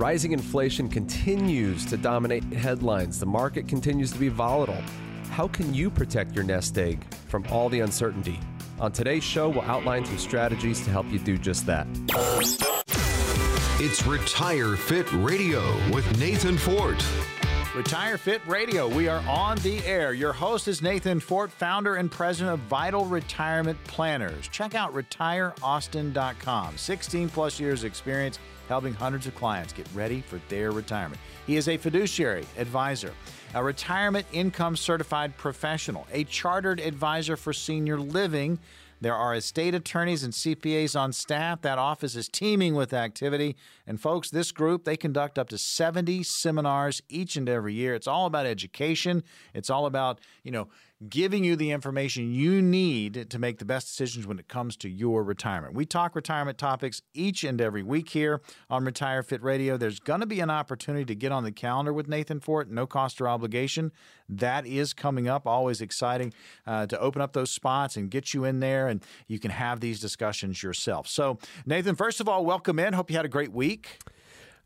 Rising 0.00 0.32
inflation 0.32 0.88
continues 0.88 1.84
to 1.84 1.98
dominate 1.98 2.42
headlines. 2.54 3.20
The 3.20 3.26
market 3.26 3.68
continues 3.68 4.10
to 4.12 4.18
be 4.18 4.28
volatile. 4.28 4.82
How 5.28 5.46
can 5.46 5.74
you 5.74 5.90
protect 5.90 6.34
your 6.34 6.42
nest 6.42 6.78
egg 6.78 7.04
from 7.28 7.44
all 7.50 7.68
the 7.68 7.80
uncertainty? 7.80 8.40
On 8.80 8.90
today's 8.90 9.22
show, 9.22 9.50
we'll 9.50 9.60
outline 9.60 10.06
some 10.06 10.16
strategies 10.16 10.82
to 10.86 10.90
help 10.90 11.12
you 11.12 11.18
do 11.18 11.36
just 11.36 11.66
that. 11.66 11.86
It's 13.78 14.06
Retire 14.06 14.74
Fit 14.74 15.12
Radio 15.12 15.60
with 15.90 16.18
Nathan 16.18 16.56
Fort. 16.56 17.04
Retire 17.76 18.18
Fit 18.18 18.44
Radio. 18.48 18.88
We 18.88 19.06
are 19.06 19.22
on 19.28 19.56
the 19.58 19.78
air. 19.86 20.12
Your 20.12 20.32
host 20.32 20.66
is 20.66 20.82
Nathan 20.82 21.20
Fort, 21.20 21.52
founder 21.52 21.94
and 21.94 22.10
president 22.10 22.54
of 22.54 22.60
Vital 22.66 23.04
Retirement 23.04 23.78
Planners. 23.84 24.48
Check 24.48 24.74
out 24.74 24.92
retireaustin.com. 24.92 26.76
16 26.76 27.28
plus 27.28 27.60
years 27.60 27.84
experience 27.84 28.40
helping 28.68 28.92
hundreds 28.92 29.28
of 29.28 29.36
clients 29.36 29.72
get 29.72 29.86
ready 29.94 30.20
for 30.20 30.40
their 30.48 30.72
retirement. 30.72 31.20
He 31.46 31.56
is 31.56 31.68
a 31.68 31.76
fiduciary 31.76 32.44
advisor, 32.58 33.14
a 33.54 33.62
retirement 33.62 34.26
income 34.32 34.74
certified 34.74 35.36
professional, 35.36 36.08
a 36.12 36.24
chartered 36.24 36.80
advisor 36.80 37.36
for 37.36 37.52
senior 37.52 38.00
living. 38.00 38.58
There 39.00 39.14
are 39.14 39.34
estate 39.34 39.74
attorneys 39.74 40.22
and 40.22 40.32
CPAs 40.32 40.98
on 40.98 41.12
staff. 41.12 41.62
That 41.62 41.78
office 41.78 42.14
is 42.14 42.28
teeming 42.28 42.74
with 42.74 42.92
activity. 42.92 43.56
And 43.86 44.00
folks, 44.00 44.30
this 44.30 44.52
group, 44.52 44.84
they 44.84 44.96
conduct 44.96 45.38
up 45.38 45.48
to 45.50 45.58
70 45.58 46.22
seminars 46.22 47.00
each 47.08 47.36
and 47.36 47.48
every 47.48 47.72
year. 47.72 47.94
It's 47.94 48.06
all 48.06 48.26
about 48.26 48.44
education. 48.44 49.22
It's 49.54 49.70
all 49.70 49.86
about, 49.86 50.20
you 50.42 50.50
know, 50.50 50.68
giving 51.08 51.44
you 51.44 51.56
the 51.56 51.70
information 51.70 52.32
you 52.32 52.60
need 52.60 53.30
to 53.30 53.38
make 53.38 53.58
the 53.58 53.64
best 53.64 53.86
decisions 53.86 54.26
when 54.26 54.38
it 54.38 54.48
comes 54.48 54.76
to 54.76 54.88
your 54.88 55.24
retirement. 55.24 55.74
We 55.74 55.86
talk 55.86 56.14
retirement 56.14 56.58
topics 56.58 57.00
each 57.14 57.42
and 57.42 57.60
every 57.60 57.82
week 57.82 58.10
here 58.10 58.42
on 58.68 58.84
Retire 58.84 59.22
Fit 59.22 59.42
Radio. 59.42 59.78
There's 59.78 59.98
going 59.98 60.20
to 60.20 60.26
be 60.26 60.40
an 60.40 60.50
opportunity 60.50 61.06
to 61.06 61.14
get 61.14 61.32
on 61.32 61.44
the 61.44 61.52
calendar 61.52 61.92
with 61.92 62.06
Nathan 62.06 62.38
Fort, 62.40 62.70
no 62.70 62.86
cost 62.86 63.20
or 63.20 63.28
obligation. 63.28 63.92
That 64.28 64.66
is 64.66 64.92
coming 64.92 65.26
up. 65.26 65.46
Always 65.46 65.80
exciting 65.80 66.34
uh, 66.66 66.86
to 66.86 67.00
open 67.00 67.22
up 67.22 67.32
those 67.32 67.50
spots 67.50 67.96
and 67.96 68.10
get 68.10 68.34
you 68.34 68.44
in 68.44 68.60
there, 68.60 68.88
and 68.88 69.02
you 69.26 69.38
can 69.38 69.50
have 69.50 69.80
these 69.80 70.00
discussions 70.00 70.62
yourself. 70.62 71.08
So, 71.08 71.38
Nathan, 71.64 71.94
first 71.94 72.20
of 72.20 72.28
all, 72.28 72.44
welcome 72.44 72.78
in. 72.78 72.92
Hope 72.92 73.10
you 73.10 73.16
had 73.16 73.24
a 73.24 73.28
great 73.28 73.52
week. 73.52 74.00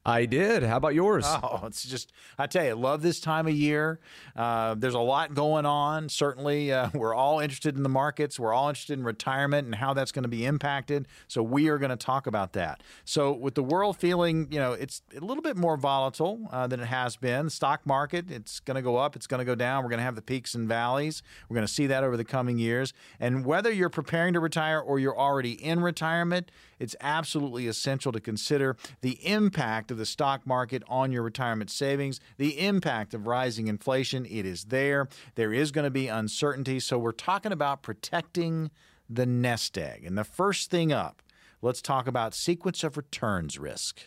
I 0.06 0.26
did. 0.26 0.62
How 0.62 0.76
about 0.76 0.94
yours? 0.94 1.24
Oh, 1.26 1.62
it's 1.66 1.84
just, 1.84 2.12
I 2.38 2.46
tell 2.46 2.64
you, 2.64 2.74
love 2.74 3.00
this 3.00 3.20
time 3.20 3.46
of 3.46 3.54
year. 3.54 4.00
Uh, 4.36 4.74
there's 4.74 4.94
a 4.94 5.00
lot 5.00 5.34
going 5.34 5.64
on. 5.64 6.08
Certainly, 6.08 6.72
uh, 6.72 6.90
we're 6.94 7.14
all 7.14 7.40
interested 7.40 7.76
in 7.76 7.82
the 7.82 7.88
markets. 7.88 8.38
We're 8.38 8.52
all 8.52 8.68
interested 8.68 8.98
in 8.98 9.04
retirement 9.04 9.66
and 9.66 9.74
how 9.74 9.94
that's 9.94 10.12
going 10.12 10.24
to 10.24 10.28
be 10.28 10.44
impacted. 10.44 11.08
So, 11.26 11.42
we 11.42 11.68
are 11.68 11.78
going 11.78 11.90
to 11.90 11.96
talk 11.96 12.26
about 12.26 12.52
that. 12.52 12.82
So, 13.04 13.32
with 13.32 13.54
the 13.54 13.62
world 13.62 13.96
feeling, 13.96 14.48
you 14.50 14.58
know, 14.58 14.72
it's 14.72 15.02
a 15.16 15.20
little 15.24 15.42
bit 15.42 15.56
more 15.56 15.76
volatile 15.76 16.48
uh, 16.50 16.66
than 16.66 16.80
it 16.80 16.86
has 16.86 17.16
been. 17.16 17.48
Stock 17.48 17.86
market, 17.86 18.30
it's 18.30 18.60
going 18.60 18.76
to 18.76 18.82
go 18.82 18.96
up, 18.96 19.16
it's 19.16 19.26
going 19.26 19.38
to 19.38 19.44
go 19.44 19.54
down. 19.54 19.82
We're 19.84 19.90
going 19.90 19.98
to 19.98 20.04
have 20.04 20.16
the 20.16 20.22
peaks 20.22 20.54
and 20.54 20.68
valleys. 20.68 21.22
We're 21.48 21.54
going 21.54 21.66
to 21.66 21.72
see 21.72 21.86
that 21.86 22.04
over 22.04 22.16
the 22.16 22.24
coming 22.24 22.58
years. 22.58 22.92
And 23.20 23.44
whether 23.46 23.72
you're 23.72 23.88
preparing 23.88 24.34
to 24.34 24.40
retire 24.40 24.80
or 24.80 24.98
you're 24.98 25.18
already 25.18 25.52
in 25.52 25.80
retirement, 25.80 26.50
it's 26.84 26.94
absolutely 27.00 27.66
essential 27.66 28.12
to 28.12 28.20
consider 28.20 28.76
the 29.00 29.18
impact 29.26 29.90
of 29.90 29.96
the 29.96 30.06
stock 30.06 30.46
market 30.46 30.82
on 30.86 31.10
your 31.10 31.22
retirement 31.22 31.70
savings, 31.70 32.20
the 32.36 32.60
impact 32.60 33.14
of 33.14 33.26
rising 33.26 33.68
inflation. 33.68 34.26
It 34.26 34.44
is 34.44 34.66
there. 34.66 35.08
There 35.34 35.52
is 35.52 35.72
going 35.72 35.84
to 35.84 35.90
be 35.90 36.08
uncertainty. 36.08 36.78
So 36.78 36.98
we're 36.98 37.12
talking 37.12 37.52
about 37.52 37.82
protecting 37.82 38.70
the 39.08 39.24
nest 39.24 39.78
egg. 39.78 40.04
And 40.04 40.16
the 40.16 40.24
first 40.24 40.70
thing 40.70 40.92
up, 40.92 41.22
let's 41.62 41.80
talk 41.80 42.06
about 42.06 42.34
sequence 42.34 42.84
of 42.84 42.98
returns 42.98 43.58
risk. 43.58 44.02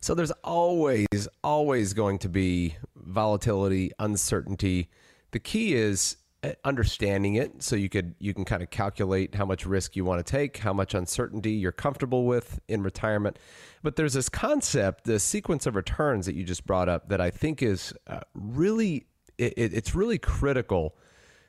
So 0.00 0.14
there's 0.14 0.30
always, 0.44 1.26
always 1.42 1.94
going 1.94 2.18
to 2.18 2.28
be 2.28 2.76
volatility, 2.94 3.90
uncertainty. 3.98 4.90
The 5.32 5.40
key 5.40 5.74
is 5.74 6.16
understanding 6.64 7.34
it 7.34 7.62
so 7.62 7.76
you 7.76 7.88
could 7.88 8.14
you 8.18 8.34
can 8.34 8.44
kind 8.44 8.62
of 8.62 8.70
calculate 8.70 9.34
how 9.34 9.44
much 9.44 9.66
risk 9.66 9.96
you 9.96 10.04
want 10.04 10.24
to 10.24 10.30
take 10.30 10.58
how 10.58 10.72
much 10.72 10.94
uncertainty 10.94 11.52
you're 11.52 11.72
comfortable 11.72 12.24
with 12.26 12.60
in 12.68 12.82
retirement. 12.82 13.38
But 13.82 13.96
there's 13.96 14.14
this 14.14 14.28
concept 14.28 15.04
the 15.04 15.18
sequence 15.18 15.66
of 15.66 15.76
returns 15.76 16.26
that 16.26 16.34
you 16.34 16.44
just 16.44 16.66
brought 16.66 16.88
up 16.88 17.08
that 17.08 17.20
i 17.20 17.30
think 17.30 17.62
is 17.62 17.92
uh, 18.06 18.20
really 18.34 19.06
it, 19.38 19.54
it's 19.56 19.94
really 19.94 20.18
critical 20.18 20.94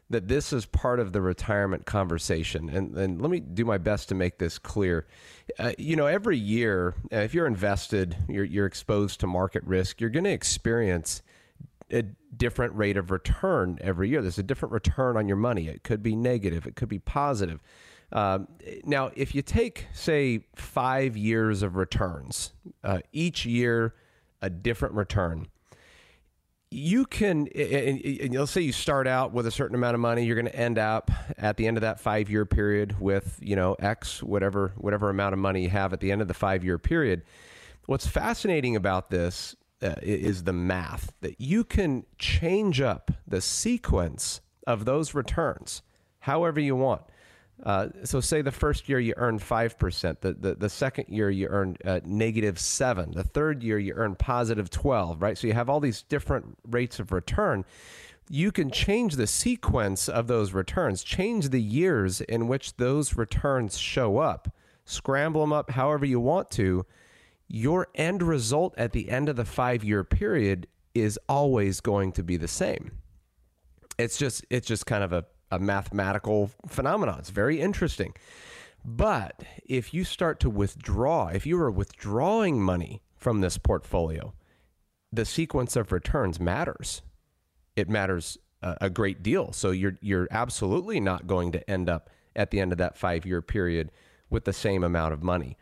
that 0.09 0.28
this 0.28 0.53
is 0.53 0.66
part 0.66 1.00
of 1.00 1.13
the 1.13 1.22
retirement 1.22 1.85
conversation. 1.85 2.69
And, 2.69 2.95
and 2.95 3.22
let 3.22 3.31
me 3.31 3.39
do 3.39 3.66
my 3.66 3.79
best 3.79 4.09
to 4.09 4.16
make 4.16 4.38
this 4.38 4.59
clear. 4.59 5.07
Uh, 5.57 5.72
you 5.77 5.95
know 5.95 6.06
every 6.06 6.38
year 6.38 6.95
uh, 7.12 7.17
if 7.17 7.33
you're 7.33 7.47
invested 7.47 8.16
you're, 8.27 8.44
you're 8.44 8.66
exposed 8.66 9.19
to 9.19 9.27
market 9.27 9.63
risk 9.63 10.01
you're 10.01 10.09
going 10.09 10.23
to 10.23 10.31
experience 10.31 11.22
a 11.91 12.03
different 12.35 12.75
rate 12.75 12.97
of 12.97 13.12
return 13.12 13.78
every 13.81 14.09
year. 14.09 14.22
There's 14.22 14.40
a 14.40 14.44
different 14.44 14.73
return 14.73 15.18
on 15.18 15.28
your 15.28 15.38
money. 15.38 15.68
It 15.68 15.84
could 15.84 16.01
be 16.01 16.16
negative, 16.16 16.66
it 16.66 16.75
could 16.75 16.90
be 16.90 17.00
positive. 17.00 17.59
Um, 18.12 18.47
now, 18.84 19.12
if 19.16 19.34
you 19.34 19.41
take, 19.41 19.88
say, 19.94 20.45
five 20.56 21.18
years 21.18 21.63
of 21.63 21.75
returns, 21.75 22.53
uh, 22.84 23.00
each 23.12 23.45
year 23.45 23.95
a 24.41 24.50
different 24.50 24.94
return, 24.94 25.47
you 26.72 27.06
can, 27.06 27.47
and, 27.47 28.01
and 28.01 28.34
let's 28.34 28.51
say 28.51 28.62
you 28.62 28.72
start 28.72 29.07
out 29.07 29.31
with 29.31 29.47
a 29.47 29.51
certain 29.51 29.75
amount 29.75 29.95
of 29.95 30.01
money, 30.01 30.25
you're 30.25 30.35
going 30.35 30.45
to 30.45 30.56
end 30.56 30.78
up 30.78 31.09
at 31.38 31.57
the 31.57 31.68
end 31.68 31.78
of 31.78 31.81
that 31.81 32.00
five 32.00 32.29
year 32.29 32.45
period 32.45 33.00
with, 33.00 33.40
you 33.41 33.56
know, 33.56 33.75
X, 33.79 34.22
whatever, 34.22 34.74
whatever 34.78 35.09
amount 35.09 35.34
of 35.34 35.40
money 35.40 35.63
you 35.63 35.69
have 35.69 35.94
at 35.94 36.00
the 36.00 36.12
end 36.12 36.22
of 36.22 36.28
the 36.28 36.34
five 36.34 36.63
year 36.63 36.78
period. 36.78 37.24
What's 37.85 38.07
fascinating 38.07 38.75
about 38.75 39.09
this 39.09 39.56
uh, 39.81 39.96
is 40.02 40.44
the 40.44 40.53
math 40.53 41.12
that 41.22 41.40
you 41.40 41.63
can 41.63 42.06
change 42.18 42.81
up 42.81 43.12
the 43.28 43.41
sequence 43.41 44.41
of 44.66 44.86
those 44.86 45.13
returns 45.13 45.81
however 46.19 46.59
you 46.59 46.75
want. 46.75 47.02
Uh, 47.63 47.88
so, 48.03 48.19
say 48.19 48.41
the 48.41 48.52
first 48.52 48.90
year 48.90 49.00
you 49.00 49.13
earn 49.16 49.40
5%, 49.40 50.19
the, 50.19 50.34
the, 50.34 50.56
the 50.56 50.69
second 50.69 51.06
year 51.08 51.30
you 51.30 51.47
earn 51.47 51.78
uh, 51.86 52.02
negative 52.03 52.59
7, 52.59 53.12
the 53.12 53.24
third 53.24 53.63
year 53.63 53.80
you 53.80 53.94
earn 53.94 54.16
positive 54.16 54.69
12, 54.69 55.22
right? 55.22 55.38
So, 55.38 55.47
you 55.47 55.53
have 55.53 55.69
all 55.69 55.80
these 55.80 56.02
different 56.02 56.57
rates 56.69 57.00
of 57.00 57.13
return. 57.13 57.63
You 58.30 58.52
can 58.52 58.72
change 58.72 59.16
the 59.16 59.28
sequence 59.28 60.09
of 60.09 60.28
those 60.28 60.52
returns, 60.52 61.02
change 61.02 61.50
the 61.50 61.62
years 61.62 62.19
in 62.22 62.47
which 62.50 62.75
those 62.75 63.16
returns 63.16 63.78
show 63.78 64.18
up, 64.18 64.53
scramble 64.84 65.42
them 65.42 65.53
up 65.53 65.72
however 65.72 66.06
you 66.06 66.19
want 66.19 66.52
to 66.52 66.86
your 67.47 67.88
end 67.95 68.23
result 68.23 68.73
at 68.78 68.91
the 68.91 69.09
end 69.09 69.29
of 69.29 69.35
the 69.35 69.45
five 69.45 69.83
year 69.83 70.03
period 70.03 70.67
is 70.94 71.19
always 71.28 71.81
going 71.81 72.11
to 72.13 72.23
be 72.23 72.38
the 72.38 72.47
same. 72.47 72.91
It's 73.97 74.17
just 74.17 74.45
it's 74.50 74.67
just 74.67 74.85
kind 74.85 75.03
of 75.03 75.13
a, 75.13 75.25
a 75.51 75.59
mathematical 75.59 76.51
phenomenon. 76.67 77.19
It's 77.19 77.29
very 77.29 77.61
interesting. 77.61 78.13
But 78.83 79.44
if 79.66 79.94
you 79.94 80.03
start 80.03 80.39
to 80.41 80.50
withdraw, 80.50 81.28
if 81.28 81.45
you 81.45 81.59
are 81.59 81.72
withdrawing 81.72 82.61
money 82.61 83.01
from 83.16 83.41
this 83.41 83.57
portfolio, 83.57 84.33
the 85.12 85.25
sequence 85.25 85.75
of 85.75 85.91
returns 85.91 86.39
matters. 86.39 87.01
It 87.75 87.89
matters 87.89 88.38
a, 88.62 88.77
a 88.81 88.89
great 88.89 89.23
deal. 89.23 89.51
So 89.53 89.72
you're 89.72 89.97
you're 90.01 90.27
absolutely 90.31 91.00
not 91.00 91.27
going 91.27 91.51
to 91.53 91.69
end 91.69 91.89
up 91.89 92.09
at 92.35 92.51
the 92.51 92.59
end 92.59 92.72
of 92.72 92.77
that 92.79 92.97
five 92.97 93.25
year 93.25 93.41
period 93.41 93.91
with 94.29 94.45
the 94.45 94.53
same 94.53 94.83
amount 94.83 95.13
of 95.13 95.23
money. 95.23 95.57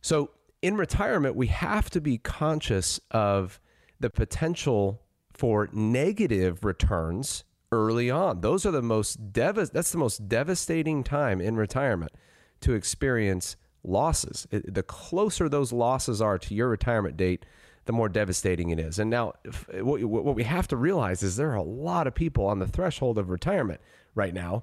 So 0.00 0.30
in 0.62 0.76
retirement, 0.76 1.36
we 1.36 1.46
have 1.48 1.90
to 1.90 2.00
be 2.00 2.18
conscious 2.18 3.00
of 3.10 3.60
the 3.98 4.10
potential 4.10 5.02
for 5.32 5.68
negative 5.72 6.64
returns 6.64 7.44
early 7.72 8.10
on. 8.10 8.40
Those 8.40 8.66
are 8.66 8.70
the 8.70 8.82
most 8.82 9.32
dev- 9.32 9.70
that's 9.72 9.92
the 9.92 9.98
most 9.98 10.28
devastating 10.28 11.02
time 11.02 11.40
in 11.40 11.56
retirement 11.56 12.12
to 12.60 12.74
experience 12.74 13.56
losses. 13.82 14.46
It, 14.50 14.74
the 14.74 14.82
closer 14.82 15.48
those 15.48 15.72
losses 15.72 16.20
are 16.20 16.38
to 16.38 16.54
your 16.54 16.68
retirement 16.68 17.16
date, 17.16 17.46
the 17.86 17.92
more 17.92 18.08
devastating 18.08 18.70
it 18.70 18.78
is. 18.78 18.98
And 18.98 19.08
now, 19.08 19.32
what, 19.72 20.02
what 20.04 20.34
we 20.34 20.44
have 20.44 20.68
to 20.68 20.76
realize 20.76 21.22
is 21.22 21.36
there 21.36 21.52
are 21.52 21.56
a 21.56 21.62
lot 21.62 22.06
of 22.06 22.14
people 22.14 22.46
on 22.46 22.58
the 22.58 22.66
threshold 22.66 23.16
of 23.16 23.30
retirement 23.30 23.80
right 24.14 24.34
now, 24.34 24.62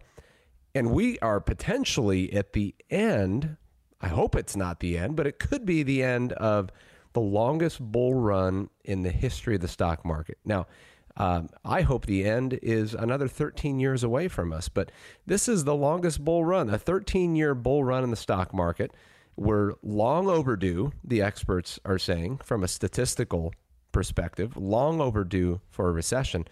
and 0.75 0.91
we 0.91 1.17
are 1.19 1.39
potentially 1.39 2.31
at 2.33 2.53
the 2.53 2.75
end 2.89 3.57
I 4.01 4.07
hope 4.07 4.35
it's 4.35 4.55
not 4.55 4.79
the 4.79 4.97
end, 4.97 5.15
but 5.15 5.27
it 5.27 5.39
could 5.39 5.65
be 5.65 5.83
the 5.83 6.03
end 6.03 6.33
of 6.33 6.69
the 7.13 7.21
longest 7.21 7.79
bull 7.79 8.13
run 8.13 8.69
in 8.83 9.01
the 9.01 9.09
history 9.09 9.55
of 9.55 9.61
the 9.61 9.67
stock 9.67 10.05
market. 10.05 10.37
Now, 10.45 10.67
um, 11.15 11.49
I 11.65 11.81
hope 11.81 12.05
the 12.05 12.25
end 12.25 12.59
is 12.61 12.93
another 12.93 13.27
13 13.27 13.79
years 13.79 14.03
away 14.03 14.27
from 14.27 14.53
us, 14.53 14.69
but 14.69 14.91
this 15.25 15.47
is 15.47 15.63
the 15.63 15.75
longest 15.75 16.23
bull 16.23 16.45
run, 16.45 16.69
a 16.69 16.77
13 16.77 17.35
year 17.35 17.55
bull 17.55 17.83
run 17.83 18.03
in 18.03 18.11
the 18.11 18.15
stock 18.15 18.53
market. 18.53 18.91
We're 19.35 19.73
long 19.81 20.29
overdue, 20.29 20.91
the 21.03 21.21
experts 21.21 21.79
are 21.85 21.99
saying, 21.99 22.37
from 22.43 22.63
a 22.63 22.67
statistical 22.67 23.53
perspective, 23.91 24.55
long 24.55 25.01
overdue 25.01 25.61
for 25.69 25.89
a 25.89 25.91
recession. 25.91 26.47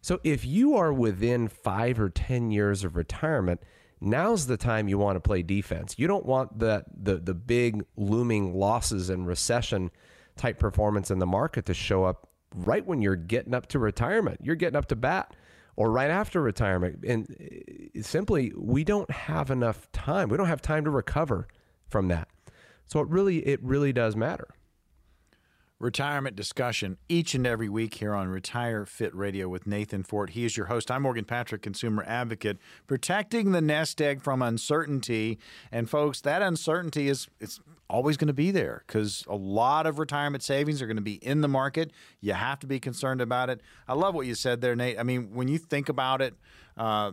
So 0.00 0.18
if 0.24 0.46
you 0.46 0.76
are 0.76 0.92
within 0.92 1.48
five 1.48 2.00
or 2.00 2.08
10 2.08 2.50
years 2.50 2.84
of 2.84 2.96
retirement, 2.96 3.62
now's 4.00 4.46
the 4.46 4.56
time 4.56 4.88
you 4.88 4.98
want 4.98 5.16
to 5.16 5.20
play 5.20 5.42
defense. 5.42 5.94
You 5.98 6.06
don't 6.06 6.26
want 6.26 6.58
the 6.58 6.84
the 6.96 7.16
the 7.16 7.34
big 7.34 7.84
looming 7.96 8.54
losses 8.54 9.10
and 9.10 9.26
recession 9.26 9.90
type 10.36 10.58
performance 10.58 11.10
in 11.10 11.18
the 11.18 11.26
market 11.26 11.66
to 11.66 11.74
show 11.74 12.04
up 12.04 12.28
right 12.54 12.84
when 12.86 13.02
you're 13.02 13.16
getting 13.16 13.54
up 13.54 13.66
to 13.68 13.78
retirement. 13.78 14.40
You're 14.42 14.56
getting 14.56 14.76
up 14.76 14.86
to 14.86 14.96
bat 14.96 15.34
or 15.76 15.90
right 15.90 16.10
after 16.10 16.40
retirement. 16.40 17.04
And 17.06 17.26
uh, 17.98 18.02
simply, 18.02 18.52
we 18.56 18.84
don't 18.84 19.10
have 19.10 19.50
enough 19.50 19.90
time. 19.92 20.28
We 20.28 20.36
don't 20.36 20.46
have 20.46 20.62
time 20.62 20.84
to 20.84 20.90
recover 20.90 21.46
from 21.88 22.08
that. 22.08 22.28
So 22.86 23.00
it 23.00 23.08
really, 23.08 23.38
it 23.46 23.62
really 23.62 23.92
does 23.92 24.16
matter 24.16 24.48
retirement 25.80 26.36
discussion 26.36 26.98
each 27.08 27.34
and 27.34 27.46
every 27.46 27.68
week 27.68 27.94
here 27.94 28.14
on 28.14 28.28
Retire 28.28 28.84
Fit 28.84 29.14
Radio 29.14 29.48
with 29.48 29.66
Nathan 29.66 30.02
Fort. 30.02 30.30
He 30.30 30.44
is 30.44 30.54
your 30.54 30.66
host. 30.66 30.90
I'm 30.90 31.02
Morgan 31.02 31.24
Patrick, 31.24 31.62
consumer 31.62 32.04
advocate, 32.06 32.58
protecting 32.86 33.52
the 33.52 33.62
nest 33.62 34.00
egg 34.02 34.22
from 34.22 34.42
uncertainty. 34.42 35.38
And 35.72 35.88
folks, 35.88 36.20
that 36.20 36.42
uncertainty 36.42 37.08
is 37.08 37.28
it's 37.40 37.60
always 37.88 38.18
going 38.18 38.28
to 38.28 38.34
be 38.34 38.50
there 38.50 38.84
because 38.86 39.24
a 39.26 39.34
lot 39.34 39.86
of 39.86 39.98
retirement 39.98 40.42
savings 40.42 40.82
are 40.82 40.86
going 40.86 40.96
to 40.96 41.02
be 41.02 41.14
in 41.14 41.40
the 41.40 41.48
market. 41.48 41.92
You 42.20 42.34
have 42.34 42.58
to 42.60 42.66
be 42.66 42.78
concerned 42.78 43.22
about 43.22 43.48
it. 43.48 43.62
I 43.88 43.94
love 43.94 44.14
what 44.14 44.26
you 44.26 44.34
said 44.34 44.60
there, 44.60 44.76
Nate. 44.76 45.00
I 45.00 45.02
mean, 45.02 45.34
when 45.34 45.48
you 45.48 45.56
think 45.56 45.88
about 45.88 46.20
it, 46.20 46.34
uh, 46.76 47.12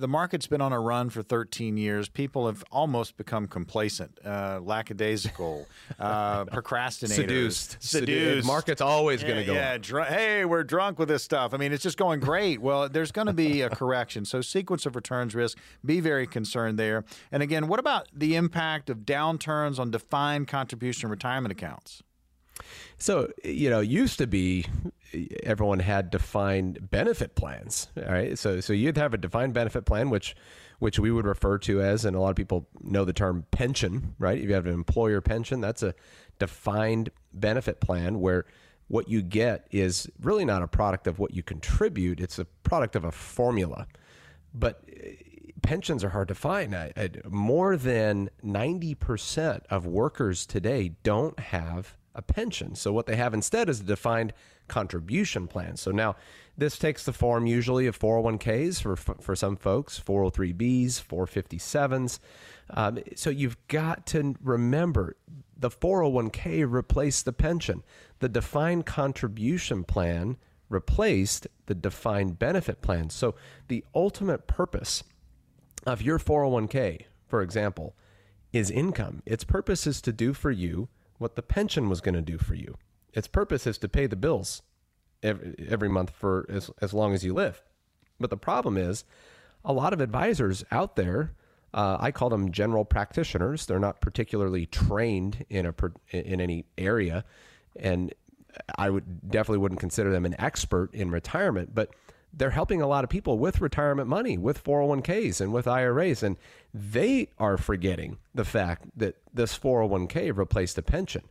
the 0.00 0.08
market's 0.08 0.46
been 0.46 0.60
on 0.60 0.72
a 0.72 0.80
run 0.80 1.10
for 1.10 1.22
13 1.22 1.76
years. 1.76 2.08
People 2.08 2.46
have 2.46 2.64
almost 2.72 3.16
become 3.16 3.46
complacent, 3.46 4.18
uh, 4.24 4.58
lackadaisical, 4.62 5.68
uh, 5.98 6.44
procrastinators, 6.46 7.12
seduced. 7.14 7.76
Seduced. 7.82 8.46
Market's 8.46 8.80
always 8.80 9.22
going 9.22 9.36
to 9.36 9.44
go. 9.44 9.52
Yeah, 9.52 9.78
dr- 9.78 10.08
hey, 10.08 10.44
we're 10.44 10.64
drunk 10.64 10.98
with 10.98 11.08
this 11.08 11.22
stuff. 11.22 11.54
I 11.54 11.58
mean, 11.58 11.72
it's 11.72 11.82
just 11.82 11.98
going 11.98 12.20
great. 12.20 12.60
well, 12.60 12.88
there's 12.88 13.12
going 13.12 13.26
to 13.26 13.32
be 13.32 13.62
a 13.62 13.70
correction. 13.70 14.24
So, 14.24 14.40
sequence 14.40 14.86
of 14.86 14.96
returns 14.96 15.34
risk. 15.34 15.58
Be 15.84 16.00
very 16.00 16.26
concerned 16.26 16.78
there. 16.78 17.04
And 17.30 17.42
again, 17.42 17.68
what 17.68 17.78
about 17.78 18.08
the 18.12 18.36
impact 18.36 18.90
of 18.90 19.00
downturns 19.00 19.78
on 19.78 19.90
defined 19.90 20.48
contribution 20.48 21.10
retirement 21.10 21.52
accounts? 21.52 22.02
So, 22.98 23.30
you 23.44 23.70
know, 23.70 23.80
used 23.80 24.18
to 24.18 24.26
be 24.26 24.66
everyone 25.42 25.80
had 25.80 26.10
defined 26.10 26.90
benefit 26.90 27.34
plans. 27.34 27.88
All 27.96 28.12
right. 28.12 28.38
So, 28.38 28.60
so 28.60 28.72
you'd 28.72 28.96
have 28.96 29.14
a 29.14 29.18
defined 29.18 29.54
benefit 29.54 29.84
plan, 29.84 30.10
which, 30.10 30.36
which 30.78 30.98
we 30.98 31.10
would 31.10 31.26
refer 31.26 31.58
to 31.58 31.82
as, 31.82 32.04
and 32.04 32.16
a 32.16 32.20
lot 32.20 32.30
of 32.30 32.36
people 32.36 32.68
know 32.80 33.04
the 33.04 33.12
term 33.12 33.44
pension, 33.50 34.14
right? 34.18 34.38
If 34.38 34.44
you 34.44 34.54
have 34.54 34.66
an 34.66 34.72
employer 34.72 35.20
pension, 35.20 35.60
that's 35.60 35.82
a 35.82 35.94
defined 36.38 37.10
benefit 37.32 37.80
plan 37.80 38.20
where 38.20 38.46
what 38.88 39.08
you 39.08 39.22
get 39.22 39.68
is 39.70 40.10
really 40.20 40.44
not 40.44 40.62
a 40.62 40.66
product 40.66 41.06
of 41.06 41.20
what 41.20 41.32
you 41.32 41.44
contribute, 41.44 42.18
it's 42.18 42.40
a 42.40 42.44
product 42.44 42.96
of 42.96 43.04
a 43.04 43.12
formula. 43.12 43.86
But 44.52 44.82
eh, 44.88 45.12
pensions 45.62 46.02
are 46.02 46.08
hard 46.08 46.28
to 46.28 46.34
find. 46.34 46.74
I, 46.74 46.92
I, 46.96 47.10
more 47.28 47.76
than 47.76 48.30
90% 48.44 49.62
of 49.70 49.86
workers 49.86 50.44
today 50.44 50.94
don't 51.04 51.38
have 51.38 51.96
a 52.14 52.22
pension. 52.22 52.74
So 52.74 52.92
what 52.92 53.06
they 53.06 53.16
have 53.16 53.34
instead 53.34 53.68
is 53.68 53.80
a 53.80 53.84
defined 53.84 54.32
contribution 54.70 55.46
plan. 55.46 55.76
So 55.76 55.90
now 55.90 56.16
this 56.56 56.78
takes 56.78 57.04
the 57.04 57.12
form 57.12 57.46
usually 57.46 57.86
of 57.86 57.98
401ks 57.98 58.80
for 58.80 58.96
for 58.96 59.36
some 59.36 59.56
folks, 59.56 60.00
403bs, 60.00 61.02
457s. 61.02 62.18
Um, 62.70 63.00
so 63.16 63.28
you've 63.28 63.58
got 63.68 64.06
to 64.06 64.36
remember 64.42 65.16
the 65.58 65.70
401k 65.70 66.64
replaced 66.66 67.24
the 67.26 67.32
pension. 67.32 67.82
The 68.20 68.28
defined 68.28 68.86
contribution 68.86 69.84
plan 69.84 70.36
replaced 70.68 71.48
the 71.66 71.74
defined 71.74 72.38
benefit 72.38 72.80
plan. 72.80 73.10
So 73.10 73.34
the 73.68 73.84
ultimate 73.94 74.46
purpose 74.46 75.02
of 75.84 76.00
your 76.00 76.18
401k, 76.18 77.06
for 77.26 77.42
example, 77.42 77.96
is 78.52 78.70
income. 78.70 79.22
Its 79.26 79.44
purpose 79.44 79.86
is 79.86 80.00
to 80.02 80.12
do 80.12 80.32
for 80.32 80.50
you 80.50 80.88
what 81.18 81.36
the 81.36 81.42
pension 81.42 81.88
was 81.88 82.00
going 82.00 82.14
to 82.14 82.22
do 82.22 82.38
for 82.38 82.54
you. 82.54 82.76
Its 83.12 83.26
purpose 83.26 83.66
is 83.66 83.78
to 83.78 83.88
pay 83.88 84.06
the 84.06 84.16
bills 84.16 84.62
every, 85.22 85.54
every 85.68 85.88
month 85.88 86.10
for 86.10 86.46
as, 86.48 86.70
as 86.80 86.92
long 86.92 87.14
as 87.14 87.24
you 87.24 87.34
live. 87.34 87.62
But 88.18 88.30
the 88.30 88.36
problem 88.36 88.76
is, 88.76 89.04
a 89.64 89.72
lot 89.72 89.92
of 89.92 90.00
advisors 90.00 90.64
out 90.70 90.96
there, 90.96 91.32
uh, 91.72 91.96
I 92.00 92.10
call 92.10 92.30
them 92.30 92.50
general 92.50 92.84
practitioners. 92.84 93.66
They're 93.66 93.78
not 93.78 94.00
particularly 94.00 94.66
trained 94.66 95.44
in 95.48 95.66
a 95.66 95.74
in 96.10 96.40
any 96.40 96.64
area, 96.76 97.24
and 97.76 98.12
I 98.76 98.90
would 98.90 99.30
definitely 99.30 99.58
wouldn't 99.58 99.80
consider 99.80 100.10
them 100.10 100.24
an 100.24 100.34
expert 100.38 100.92
in 100.94 101.10
retirement. 101.10 101.74
But 101.74 101.90
they're 102.32 102.50
helping 102.50 102.80
a 102.80 102.86
lot 102.86 103.04
of 103.04 103.10
people 103.10 103.38
with 103.38 103.60
retirement 103.60 104.08
money, 104.08 104.38
with 104.38 104.62
401ks 104.62 105.40
and 105.40 105.52
with 105.52 105.66
IRAs. 105.66 106.22
And 106.22 106.36
they 106.72 107.28
are 107.38 107.56
forgetting 107.56 108.18
the 108.34 108.44
fact 108.44 108.86
that 108.96 109.16
this 109.34 109.58
401k 109.58 110.36
replaced 110.36 110.78
a 110.78 110.82
pension. 110.82 111.22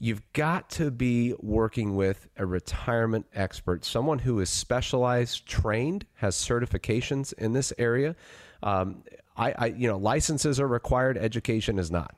You've 0.00 0.22
got 0.32 0.70
to 0.70 0.90
be 0.90 1.34
working 1.40 1.96
with 1.96 2.28
a 2.36 2.46
retirement 2.46 3.26
expert, 3.34 3.84
someone 3.84 4.20
who 4.20 4.38
is 4.38 4.48
specialized, 4.48 5.46
trained, 5.46 6.06
has 6.14 6.36
certifications 6.36 7.32
in 7.32 7.52
this 7.52 7.72
area. 7.78 8.14
Um, 8.62 9.02
I, 9.36 9.54
I, 9.58 9.66
you 9.66 9.88
know, 9.88 9.96
licenses 9.96 10.60
are 10.60 10.68
required, 10.68 11.18
education 11.18 11.78
is 11.78 11.90
not. 11.90 12.14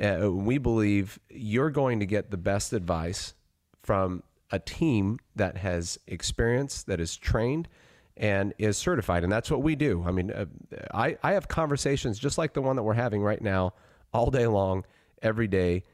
Uh, 0.00 0.30
we 0.30 0.58
believe 0.58 1.18
you're 1.28 1.70
going 1.70 2.00
to 2.00 2.06
get 2.06 2.30
the 2.30 2.36
best 2.36 2.72
advice 2.72 3.34
from 3.82 4.22
a 4.50 4.58
team 4.58 5.18
that 5.36 5.58
has 5.58 5.98
experience, 6.06 6.82
that 6.84 7.00
is 7.00 7.16
trained, 7.16 7.68
and 8.16 8.54
is 8.58 8.76
certified. 8.76 9.24
And 9.24 9.32
that's 9.32 9.50
what 9.50 9.62
we 9.62 9.74
do. 9.74 10.04
I 10.06 10.10
mean, 10.10 10.30
uh, 10.30 10.46
I, 10.92 11.16
I 11.22 11.32
have 11.32 11.48
conversations 11.48 12.18
just 12.18 12.38
like 12.38 12.54
the 12.54 12.62
one 12.62 12.76
that 12.76 12.82
we're 12.82 12.94
having 12.94 13.22
right 13.22 13.42
now 13.42 13.74
all 14.12 14.30
day 14.30 14.46
long, 14.46 14.84
every 15.22 15.48
day. 15.48 15.84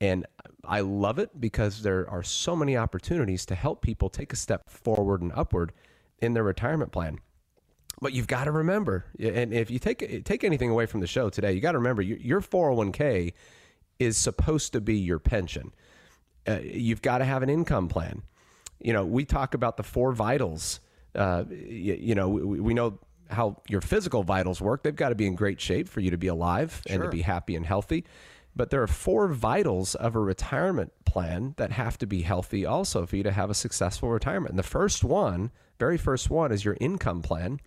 And 0.00 0.26
I 0.64 0.80
love 0.80 1.18
it 1.18 1.38
because 1.40 1.82
there 1.82 2.08
are 2.08 2.22
so 2.22 2.56
many 2.56 2.76
opportunities 2.76 3.44
to 3.46 3.54
help 3.54 3.82
people 3.82 4.08
take 4.08 4.32
a 4.32 4.36
step 4.36 4.70
forward 4.70 5.20
and 5.20 5.32
upward 5.34 5.72
in 6.20 6.34
their 6.34 6.44
retirement 6.44 6.92
plan. 6.92 7.18
But 8.00 8.14
you've 8.14 8.26
got 8.26 8.44
to 8.44 8.50
remember, 8.50 9.04
and 9.18 9.52
if 9.52 9.70
you 9.70 9.78
take 9.78 10.24
take 10.24 10.42
anything 10.42 10.70
away 10.70 10.86
from 10.86 11.00
the 11.00 11.06
show 11.06 11.28
today, 11.28 11.52
you 11.52 11.60
got 11.60 11.72
to 11.72 11.78
remember 11.78 12.00
your 12.00 12.40
401k 12.40 13.34
is 13.98 14.16
supposed 14.16 14.72
to 14.72 14.80
be 14.80 14.96
your 14.96 15.18
pension 15.18 15.72
uh, 16.46 16.58
you've 16.62 17.02
got 17.02 17.18
to 17.18 17.24
have 17.24 17.42
an 17.42 17.50
income 17.50 17.88
plan. 17.88 18.22
You 18.80 18.92
know, 18.92 19.04
we 19.04 19.24
talk 19.24 19.54
about 19.54 19.76
the 19.76 19.82
four 19.82 20.12
vitals. 20.12 20.80
Uh, 21.14 21.44
you, 21.48 21.94
you, 21.94 22.14
know, 22.14 22.28
we, 22.28 22.60
we, 22.60 22.74
know 22.74 22.98
how 23.28 23.60
your 23.68 23.80
physical 23.80 24.22
vitals 24.22 24.60
work. 24.60 24.82
They've 24.82 24.94
got 24.94 25.10
to 25.10 25.14
be 25.14 25.26
in 25.26 25.34
great 25.34 25.60
shape 25.60 25.88
for 25.88 26.00
you 26.00 26.10
to 26.10 26.16
be 26.16 26.28
alive 26.28 26.82
sure. 26.86 26.94
and 26.94 27.04
to 27.04 27.10
be 27.10 27.22
happy 27.22 27.56
and 27.56 27.66
healthy. 27.66 28.04
But 28.54 28.70
there 28.70 28.82
are 28.82 28.88
four 28.88 29.28
vitals 29.28 29.94
of 29.94 30.14
a 30.14 30.20
retirement 30.20 30.92
plan 31.04 31.54
that 31.56 31.72
have 31.72 31.98
to 31.98 32.06
be 32.06 32.22
healthy 32.22 32.66
also 32.66 33.06
for 33.06 33.16
you 33.16 33.22
to 33.22 33.32
have 33.32 33.50
a 33.50 33.54
successful 33.54 34.10
retirement. 34.10 34.50
And 34.50 34.58
the 34.58 34.64
first 34.64 35.04
one, 35.04 35.50
very 35.78 35.96
first 35.96 36.30
one, 36.30 36.52
is 36.52 36.64
your 36.64 36.76
income 36.80 37.22
plan. 37.22 37.60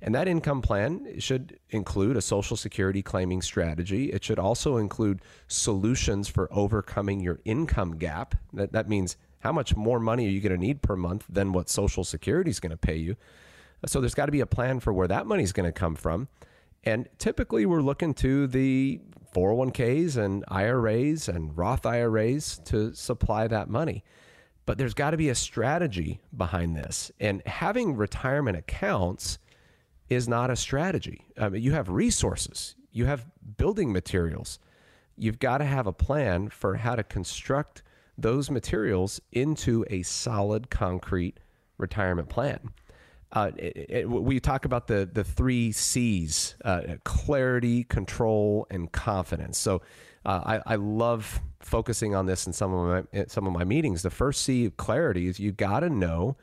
And 0.00 0.14
that 0.16 0.26
income 0.26 0.62
plan 0.62 1.20
should 1.20 1.60
include 1.70 2.16
a 2.16 2.20
Social 2.20 2.56
Security 2.56 3.02
claiming 3.02 3.40
strategy. 3.40 4.10
It 4.10 4.24
should 4.24 4.38
also 4.38 4.76
include 4.76 5.20
solutions 5.46 6.28
for 6.28 6.48
overcoming 6.52 7.20
your 7.20 7.38
income 7.44 7.98
gap. 7.98 8.34
That, 8.52 8.72
that 8.72 8.88
means 8.88 9.16
how 9.40 9.52
much 9.52 9.76
more 9.76 10.00
money 10.00 10.26
are 10.26 10.30
you 10.30 10.40
going 10.40 10.58
to 10.58 10.58
need 10.58 10.82
per 10.82 10.96
month 10.96 11.26
than 11.28 11.52
what 11.52 11.68
Social 11.68 12.02
Security 12.02 12.50
is 12.50 12.58
going 12.58 12.70
to 12.70 12.76
pay 12.76 12.96
you? 12.96 13.16
So 13.86 14.00
there's 14.00 14.14
got 14.14 14.26
to 14.26 14.32
be 14.32 14.40
a 14.40 14.46
plan 14.46 14.80
for 14.80 14.92
where 14.92 15.08
that 15.08 15.26
money 15.26 15.44
is 15.44 15.52
going 15.52 15.68
to 15.68 15.72
come 15.72 15.94
from. 15.94 16.28
And 16.84 17.08
typically 17.18 17.64
we're 17.64 17.80
looking 17.80 18.12
to 18.14 18.48
the 18.48 19.00
401ks 19.32 20.16
and 20.16 20.44
IRAs 20.48 21.28
and 21.28 21.56
Roth 21.56 21.86
IRAs 21.86 22.60
to 22.66 22.94
supply 22.94 23.46
that 23.48 23.68
money. 23.68 24.04
But 24.64 24.78
there's 24.78 24.94
got 24.94 25.10
to 25.10 25.16
be 25.16 25.28
a 25.28 25.34
strategy 25.34 26.20
behind 26.36 26.76
this. 26.76 27.10
And 27.18 27.42
having 27.46 27.96
retirement 27.96 28.56
accounts 28.56 29.38
is 30.08 30.28
not 30.28 30.50
a 30.50 30.56
strategy. 30.56 31.26
I 31.38 31.48
mean, 31.48 31.62
you 31.62 31.72
have 31.72 31.88
resources, 31.88 32.76
you 32.92 33.06
have 33.06 33.26
building 33.56 33.92
materials. 33.92 34.58
You've 35.16 35.38
got 35.38 35.58
to 35.58 35.64
have 35.64 35.86
a 35.86 35.92
plan 35.92 36.48
for 36.48 36.76
how 36.76 36.96
to 36.96 37.02
construct 37.02 37.82
those 38.16 38.50
materials 38.50 39.20
into 39.30 39.84
a 39.90 40.02
solid, 40.02 40.70
concrete 40.70 41.38
retirement 41.78 42.28
plan. 42.28 42.70
Uh, 43.32 43.50
it, 43.56 43.86
it, 43.88 44.08
we 44.08 44.38
talk 44.38 44.64
about 44.66 44.86
the 44.86 45.08
the 45.10 45.24
three 45.24 45.72
C's: 45.72 46.54
uh, 46.64 46.82
clarity, 47.04 47.84
control, 47.84 48.66
and 48.70 48.92
confidence. 48.92 49.58
So, 49.58 49.80
uh, 50.26 50.58
I, 50.66 50.74
I, 50.74 50.76
love 50.76 51.40
focusing 51.60 52.14
on 52.14 52.26
this 52.26 52.46
in 52.46 52.52
some 52.52 52.74
of 52.74 53.06
my 53.12 53.24
some 53.28 53.46
of 53.46 53.52
my 53.54 53.64
meetings. 53.64 54.02
The 54.02 54.10
first 54.10 54.42
C, 54.42 54.70
clarity, 54.76 55.28
is 55.28 55.40
you 55.40 55.50
got 55.50 55.80
to 55.80 55.88
know 55.88 56.36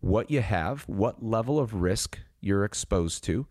what 0.00 0.30
you 0.30 0.40
have, 0.40 0.82
what 0.82 1.24
level 1.24 1.60
of 1.60 1.74
risk 1.74 2.18
you're 2.40 2.64
exposed 2.64 3.22
to, 3.24 3.46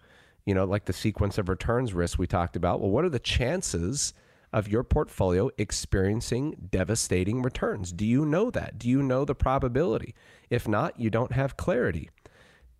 you 0.46 0.54
know, 0.54 0.66
like 0.66 0.86
the 0.86 0.94
sequence 0.94 1.38
of 1.38 1.48
returns 1.50 1.94
risk 1.94 2.20
we 2.20 2.28
talked 2.28 2.58
about. 2.58 2.82
Well, 2.82 2.92
what 2.92 3.06
are 3.06 3.10
the 3.10 3.20
chances 3.20 4.14
of 4.54 4.68
your 4.68 4.84
portfolio 4.84 5.50
experiencing 5.58 6.68
devastating 6.70 7.42
returns? 7.42 7.94
Do 7.94 8.06
you 8.06 8.26
know 8.26 8.52
that? 8.52 8.78
Do 8.78 8.90
you 8.90 9.02
know 9.02 9.24
the 9.24 9.34
probability? 9.34 10.14
If 10.50 10.68
not, 10.68 11.00
you 11.00 11.10
don't 11.10 11.32
have 11.32 11.56
clarity. 11.56 12.10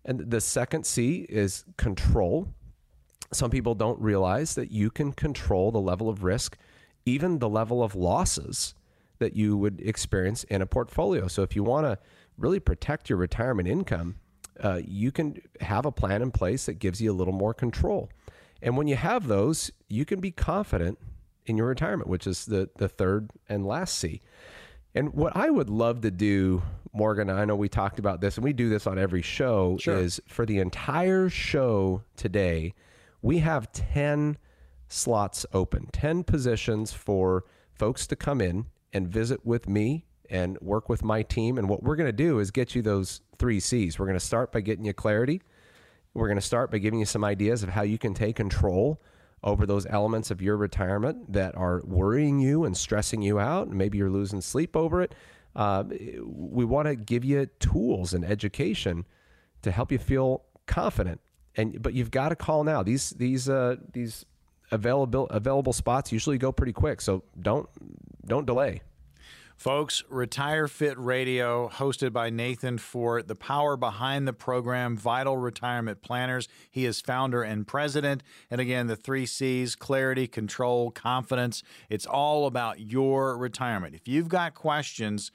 And 0.04 0.30
the 0.30 0.40
second 0.40 0.84
C 0.84 1.26
is 1.28 1.64
control. 1.76 2.48
Some 3.32 3.50
people 3.50 3.74
don't 3.74 4.00
realize 4.00 4.54
that 4.56 4.70
you 4.70 4.90
can 4.90 5.12
control 5.12 5.70
the 5.70 5.80
level 5.80 6.08
of 6.08 6.24
risk, 6.24 6.56
even 7.06 7.38
the 7.38 7.48
level 7.48 7.82
of 7.82 7.94
losses 7.94 8.74
that 9.18 9.34
you 9.36 9.56
would 9.56 9.80
experience 9.80 10.44
in 10.44 10.60
a 10.60 10.66
portfolio. 10.66 11.28
So 11.28 11.42
if 11.42 11.54
you 11.54 11.62
want 11.62 11.86
to 11.86 11.98
really 12.36 12.60
protect 12.60 13.08
your 13.08 13.18
retirement 13.18 13.68
income, 13.68 14.16
uh, 14.62 14.80
you 14.84 15.12
can 15.12 15.40
have 15.60 15.86
a 15.86 15.92
plan 15.92 16.22
in 16.22 16.30
place 16.30 16.66
that 16.66 16.74
gives 16.74 17.00
you 17.00 17.12
a 17.12 17.14
little 17.14 17.32
more 17.32 17.54
control. 17.54 18.10
And 18.60 18.76
when 18.76 18.88
you 18.88 18.96
have 18.96 19.28
those, 19.28 19.70
you 19.88 20.04
can 20.04 20.20
be 20.20 20.30
confident 20.30 20.98
in 21.46 21.56
your 21.56 21.66
retirement, 21.66 22.08
which 22.08 22.26
is 22.26 22.46
the 22.46 22.70
the 22.76 22.88
third 22.88 23.30
and 23.48 23.66
last 23.66 23.96
C. 23.96 24.20
And 24.94 25.12
what 25.14 25.34
I 25.36 25.48
would 25.50 25.70
love 25.70 26.02
to 26.02 26.10
do, 26.10 26.62
Morgan, 26.92 27.30
I 27.30 27.44
know 27.44 27.56
we 27.56 27.68
talked 27.68 27.98
about 27.98 28.20
this 28.20 28.36
and 28.36 28.44
we 28.44 28.52
do 28.52 28.68
this 28.68 28.86
on 28.86 28.98
every 28.98 29.22
show, 29.22 29.78
Sure. 29.80 29.96
is 29.96 30.20
for 30.28 30.44
the 30.44 30.58
entire 30.58 31.28
show 31.28 32.02
today, 32.16 32.74
we 33.22 33.38
have 33.38 33.72
10 33.72 34.36
slots 34.88 35.46
open, 35.54 35.88
10 35.92 36.24
positions 36.24 36.92
for 36.92 37.44
folks 37.72 38.06
to 38.08 38.16
come 38.16 38.40
in 38.40 38.66
and 38.92 39.08
visit 39.08 39.46
with 39.46 39.66
me 39.68 40.04
and 40.28 40.58
work 40.60 40.88
with 40.88 41.02
my 41.02 41.22
team. 41.22 41.56
And 41.56 41.68
what 41.68 41.82
we're 41.82 41.96
going 41.96 42.08
to 42.08 42.12
do 42.12 42.38
is 42.38 42.50
get 42.50 42.74
you 42.74 42.82
those 42.82 43.22
three 43.38 43.60
C's. 43.60 43.98
We're 43.98 44.06
going 44.06 44.18
to 44.18 44.24
start 44.24 44.52
by 44.52 44.60
getting 44.60 44.84
you 44.84 44.92
clarity. 44.92 45.40
We're 46.14 46.28
going 46.28 46.38
to 46.38 46.42
start 46.42 46.70
by 46.70 46.78
giving 46.78 47.00
you 47.00 47.06
some 47.06 47.24
ideas 47.24 47.62
of 47.62 47.70
how 47.70 47.82
you 47.82 47.96
can 47.96 48.12
take 48.12 48.36
control 48.36 49.00
over 49.44 49.66
those 49.66 49.86
elements 49.86 50.30
of 50.30 50.40
your 50.40 50.56
retirement 50.56 51.32
that 51.32 51.56
are 51.56 51.82
worrying 51.84 52.38
you 52.38 52.64
and 52.64 52.76
stressing 52.76 53.22
you 53.22 53.38
out, 53.38 53.66
and 53.66 53.76
maybe 53.76 53.98
you're 53.98 54.10
losing 54.10 54.40
sleep 54.40 54.76
over 54.76 55.02
it. 55.02 55.14
Uh, 55.54 55.84
we 56.22 56.64
want 56.64 56.86
to 56.86 56.96
give 56.96 57.24
you 57.24 57.46
tools 57.58 58.14
and 58.14 58.24
education 58.24 59.04
to 59.62 59.70
help 59.70 59.92
you 59.92 59.98
feel 59.98 60.44
confident. 60.66 61.20
And 61.56 61.82
but 61.82 61.92
you've 61.92 62.10
got 62.10 62.30
to 62.30 62.36
call 62.36 62.64
now. 62.64 62.82
These 62.82 63.10
these 63.10 63.48
uh, 63.48 63.76
these 63.92 64.24
available 64.70 65.26
available 65.26 65.72
spots 65.72 66.10
usually 66.12 66.38
go 66.38 66.50
pretty 66.50 66.72
quick, 66.72 67.00
so 67.00 67.24
don't 67.40 67.68
don't 68.24 68.46
delay. 68.46 68.80
Folks, 69.62 70.02
Retire 70.08 70.66
Fit 70.66 70.98
Radio, 70.98 71.68
hosted 71.68 72.12
by 72.12 72.30
Nathan 72.30 72.78
Fort, 72.78 73.28
the 73.28 73.36
power 73.36 73.76
behind 73.76 74.26
the 74.26 74.32
program, 74.32 74.96
Vital 74.96 75.36
Retirement 75.36 76.02
Planners. 76.02 76.48
He 76.68 76.84
is 76.84 77.00
founder 77.00 77.44
and 77.44 77.64
president. 77.64 78.24
And 78.50 78.60
again, 78.60 78.88
the 78.88 78.96
three 78.96 79.24
C's 79.24 79.76
clarity, 79.76 80.26
control, 80.26 80.90
confidence. 80.90 81.62
It's 81.88 82.06
all 82.06 82.48
about 82.48 82.80
your 82.80 83.38
retirement. 83.38 83.94
If 83.94 84.08
you've 84.08 84.28
got 84.28 84.54
questions, 84.54 85.30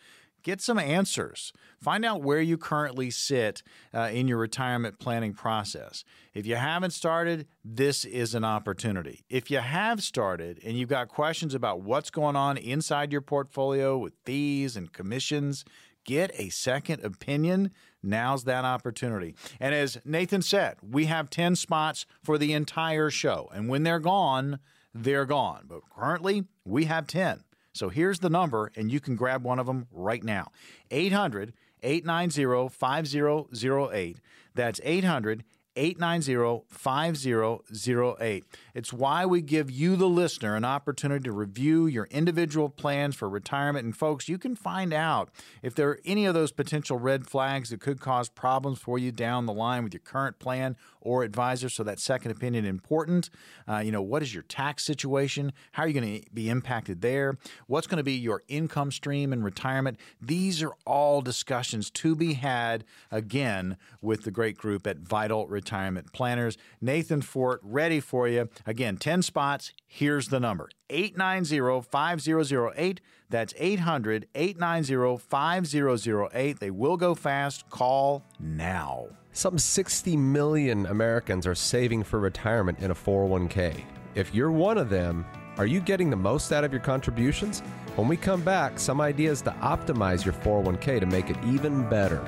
get 0.48 0.62
some 0.62 0.80
answers. 0.80 1.51
Find 1.77 2.06
out 2.06 2.22
where 2.22 2.39
you 2.39 2.58
currently 2.58 3.10
sit 3.10 3.62
uh, 3.94 4.10
in 4.13 4.30
your 4.30 4.38
retirement 4.38 4.98
planning 4.98 5.34
process. 5.34 6.06
If 6.34 6.46
you 6.48 6.56
haven't 6.56 6.92
started, 6.92 7.48
this 7.66 8.06
is 8.06 8.34
an 8.34 8.46
opportunity. 8.46 9.25
If 9.30 9.51
you 9.51 9.58
have 9.58 10.01
started 10.01 10.62
and 10.63 10.77
you've 10.77 10.88
got 10.88 11.10
questions 11.10 11.54
about 11.54 11.82
what's 11.82 12.10
going 12.10 12.38
on 12.38 12.56
inside 12.56 13.12
your 13.12 13.20
portfolio 13.20 13.98
with 13.98 14.13
fees 14.24 14.77
and 14.77 14.94
commissions, 14.94 15.66
get 16.06 16.32
a 16.39 16.48
second 16.48 17.04
opinion. 17.04 17.72
Now's 18.01 18.46
that 18.46 18.63
opportunity. 18.63 19.36
And 19.60 19.75
as 19.75 19.98
Nathan 20.06 20.42
said, 20.42 20.77
we 20.82 21.08
have 21.08 21.30
10 21.30 21.58
spots 21.58 22.06
for 22.24 22.38
the 22.38 22.54
entire 22.54 23.10
show. 23.10 23.50
And 23.54 23.68
when 23.68 23.84
they're 23.84 24.00
gone, 24.00 24.60
they're 24.94 25.25
gone. 25.25 25.66
But 25.68 25.82
currently, 25.94 26.46
we 26.63 26.86
have 26.86 27.06
10. 27.06 27.44
So 27.77 27.89
here's 27.89 28.19
the 28.19 28.29
number, 28.29 28.72
and 28.75 28.91
you 28.91 29.00
can 29.00 29.15
grab 29.15 29.43
one 29.43 29.60
of 29.60 29.67
them 29.67 29.88
right 29.91 30.24
now 30.24 30.51
800 30.89 31.53
890 31.84 32.69
5008. 32.69 34.17
That's 34.55 34.81
800 34.84 35.43
890 35.77 36.65
5008. 36.67 38.43
It's 38.74 38.91
why 38.91 39.25
we 39.25 39.41
give 39.41 39.69
you, 39.69 39.96
the 39.96 40.10
listener, 40.10 40.55
an 40.55 40.65
opportunity 40.65 41.24
to 41.25 41.31
review 41.31 41.86
your 41.86 42.05
individual 42.05 42.69
plans 42.69 43.15
for 43.15 43.29
retirement. 43.29 43.86
And, 43.86 43.96
folks, 43.96 44.27
you 44.27 44.39
can 44.39 44.55
find 44.55 44.91
out 44.91 45.29
if 45.62 45.75
there 45.75 45.89
are 45.89 46.00
any 46.03 46.25
of 46.25 46.34
those 46.34 46.51
potential 46.51 46.98
red 46.98 47.27
flags 47.27 47.69
that 47.69 47.79
could 47.79 48.01
cause 48.01 48.27
problems 48.27 48.79
for 48.79 48.98
you 48.98 49.12
down 49.12 49.46
the 49.46 49.53
line 49.53 49.84
with 49.84 49.93
your 49.93 50.01
current 50.01 50.39
plan 50.39 50.75
or 51.00 51.24
advisor. 51.24 51.69
So, 51.69 51.84
that 51.84 52.00
second 52.00 52.31
opinion 52.31 52.65
important. 52.65 53.29
Uh, 53.67 53.77
you 53.77 53.91
know, 53.91 54.01
what 54.01 54.24
is 54.24 54.34
your 54.34 54.43
tax 54.43 54.84
situation? 54.84 55.53
How 55.74 55.84
are 55.84 55.88
you 55.88 56.00
going 56.00 56.22
to 56.22 56.29
be 56.31 56.50
impacted 56.50 57.01
there? 57.01 57.38
What's 57.67 57.86
going 57.86 57.98
to 57.98 58.03
be 58.03 58.13
your 58.13 58.41
income 58.48 58.91
stream 58.91 59.31
in 59.31 59.43
retirement? 59.43 60.00
These 60.19 60.63
are 60.63 60.74
all 60.86 61.22
discussions 61.22 61.91
to 61.91 62.15
be 62.15 62.34
had 62.34 62.84
again 63.12 63.77
with 64.01 64.24
the 64.24 64.31
great 64.31 64.57
group 64.57 64.88
at 64.88 64.98
Vital 64.98 65.46
Retirement 65.46 65.66
Retirement 65.67 66.13
planners. 66.13 66.57
Nathan 66.79 67.21
Fort 67.21 67.59
ready 67.62 68.00
for 68.00 68.25
you. 68.25 68.47
Again, 68.65 68.95
10 68.95 69.21
spots. 69.21 69.74
Here's 69.86 70.29
the 70.29 70.39
number 70.39 70.69
890 70.89 71.81
5008. 71.81 73.01
That's 73.29 73.53
800 73.57 74.29
890 74.33 75.17
5008. 75.17 76.59
They 76.62 76.71
will 76.71 76.95
go 76.95 77.13
fast. 77.15 77.69
Call 77.69 78.24
now. 78.39 79.07
Some 79.33 79.57
60 79.57 80.15
million 80.15 80.86
Americans 80.86 81.45
are 81.45 81.53
saving 81.53 82.03
for 82.03 82.21
retirement 82.21 82.79
in 82.79 82.91
a 82.91 82.95
401k. 82.95 83.83
If 84.15 84.33
you're 84.33 84.51
one 84.51 84.77
of 84.77 84.89
them, 84.89 85.25
are 85.57 85.65
you 85.65 85.81
getting 85.81 86.09
the 86.09 86.15
most 86.15 86.53
out 86.53 86.63
of 86.63 86.71
your 86.71 86.79
contributions? 86.79 87.59
When 87.97 88.07
we 88.07 88.15
come 88.15 88.41
back, 88.41 88.79
some 88.79 89.01
ideas 89.01 89.41
to 89.41 89.51
optimize 89.59 90.24
your 90.24 90.33
401k 90.36 91.01
to 91.01 91.05
make 91.05 91.29
it 91.29 91.36
even 91.45 91.89
better. 91.89 92.25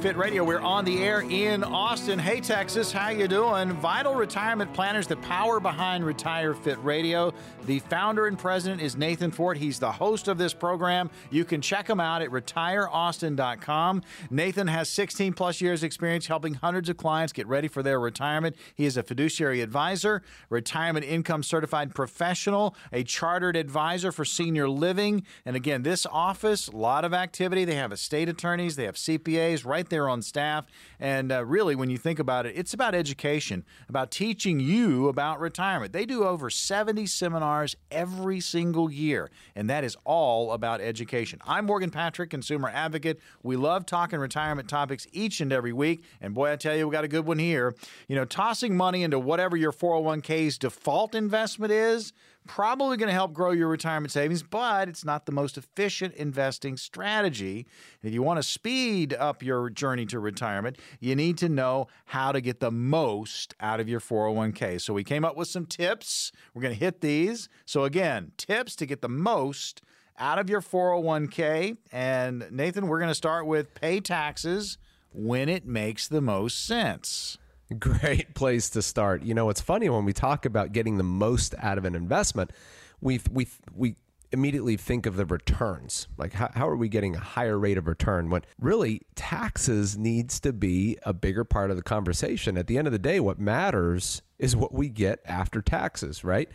Fit 0.00 0.16
Radio. 0.16 0.44
We're 0.44 0.60
on 0.60 0.84
the 0.84 1.02
air 1.02 1.22
in 1.22 1.64
Austin. 1.64 2.20
Hey, 2.20 2.40
Texas, 2.40 2.92
how 2.92 3.08
you 3.08 3.26
doing? 3.26 3.72
Vital 3.72 4.14
Retirement 4.14 4.72
Planners, 4.72 5.08
the 5.08 5.16
power 5.16 5.58
behind 5.58 6.06
Retire 6.06 6.54
Fit 6.54 6.78
Radio. 6.84 7.34
The 7.64 7.80
founder 7.80 8.28
and 8.28 8.38
president 8.38 8.80
is 8.80 8.96
Nathan 8.96 9.32
Fort. 9.32 9.58
He's 9.58 9.80
the 9.80 9.90
host 9.90 10.28
of 10.28 10.38
this 10.38 10.54
program. 10.54 11.10
You 11.30 11.44
can 11.44 11.60
check 11.60 11.90
him 11.90 11.98
out 11.98 12.22
at 12.22 12.30
retireaustin.com. 12.30 14.02
Nathan 14.30 14.68
has 14.68 14.88
16 14.88 15.32
plus 15.32 15.60
years 15.60 15.82
experience 15.82 16.28
helping 16.28 16.54
hundreds 16.54 16.88
of 16.88 16.96
clients 16.96 17.32
get 17.32 17.48
ready 17.48 17.66
for 17.66 17.82
their 17.82 17.98
retirement. 17.98 18.54
He 18.76 18.84
is 18.84 18.96
a 18.96 19.02
fiduciary 19.02 19.62
advisor, 19.62 20.22
retirement 20.48 21.06
income 21.06 21.42
certified 21.42 21.92
professional, 21.92 22.76
a 22.92 23.02
chartered 23.02 23.56
advisor 23.56 24.12
for 24.12 24.24
senior 24.24 24.68
living. 24.68 25.24
And 25.44 25.56
again, 25.56 25.82
this 25.82 26.06
office, 26.06 26.68
a 26.68 26.76
lot 26.76 27.04
of 27.04 27.12
activity. 27.12 27.64
They 27.64 27.74
have 27.74 27.90
estate 27.90 28.28
attorneys, 28.28 28.76
they 28.76 28.84
have 28.84 28.94
CPAs 28.94 29.66
right 29.66 29.87
there 29.90 30.08
on 30.08 30.22
staff. 30.22 30.66
And 30.98 31.32
uh, 31.32 31.44
really, 31.44 31.74
when 31.74 31.90
you 31.90 31.98
think 31.98 32.18
about 32.18 32.46
it, 32.46 32.54
it's 32.56 32.74
about 32.74 32.94
education, 32.94 33.64
about 33.88 34.10
teaching 34.10 34.60
you 34.60 35.08
about 35.08 35.40
retirement. 35.40 35.92
They 35.92 36.06
do 36.06 36.24
over 36.24 36.50
70 36.50 37.06
seminars 37.06 37.76
every 37.90 38.40
single 38.40 38.90
year, 38.90 39.30
and 39.54 39.68
that 39.70 39.84
is 39.84 39.96
all 40.04 40.52
about 40.52 40.80
education. 40.80 41.40
I'm 41.46 41.66
Morgan 41.66 41.90
Patrick, 41.90 42.30
consumer 42.30 42.70
advocate. 42.72 43.20
We 43.42 43.56
love 43.56 43.86
talking 43.86 44.18
retirement 44.18 44.68
topics 44.68 45.06
each 45.12 45.40
and 45.40 45.52
every 45.52 45.72
week. 45.72 46.04
And 46.20 46.34
boy, 46.34 46.52
I 46.52 46.56
tell 46.56 46.76
you, 46.76 46.88
we 46.88 46.92
got 46.92 47.04
a 47.04 47.08
good 47.08 47.26
one 47.26 47.38
here. 47.38 47.74
You 48.08 48.16
know, 48.16 48.24
tossing 48.24 48.76
money 48.76 49.02
into 49.02 49.18
whatever 49.18 49.56
your 49.56 49.72
401k's 49.72 50.58
default 50.58 51.14
investment 51.14 51.72
is 51.72 52.12
probably 52.48 52.96
going 52.96 53.08
to 53.08 53.12
help 53.12 53.32
grow 53.32 53.52
your 53.52 53.68
retirement 53.68 54.10
savings, 54.10 54.42
but 54.42 54.88
it's 54.88 55.04
not 55.04 55.26
the 55.26 55.32
most 55.32 55.56
efficient 55.56 56.14
investing 56.14 56.76
strategy. 56.76 57.66
If 58.02 58.12
you 58.12 58.22
want 58.22 58.38
to 58.38 58.42
speed 58.42 59.14
up 59.14 59.42
your 59.42 59.70
journey 59.70 60.06
to 60.06 60.18
retirement, 60.18 60.78
you 60.98 61.14
need 61.14 61.38
to 61.38 61.48
know 61.48 61.86
how 62.06 62.32
to 62.32 62.40
get 62.40 62.58
the 62.58 62.72
most 62.72 63.54
out 63.60 63.78
of 63.78 63.88
your 63.88 64.00
401k. 64.00 64.80
So 64.80 64.92
we 64.92 65.04
came 65.04 65.24
up 65.24 65.36
with 65.36 65.46
some 65.46 65.66
tips. 65.66 66.32
We're 66.54 66.62
going 66.62 66.74
to 66.74 66.80
hit 66.80 67.00
these. 67.00 67.48
So 67.64 67.84
again, 67.84 68.32
tips 68.36 68.74
to 68.76 68.86
get 68.86 69.02
the 69.02 69.08
most 69.08 69.82
out 70.18 70.38
of 70.38 70.50
your 70.50 70.60
401k. 70.60 71.76
And 71.92 72.48
Nathan, 72.50 72.88
we're 72.88 72.98
going 72.98 73.10
to 73.10 73.14
start 73.14 73.46
with 73.46 73.74
pay 73.74 74.00
taxes 74.00 74.78
when 75.12 75.48
it 75.48 75.66
makes 75.66 76.08
the 76.08 76.20
most 76.20 76.66
sense. 76.66 77.38
Great 77.78 78.34
place 78.34 78.70
to 78.70 78.82
start. 78.82 79.22
You 79.22 79.34
know, 79.34 79.50
it's 79.50 79.60
funny 79.60 79.88
when 79.88 80.04
we 80.04 80.12
talk 80.12 80.44
about 80.46 80.72
getting 80.72 80.96
the 80.96 81.04
most 81.04 81.54
out 81.58 81.78
of 81.78 81.84
an 81.84 81.94
investment, 81.94 82.50
we 83.00 83.20
we 83.30 83.48
we 83.74 83.96
immediately 84.32 84.76
think 84.76 85.06
of 85.06 85.16
the 85.16 85.24
returns. 85.24 86.06
Like 86.16 86.34
how, 86.34 86.50
how 86.54 86.68
are 86.68 86.76
we 86.76 86.88
getting 86.88 87.16
a 87.16 87.20
higher 87.20 87.58
rate 87.58 87.78
of 87.78 87.86
return 87.86 88.30
when 88.30 88.42
really 88.60 89.02
taxes 89.14 89.96
needs 89.96 90.38
to 90.40 90.52
be 90.52 90.98
a 91.02 91.12
bigger 91.12 91.44
part 91.44 91.70
of 91.70 91.76
the 91.76 91.82
conversation. 91.82 92.58
At 92.58 92.66
the 92.66 92.76
end 92.76 92.86
of 92.86 92.92
the 92.92 92.98
day, 92.98 93.20
what 93.20 93.38
matters 93.38 94.22
is 94.38 94.54
what 94.54 94.72
we 94.72 94.88
get 94.88 95.20
after 95.24 95.62
taxes, 95.62 96.24
right? 96.24 96.50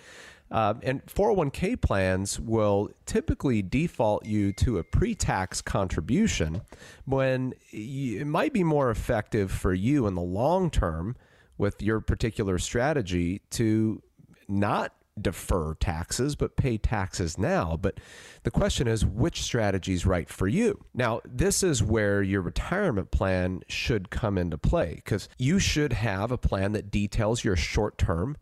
Um, 0.54 0.82
and 0.84 1.04
401k 1.08 1.82
plans 1.82 2.40
will 2.40 2.92
typically 3.08 3.64
default 3.64 4.28
you 4.28 4.54
to 4.54 4.78
a 4.78 4.84
pre 4.84 5.16
tax 5.16 5.62
contribution 5.62 6.62
when 7.06 7.56
y- 7.74 8.20
it 8.20 8.28
might 8.28 8.54
be 8.54 8.64
more 8.64 8.92
effective 8.92 9.52
for 9.52 9.74
you 9.74 10.06
in 10.06 10.14
the 10.14 10.22
long 10.22 10.70
term 10.70 11.16
with 11.58 11.82
your 11.82 12.00
particular 12.02 12.60
strategy 12.60 13.42
to 13.50 14.04
not 14.48 14.94
defer 15.20 15.74
taxes, 15.76 16.36
but 16.36 16.56
pay 16.56 16.78
taxes 16.78 17.38
now. 17.38 17.78
But 17.80 18.00
the 18.44 18.52
question 18.52 18.88
is, 18.88 19.06
which 19.06 19.42
strategy 19.42 19.94
is 19.94 20.06
right 20.06 20.30
for 20.30 20.48
you? 20.48 20.84
Now, 20.94 21.22
this 21.26 21.64
is 21.64 21.84
where 21.84 22.22
your 22.22 22.42
retirement 22.42 23.10
plan 23.10 23.64
should 23.68 24.12
come 24.12 24.38
into 24.38 24.58
play 24.58 24.96
because 24.96 25.30
you 25.40 25.58
should 25.58 25.94
have 25.94 26.32
a 26.32 26.38
plan 26.38 26.74
that 26.74 26.92
details 26.92 27.44
your 27.44 27.56
short 27.56 27.98
term 27.98 28.38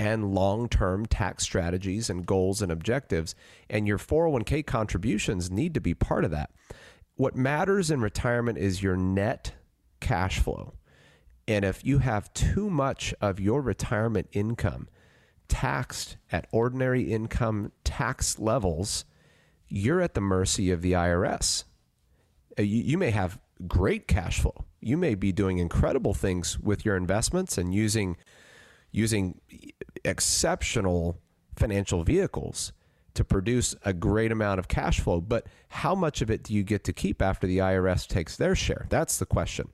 and 0.00 0.34
long 0.34 0.66
term 0.66 1.04
tax 1.04 1.44
strategies 1.44 2.08
and 2.08 2.24
goals 2.24 2.62
and 2.62 2.72
objectives. 2.72 3.34
And 3.68 3.86
your 3.86 3.98
401k 3.98 4.64
contributions 4.64 5.50
need 5.50 5.74
to 5.74 5.80
be 5.80 5.92
part 5.92 6.24
of 6.24 6.30
that. 6.30 6.50
What 7.16 7.36
matters 7.36 7.90
in 7.90 8.00
retirement 8.00 8.56
is 8.56 8.82
your 8.82 8.96
net 8.96 9.52
cash 10.00 10.38
flow. 10.38 10.72
And 11.46 11.66
if 11.66 11.84
you 11.84 11.98
have 11.98 12.32
too 12.32 12.70
much 12.70 13.12
of 13.20 13.38
your 13.38 13.60
retirement 13.60 14.28
income 14.32 14.88
taxed 15.48 16.16
at 16.32 16.46
ordinary 16.50 17.12
income 17.12 17.70
tax 17.84 18.38
levels, 18.38 19.04
you're 19.68 20.00
at 20.00 20.14
the 20.14 20.22
mercy 20.22 20.70
of 20.70 20.80
the 20.80 20.92
IRS. 20.92 21.64
Uh, 22.58 22.62
you, 22.62 22.82
you 22.82 22.96
may 22.96 23.10
have 23.10 23.38
great 23.68 24.08
cash 24.08 24.40
flow. 24.40 24.64
You 24.80 24.96
may 24.96 25.14
be 25.14 25.30
doing 25.30 25.58
incredible 25.58 26.14
things 26.14 26.58
with 26.58 26.86
your 26.86 26.96
investments 26.96 27.58
and 27.58 27.74
using 27.74 28.16
using 28.92 29.40
exceptional 30.04 31.18
financial 31.56 32.04
vehicles 32.04 32.72
to 33.14 33.24
produce 33.24 33.74
a 33.84 33.92
great 33.92 34.32
amount 34.32 34.58
of 34.58 34.68
cash 34.68 35.00
flow. 35.00 35.20
But 35.20 35.46
how 35.68 35.94
much 35.94 36.22
of 36.22 36.30
it 36.30 36.42
do 36.42 36.54
you 36.54 36.62
get 36.62 36.84
to 36.84 36.92
keep 36.92 37.20
after 37.20 37.46
the 37.46 37.58
IRS 37.58 38.06
takes 38.06 38.36
their 38.36 38.54
share? 38.54 38.86
That's 38.88 39.18
the 39.18 39.26
question. 39.26 39.68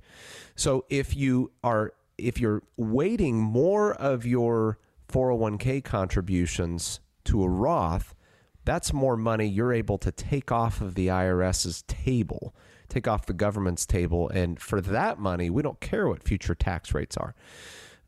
So 0.55 0.85
if 0.89 1.17
you 1.17 1.53
are 1.63 1.93
if 2.19 2.41
you're 2.41 2.63
weighting 2.77 3.37
more 3.39 3.93
of 3.93 4.25
your 4.25 4.79
401k 5.09 5.85
contributions 5.85 7.01
to 7.25 7.43
a 7.43 7.49
Roth, 7.49 8.15
that's 8.65 8.93
more 8.93 9.17
money 9.17 9.47
you're 9.47 9.73
able 9.73 9.99
to 9.99 10.11
take 10.11 10.51
off 10.51 10.81
of 10.81 10.95
the 10.95 11.09
IRS's 11.09 11.83
table, 11.83 12.55
take 12.89 13.07
off 13.07 13.27
the 13.27 13.33
government's 13.33 13.87
table. 13.87 14.29
And 14.31 14.59
for 14.59 14.81
that 14.81 15.19
money, 15.19 15.51
we 15.51 15.63
don't 15.63 15.81
care 15.81 16.09
what 16.09 16.23
future 16.23 16.55
tax 16.55 16.95
rates 16.95 17.17
are. 17.17 17.35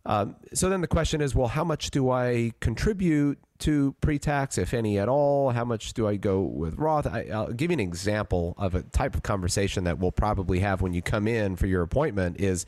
Um, 0.06 0.36
so 0.54 0.68
then 0.68 0.80
the 0.80 0.88
question 0.88 1.20
is, 1.20 1.34
well, 1.34 1.48
how 1.48 1.64
much 1.64 1.90
do 1.90 2.10
I 2.10 2.52
contribute 2.60 3.38
to 3.58 3.94
pre-tax, 4.00 4.56
if 4.56 4.72
any 4.72 4.98
at 4.98 5.08
all? 5.08 5.50
How 5.50 5.64
much 5.64 5.92
do 5.92 6.06
I 6.06 6.16
go 6.16 6.42
with 6.42 6.76
Roth? 6.76 7.06
I, 7.06 7.24
will 7.24 7.52
give 7.52 7.70
you 7.70 7.74
an 7.74 7.80
example 7.80 8.54
of 8.56 8.74
a 8.74 8.82
type 8.82 9.14
of 9.14 9.22
conversation 9.22 9.84
that 9.84 9.98
we'll 9.98 10.12
probably 10.12 10.60
have 10.60 10.80
when 10.80 10.94
you 10.94 11.02
come 11.02 11.26
in 11.26 11.56
for 11.56 11.66
your 11.66 11.82
appointment. 11.82 12.40
Is 12.40 12.64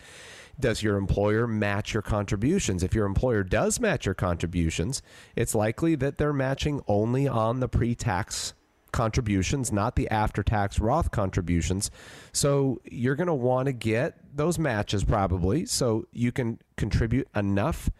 does 0.58 0.82
your 0.82 0.98
employer 0.98 1.46
match 1.46 1.94
your 1.94 2.02
contributions? 2.02 2.82
If 2.82 2.94
your 2.94 3.06
employer 3.06 3.42
does 3.42 3.80
match 3.80 4.04
your 4.04 4.14
contributions, 4.14 5.00
it's 5.34 5.54
likely 5.54 5.94
that 5.94 6.18
they're 6.18 6.34
matching 6.34 6.82
only 6.86 7.26
on 7.26 7.60
the 7.60 7.68
pre-tax 7.68 8.52
contributions, 8.92 9.72
not 9.72 9.96
the 9.96 10.08
after 10.10 10.42
tax 10.42 10.78
Roth 10.78 11.10
contributions. 11.10 11.90
So 12.32 12.80
you're 12.84 13.16
going 13.16 13.26
to 13.26 13.34
want 13.34 13.66
to 13.66 13.72
get 13.72 14.18
those 14.34 14.58
matches 14.58 15.04
probably 15.04 15.66
so 15.66 16.06
you 16.12 16.32
can 16.32 16.58
contribute 16.76 17.28
enough 17.34 17.90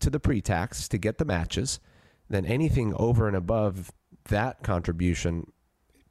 to 0.00 0.10
the 0.10 0.20
pre 0.20 0.40
tax 0.40 0.88
to 0.88 0.98
get 0.98 1.18
the 1.18 1.24
matches. 1.24 1.80
Then 2.28 2.44
anything 2.44 2.94
over 2.94 3.26
and 3.26 3.36
above 3.36 3.90
that 4.28 4.62
contribution, 4.62 5.50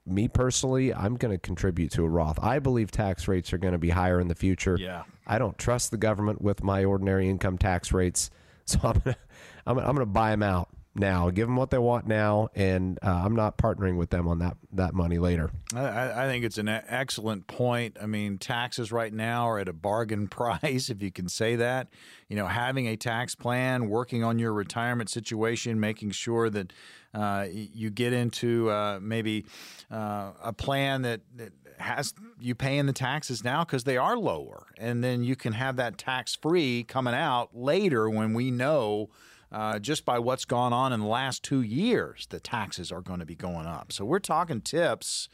me 0.06 0.28
personally, 0.28 0.94
I'm 0.94 1.16
going 1.16 1.34
to 1.34 1.38
contribute 1.38 1.92
to 1.92 2.04
a 2.04 2.10
Roth. 2.10 2.40
I 2.42 2.60
believe 2.60 2.92
tax 2.92 3.28
rates 3.28 3.54
are 3.54 3.58
going 3.58 3.74
to 3.74 3.78
be 3.78 3.90
higher 3.90 4.20
in 4.20 4.28
the 4.28 4.36
future. 4.36 4.78
Yeah. 4.80 5.04
I 5.26 5.38
don't 5.38 5.58
trust 5.58 5.92
the 5.92 5.98
government 5.98 6.42
with 6.42 6.64
my 6.64 6.84
ordinary 6.86 7.30
income 7.30 7.58
tax 7.58 7.92
rates. 7.92 8.30
So 8.68 8.80
I'm 8.84 9.00
going 9.00 9.14
to, 9.14 9.18
I'm, 9.66 9.78
I'm 9.78 9.96
going 9.96 10.00
to 10.00 10.06
buy 10.06 10.32
them 10.32 10.44
out 10.44 10.68
now. 11.00 11.30
Give 11.30 11.48
them 11.48 11.56
what 11.56 11.70
they 11.70 11.78
want 11.78 12.08
now, 12.08 12.50
and 12.56 13.00
uh, 13.02 13.22
I'm 13.24 13.36
not 13.36 13.58
partnering 13.58 13.98
with 13.98 14.10
them 14.10 14.28
on 14.28 14.40
that 14.40 14.58
that 14.74 14.94
money 14.94 15.18
later. 15.18 15.52
I, 15.76 16.24
I 16.24 16.28
think 16.28 16.44
it's 16.44 16.58
an 16.58 16.68
excellent 16.68 17.48
point. 17.48 17.98
I 18.02 18.06
mean, 18.06 18.38
taxes 18.38 18.92
right 18.92 19.14
now 19.14 19.48
are 19.50 19.60
at 19.60 19.68
a 19.68 19.74
bargain 19.74 20.28
price, 20.30 20.90
if 20.90 21.02
you 21.02 21.12
can 21.12 21.30
say 21.30 21.56
that. 21.56 21.88
You 22.30 22.36
know, 22.36 22.48
having 22.48 22.88
a 22.88 22.96
tax 22.96 23.36
plan, 23.36 23.90
working 23.90 24.24
on 24.24 24.40
your 24.40 24.54
retirement 24.54 25.10
situation, 25.10 25.80
making 25.80 26.12
sure 26.12 26.50
that 26.50 26.74
uh, 27.14 27.48
you 27.52 27.90
get 27.90 28.14
into 28.14 28.70
uh, 28.70 29.00
maybe 29.02 29.46
uh, 29.92 30.32
a 30.44 30.54
plan 30.54 31.02
that, 31.04 31.22
that 31.36 31.52
has 31.80 32.14
you 32.40 32.56
paying 32.56 32.86
the 32.86 32.94
taxes 32.94 33.44
now 33.44 33.64
because 33.64 33.84
they 33.84 33.98
are 33.98 34.18
lower, 34.18 34.68
and 34.78 35.04
then 35.04 35.24
you 35.24 35.36
can 35.36 35.54
have 35.54 35.76
that 35.78 35.98
tax 35.98 36.36
free 36.36 36.84
coming 36.84 37.14
out 37.14 37.56
later 37.56 38.10
when 38.10 38.34
we 38.34 38.52
know 38.52 39.10
uh, 39.52 39.80
just 39.80 40.06
by 40.06 40.20
what's 40.20 40.46
gone 40.46 40.74
on 40.74 40.92
in 40.94 41.02
the 41.02 41.08
last 41.08 41.44
two 41.44 41.62
years, 41.62 42.28
the 42.30 42.40
taxes 42.40 42.92
are 42.92 43.02
going 43.02 43.20
to 43.20 43.26
be 43.26 43.36
going 43.36 43.66
up. 43.66 43.92
So 43.92 44.04
we're 44.04 44.20
talking 44.20 44.62
tips, 44.62 45.30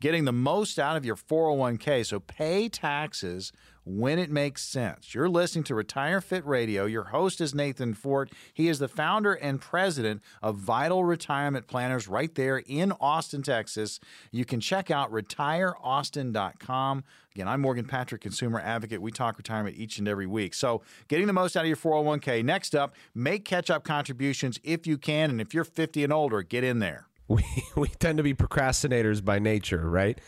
getting 0.00 0.24
the 0.24 0.32
most 0.32 0.78
out 0.78 0.96
of 0.96 1.04
your 1.04 1.16
401k. 1.16 2.06
So 2.06 2.20
pay 2.20 2.68
taxes 2.68 3.52
when 3.88 4.18
it 4.18 4.30
makes 4.30 4.62
sense. 4.62 5.14
You're 5.14 5.30
listening 5.30 5.64
to 5.64 5.74
Retire 5.74 6.20
Fit 6.20 6.46
Radio. 6.46 6.84
Your 6.84 7.04
host 7.04 7.40
is 7.40 7.54
Nathan 7.54 7.94
Fort. 7.94 8.30
He 8.52 8.68
is 8.68 8.78
the 8.78 8.88
founder 8.88 9.32
and 9.32 9.60
president 9.60 10.22
of 10.42 10.56
Vital 10.56 11.04
Retirement 11.04 11.66
Planners 11.66 12.06
right 12.06 12.34
there 12.34 12.58
in 12.58 12.92
Austin, 13.00 13.42
Texas. 13.42 13.98
You 14.30 14.44
can 14.44 14.60
check 14.60 14.90
out 14.90 15.10
retireaustin.com. 15.10 17.04
Again, 17.34 17.48
I'm 17.48 17.60
Morgan 17.62 17.86
Patrick, 17.86 18.20
consumer 18.20 18.60
advocate. 18.60 19.00
We 19.00 19.10
talk 19.10 19.38
retirement 19.38 19.76
each 19.76 19.98
and 19.98 20.06
every 20.06 20.26
week. 20.26 20.52
So, 20.52 20.82
getting 21.08 21.26
the 21.26 21.32
most 21.32 21.56
out 21.56 21.64
of 21.64 21.68
your 21.68 21.76
401k. 21.76 22.44
Next 22.44 22.74
up, 22.74 22.94
make 23.14 23.44
catch 23.44 23.70
up 23.70 23.84
contributions 23.84 24.60
if 24.62 24.86
you 24.86 24.98
can. 24.98 25.30
And 25.30 25.40
if 25.40 25.54
you're 25.54 25.64
50 25.64 26.04
and 26.04 26.12
older, 26.12 26.42
get 26.42 26.62
in 26.62 26.78
there. 26.78 27.06
We, 27.28 27.44
we 27.76 27.88
tend 27.88 28.16
to 28.16 28.22
be 28.22 28.32
procrastinators 28.32 29.22
by 29.22 29.38
nature, 29.38 29.86
right? 29.90 30.18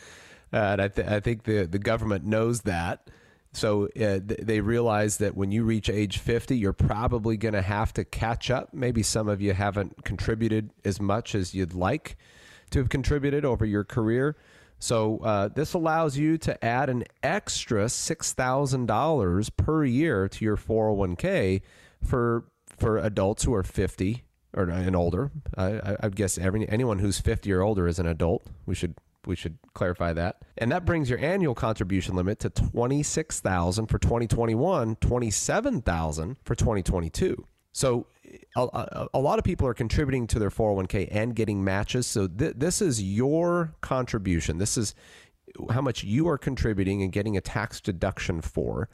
Uh, 0.53 0.57
and 0.57 0.81
I, 0.83 0.87
th- 0.87 1.07
I 1.07 1.19
think 1.19 1.45
the, 1.45 1.65
the 1.65 1.79
government 1.79 2.25
knows 2.25 2.61
that. 2.61 3.09
So 3.53 3.85
uh, 3.87 4.19
th- 4.19 4.39
they 4.41 4.61
realize 4.61 5.17
that 5.17 5.35
when 5.35 5.51
you 5.51 5.63
reach 5.63 5.89
age 5.89 6.19
50, 6.19 6.57
you're 6.57 6.73
probably 6.73 7.37
going 7.37 7.53
to 7.53 7.61
have 7.61 7.93
to 7.93 8.05
catch 8.05 8.49
up. 8.49 8.73
Maybe 8.73 9.03
some 9.03 9.27
of 9.27 9.41
you 9.41 9.53
haven't 9.53 10.05
contributed 10.05 10.71
as 10.85 11.01
much 11.01 11.35
as 11.35 11.53
you'd 11.53 11.73
like 11.73 12.17
to 12.71 12.79
have 12.79 12.89
contributed 12.89 13.43
over 13.43 13.65
your 13.65 13.83
career. 13.83 14.37
So 14.79 15.19
uh, 15.19 15.49
this 15.49 15.73
allows 15.73 16.17
you 16.17 16.37
to 16.39 16.63
add 16.63 16.89
an 16.89 17.03
extra 17.21 17.85
$6,000 17.85 19.57
per 19.57 19.85
year 19.85 20.27
to 20.27 20.45
your 20.45 20.57
401k 20.57 21.61
for 22.03 22.45
for 22.77 22.97
adults 22.97 23.43
who 23.43 23.53
are 23.53 23.61
50 23.61 24.23
or 24.55 24.63
and 24.63 24.95
older. 24.95 25.29
I, 25.55 25.97
I 26.01 26.09
guess 26.09 26.39
every 26.39 26.67
anyone 26.67 26.97
who's 26.97 27.19
50 27.19 27.51
or 27.53 27.61
older 27.61 27.87
is 27.87 27.99
an 27.99 28.07
adult. 28.07 28.43
We 28.65 28.73
should 28.73 28.95
we 29.25 29.35
should 29.35 29.57
clarify 29.73 30.13
that. 30.13 30.37
And 30.57 30.71
that 30.71 30.85
brings 30.85 31.09
your 31.09 31.19
annual 31.19 31.55
contribution 31.55 32.15
limit 32.15 32.39
to 32.39 32.49
26,000 32.49 33.87
for 33.87 33.99
2021, 33.99 34.95
27,000 34.95 36.37
for 36.43 36.55
2022. 36.55 37.45
So 37.73 38.07
a, 38.55 39.07
a, 39.13 39.19
lot 39.19 39.39
of 39.39 39.45
people 39.45 39.67
are 39.67 39.73
contributing 39.73 40.27
to 40.27 40.39
their 40.39 40.49
401k 40.49 41.07
and 41.11 41.35
getting 41.35 41.63
matches. 41.63 42.07
So 42.07 42.27
th- 42.27 42.55
this 42.57 42.81
is 42.81 43.01
your 43.01 43.73
contribution. 43.81 44.57
This 44.57 44.77
is 44.77 44.93
how 45.69 45.81
much 45.81 46.03
you 46.03 46.27
are 46.27 46.37
contributing 46.37 47.01
and 47.01 47.11
getting 47.11 47.37
a 47.37 47.41
tax 47.41 47.79
deduction 47.81 48.41
for. 48.41 48.89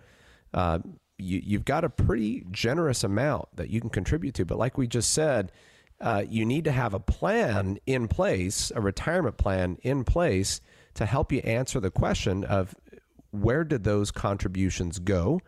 Uh, 0.53 0.79
you, 1.17 1.41
you've 1.43 1.65
got 1.65 1.83
a 1.83 1.89
pretty 1.89 2.45
generous 2.51 3.03
amount 3.03 3.47
that 3.55 3.69
you 3.69 3.81
can 3.81 3.89
contribute 3.89 4.35
to. 4.35 4.45
But 4.45 4.57
like 4.57 4.77
we 4.77 4.87
just 4.87 5.11
said, 5.11 5.51
uh, 5.99 6.23
you 6.27 6.45
need 6.45 6.63
to 6.65 6.71
have 6.71 6.93
a 6.93 6.99
plan 6.99 7.79
in 7.85 8.07
place, 8.07 8.71
a 8.75 8.81
retirement 8.81 9.37
plan 9.37 9.77
in 9.81 10.03
place 10.03 10.61
to 10.93 11.05
help 11.05 11.31
you 11.31 11.39
answer 11.39 11.79
the 11.79 11.91
question 11.91 12.43
of 12.43 12.75
where 13.31 13.63
did 13.63 13.83
those 13.83 14.11
contributions 14.11 14.99
go 14.99 15.41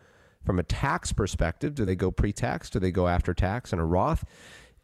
from 0.45 0.59
a 0.59 0.63
tax 0.63 1.11
perspective? 1.11 1.75
Do 1.75 1.85
they 1.85 1.95
go 1.95 2.11
pre 2.11 2.31
tax? 2.31 2.69
Do 2.69 2.79
they 2.79 2.91
go 2.91 3.07
after 3.07 3.33
tax 3.33 3.73
in 3.73 3.79
a 3.79 3.85
Roth? 3.85 4.25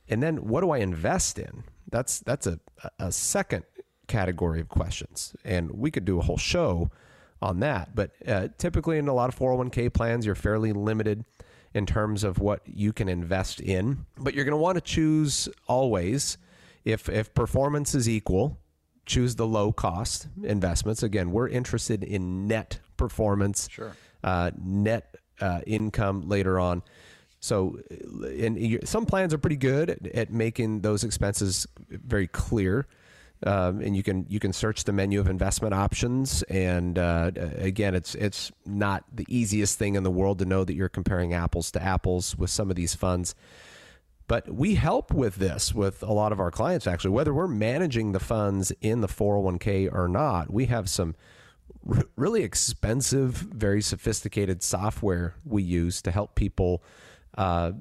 And 0.07 0.21
then 0.21 0.47
what 0.47 0.61
do 0.61 0.71
I 0.71 0.77
invest 0.77 1.39
in? 1.39 1.63
That's, 1.89 2.19
that's 2.19 2.45
a, 2.45 2.59
a 2.99 3.11
second 3.11 3.63
category 4.07 4.59
of 4.59 4.69
questions. 4.69 5.35
And 5.43 5.71
we 5.71 5.91
could 5.91 6.05
do 6.05 6.19
a 6.19 6.23
whole 6.23 6.37
show 6.37 6.91
on 7.41 7.59
that. 7.61 7.95
But 7.95 8.11
uh, 8.27 8.49
typically, 8.57 8.97
in 8.97 9.07
a 9.07 9.13
lot 9.13 9.29
of 9.29 9.39
401k 9.39 9.93
plans, 9.93 10.25
you're 10.25 10.35
fairly 10.35 10.73
limited 10.73 11.25
in 11.75 11.85
terms 11.85 12.23
of 12.23 12.39
what 12.39 12.61
you 12.65 12.93
can 12.93 13.09
invest 13.09 13.59
in. 13.59 14.05
But 14.17 14.33
you're 14.33 14.45
going 14.45 14.53
to 14.53 14.57
want 14.57 14.77
to 14.77 14.81
choose 14.81 15.49
always, 15.67 16.37
if, 16.85 17.09
if 17.09 17.33
performance 17.33 17.93
is 17.93 18.07
equal, 18.07 18.57
choose 19.05 19.35
the 19.35 19.45
low 19.45 19.73
cost 19.73 20.29
investments. 20.41 21.03
Again, 21.03 21.31
we're 21.31 21.49
interested 21.49 22.01
in 22.01 22.47
net 22.47 22.79
performance, 22.95 23.67
sure. 23.69 23.91
uh, 24.23 24.51
net 24.57 25.17
uh, 25.41 25.59
income 25.67 26.29
later 26.29 26.57
on. 26.59 26.81
So, 27.41 27.77
and 28.23 28.79
some 28.85 29.05
plans 29.05 29.33
are 29.33 29.37
pretty 29.37 29.57
good 29.57 29.89
at, 29.89 30.07
at 30.15 30.31
making 30.31 30.79
those 30.79 31.03
expenses 31.03 31.67
very 31.89 32.27
clear. 32.27 32.87
Um, 33.43 33.81
and 33.81 33.95
you 33.95 34.01
can 34.01 34.25
you 34.29 34.39
can 34.39 34.53
search 34.53 34.85
the 34.85 34.93
menu 34.93 35.19
of 35.19 35.27
investment 35.27 35.73
options. 35.73 36.41
And 36.43 36.97
uh, 36.97 37.31
again, 37.57 37.93
it's 37.93 38.15
it's 38.15 38.51
not 38.65 39.03
the 39.13 39.25
easiest 39.27 39.77
thing 39.77 39.95
in 39.95 40.03
the 40.03 40.11
world 40.11 40.39
to 40.39 40.45
know 40.45 40.63
that 40.63 40.73
you're 40.73 40.89
comparing 40.89 41.33
apples 41.33 41.71
to 41.71 41.83
apples 41.83 42.37
with 42.37 42.49
some 42.49 42.69
of 42.69 42.75
these 42.75 42.95
funds. 42.95 43.35
But 44.27 44.51
we 44.51 44.75
help 44.75 45.13
with 45.13 45.35
this 45.35 45.73
with 45.73 46.01
a 46.01 46.11
lot 46.11 46.31
of 46.31 46.39
our 46.39 46.49
clients, 46.49 46.87
actually, 46.87 47.11
whether 47.11 47.33
we're 47.33 47.47
managing 47.47 48.11
the 48.11 48.19
funds 48.19 48.71
in 48.81 49.01
the 49.01 49.07
401k 49.07 49.93
or 49.93 50.07
not. 50.07 50.51
We 50.51 50.65
have 50.65 50.89
some 50.89 51.13
r- 51.87 52.05
really 52.15 52.41
expensive, 52.41 53.33
very 53.35 53.81
sophisticated 53.81 54.63
software 54.63 55.35
we 55.45 55.61
use 55.61 56.01
to 56.01 56.11
help 56.11 56.33
people 56.33 56.83
uh, 57.37 57.71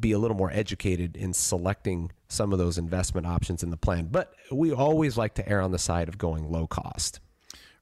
be 0.00 0.12
a 0.12 0.18
little 0.18 0.36
more 0.36 0.50
educated 0.52 1.16
in 1.16 1.32
selecting 1.32 2.10
some 2.34 2.52
of 2.52 2.58
those 2.58 2.76
investment 2.78 3.26
options 3.26 3.62
in 3.62 3.70
the 3.70 3.76
plan. 3.76 4.08
But 4.10 4.34
we 4.50 4.72
always 4.72 5.16
like 5.16 5.34
to 5.34 5.48
err 5.48 5.60
on 5.60 5.72
the 5.72 5.78
side 5.78 6.08
of 6.08 6.18
going 6.18 6.50
low 6.50 6.66
cost. 6.66 7.20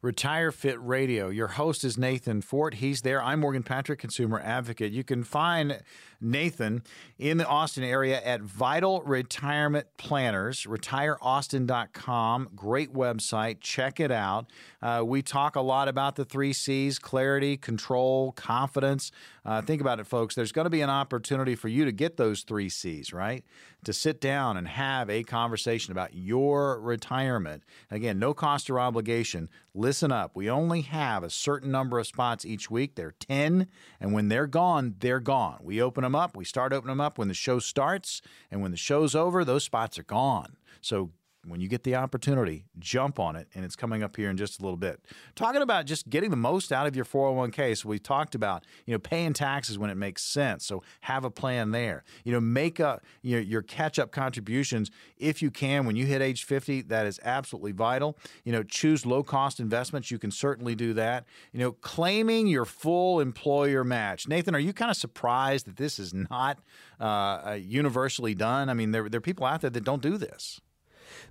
Retire 0.02 0.50
Fit 0.50 0.84
Radio. 0.84 1.28
Your 1.28 1.46
host 1.46 1.84
is 1.84 1.96
Nathan 1.96 2.42
Fort. 2.42 2.74
He's 2.74 3.02
there. 3.02 3.22
I'm 3.22 3.38
Morgan 3.38 3.62
Patrick, 3.62 4.00
consumer 4.00 4.40
advocate. 4.40 4.92
You 4.92 5.04
can 5.04 5.22
find 5.22 5.80
Nathan 6.22 6.82
in 7.18 7.38
the 7.38 7.46
Austin 7.46 7.84
area 7.84 8.22
at 8.22 8.40
Vital 8.40 9.02
Retirement 9.02 9.86
Planners, 9.96 10.64
retireaustin.com. 10.64 12.50
Great 12.54 12.92
website. 12.92 13.60
Check 13.60 14.00
it 14.00 14.10
out. 14.10 14.50
Uh, 14.80 15.02
we 15.04 15.22
talk 15.22 15.56
a 15.56 15.60
lot 15.60 15.88
about 15.88 16.16
the 16.16 16.24
three 16.24 16.52
C's 16.52 16.98
clarity, 16.98 17.56
control, 17.56 18.32
confidence. 18.32 19.10
Uh, 19.44 19.60
think 19.60 19.80
about 19.80 19.98
it, 19.98 20.06
folks. 20.06 20.34
There's 20.34 20.52
going 20.52 20.66
to 20.66 20.70
be 20.70 20.82
an 20.82 20.90
opportunity 20.90 21.54
for 21.54 21.68
you 21.68 21.84
to 21.84 21.92
get 21.92 22.16
those 22.16 22.42
three 22.42 22.68
C's, 22.68 23.12
right? 23.12 23.44
To 23.84 23.92
sit 23.92 24.20
down 24.20 24.56
and 24.56 24.68
have 24.68 25.10
a 25.10 25.24
conversation 25.24 25.90
about 25.90 26.14
your 26.14 26.80
retirement. 26.80 27.64
Again, 27.90 28.20
no 28.20 28.34
cost 28.34 28.70
or 28.70 28.78
obligation. 28.78 29.48
Listen 29.74 30.12
up. 30.12 30.36
We 30.36 30.48
only 30.48 30.82
have 30.82 31.24
a 31.24 31.30
certain 31.30 31.72
number 31.72 31.98
of 31.98 32.06
spots 32.06 32.44
each 32.44 32.70
week. 32.70 32.94
They're 32.94 33.14
10, 33.18 33.66
and 34.00 34.12
when 34.12 34.28
they're 34.28 34.46
gone, 34.46 34.94
they're 35.00 35.20
gone. 35.20 35.58
We 35.62 35.82
open 35.82 36.02
them 36.02 36.11
up. 36.14 36.36
We 36.36 36.44
start 36.44 36.72
opening 36.72 36.92
them 36.92 37.00
up 37.00 37.18
when 37.18 37.28
the 37.28 37.34
show 37.34 37.58
starts, 37.58 38.22
and 38.50 38.62
when 38.62 38.70
the 38.70 38.76
show's 38.76 39.14
over, 39.14 39.44
those 39.44 39.64
spots 39.64 39.98
are 39.98 40.04
gone. 40.04 40.56
So 40.80 41.10
when 41.44 41.60
you 41.60 41.68
get 41.68 41.82
the 41.82 41.96
opportunity, 41.96 42.64
jump 42.78 43.18
on 43.18 43.34
it, 43.34 43.48
and 43.54 43.64
it's 43.64 43.74
coming 43.74 44.02
up 44.02 44.16
here 44.16 44.30
in 44.30 44.36
just 44.36 44.60
a 44.60 44.62
little 44.62 44.76
bit. 44.76 45.00
Talking 45.34 45.60
about 45.60 45.86
just 45.86 46.08
getting 46.08 46.30
the 46.30 46.36
most 46.36 46.72
out 46.72 46.86
of 46.86 46.94
your 46.94 47.04
401k. 47.04 47.76
So 47.76 47.88
we 47.88 47.98
talked 47.98 48.34
about 48.34 48.64
you 48.86 48.92
know 48.92 48.98
paying 48.98 49.32
taxes 49.32 49.78
when 49.78 49.90
it 49.90 49.96
makes 49.96 50.22
sense. 50.22 50.64
So 50.64 50.82
have 51.02 51.24
a 51.24 51.30
plan 51.30 51.72
there. 51.72 52.04
You 52.24 52.32
know, 52.32 52.40
make 52.40 52.78
a 52.78 53.00
you 53.22 53.36
know, 53.36 53.42
your 53.42 53.62
catch 53.62 53.98
up 53.98 54.12
contributions 54.12 54.90
if 55.18 55.42
you 55.42 55.50
can 55.50 55.84
when 55.84 55.96
you 55.96 56.06
hit 56.06 56.22
age 56.22 56.44
50. 56.44 56.82
That 56.82 57.06
is 57.06 57.18
absolutely 57.24 57.72
vital. 57.72 58.16
You 58.44 58.52
know, 58.52 58.62
choose 58.62 59.04
low 59.04 59.22
cost 59.22 59.58
investments. 59.58 60.10
You 60.10 60.18
can 60.18 60.30
certainly 60.30 60.74
do 60.74 60.94
that. 60.94 61.24
You 61.52 61.58
know, 61.58 61.72
claiming 61.72 62.46
your 62.46 62.64
full 62.64 63.18
employer 63.18 63.82
match. 63.82 64.28
Nathan, 64.28 64.54
are 64.54 64.60
you 64.60 64.72
kind 64.72 64.90
of 64.90 64.96
surprised 64.96 65.66
that 65.66 65.76
this 65.76 65.98
is 65.98 66.14
not 66.14 66.58
uh, 67.00 67.58
universally 67.60 68.34
done? 68.34 68.68
I 68.68 68.74
mean, 68.74 68.92
there 68.92 69.08
there 69.08 69.18
are 69.18 69.22
people 69.22 69.44
out 69.44 69.60
there 69.60 69.70
that 69.70 69.84
don't 69.84 70.02
do 70.02 70.16
this 70.16 70.60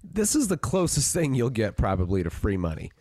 this 0.04 0.36
is 0.36 0.48
the 0.48 0.58
closest 0.58 1.14
thing 1.14 1.34
you'll 1.34 1.50
get 1.50 1.78
probably 1.78 2.24
to 2.24 2.30
free 2.30 2.58
money. 2.58 2.92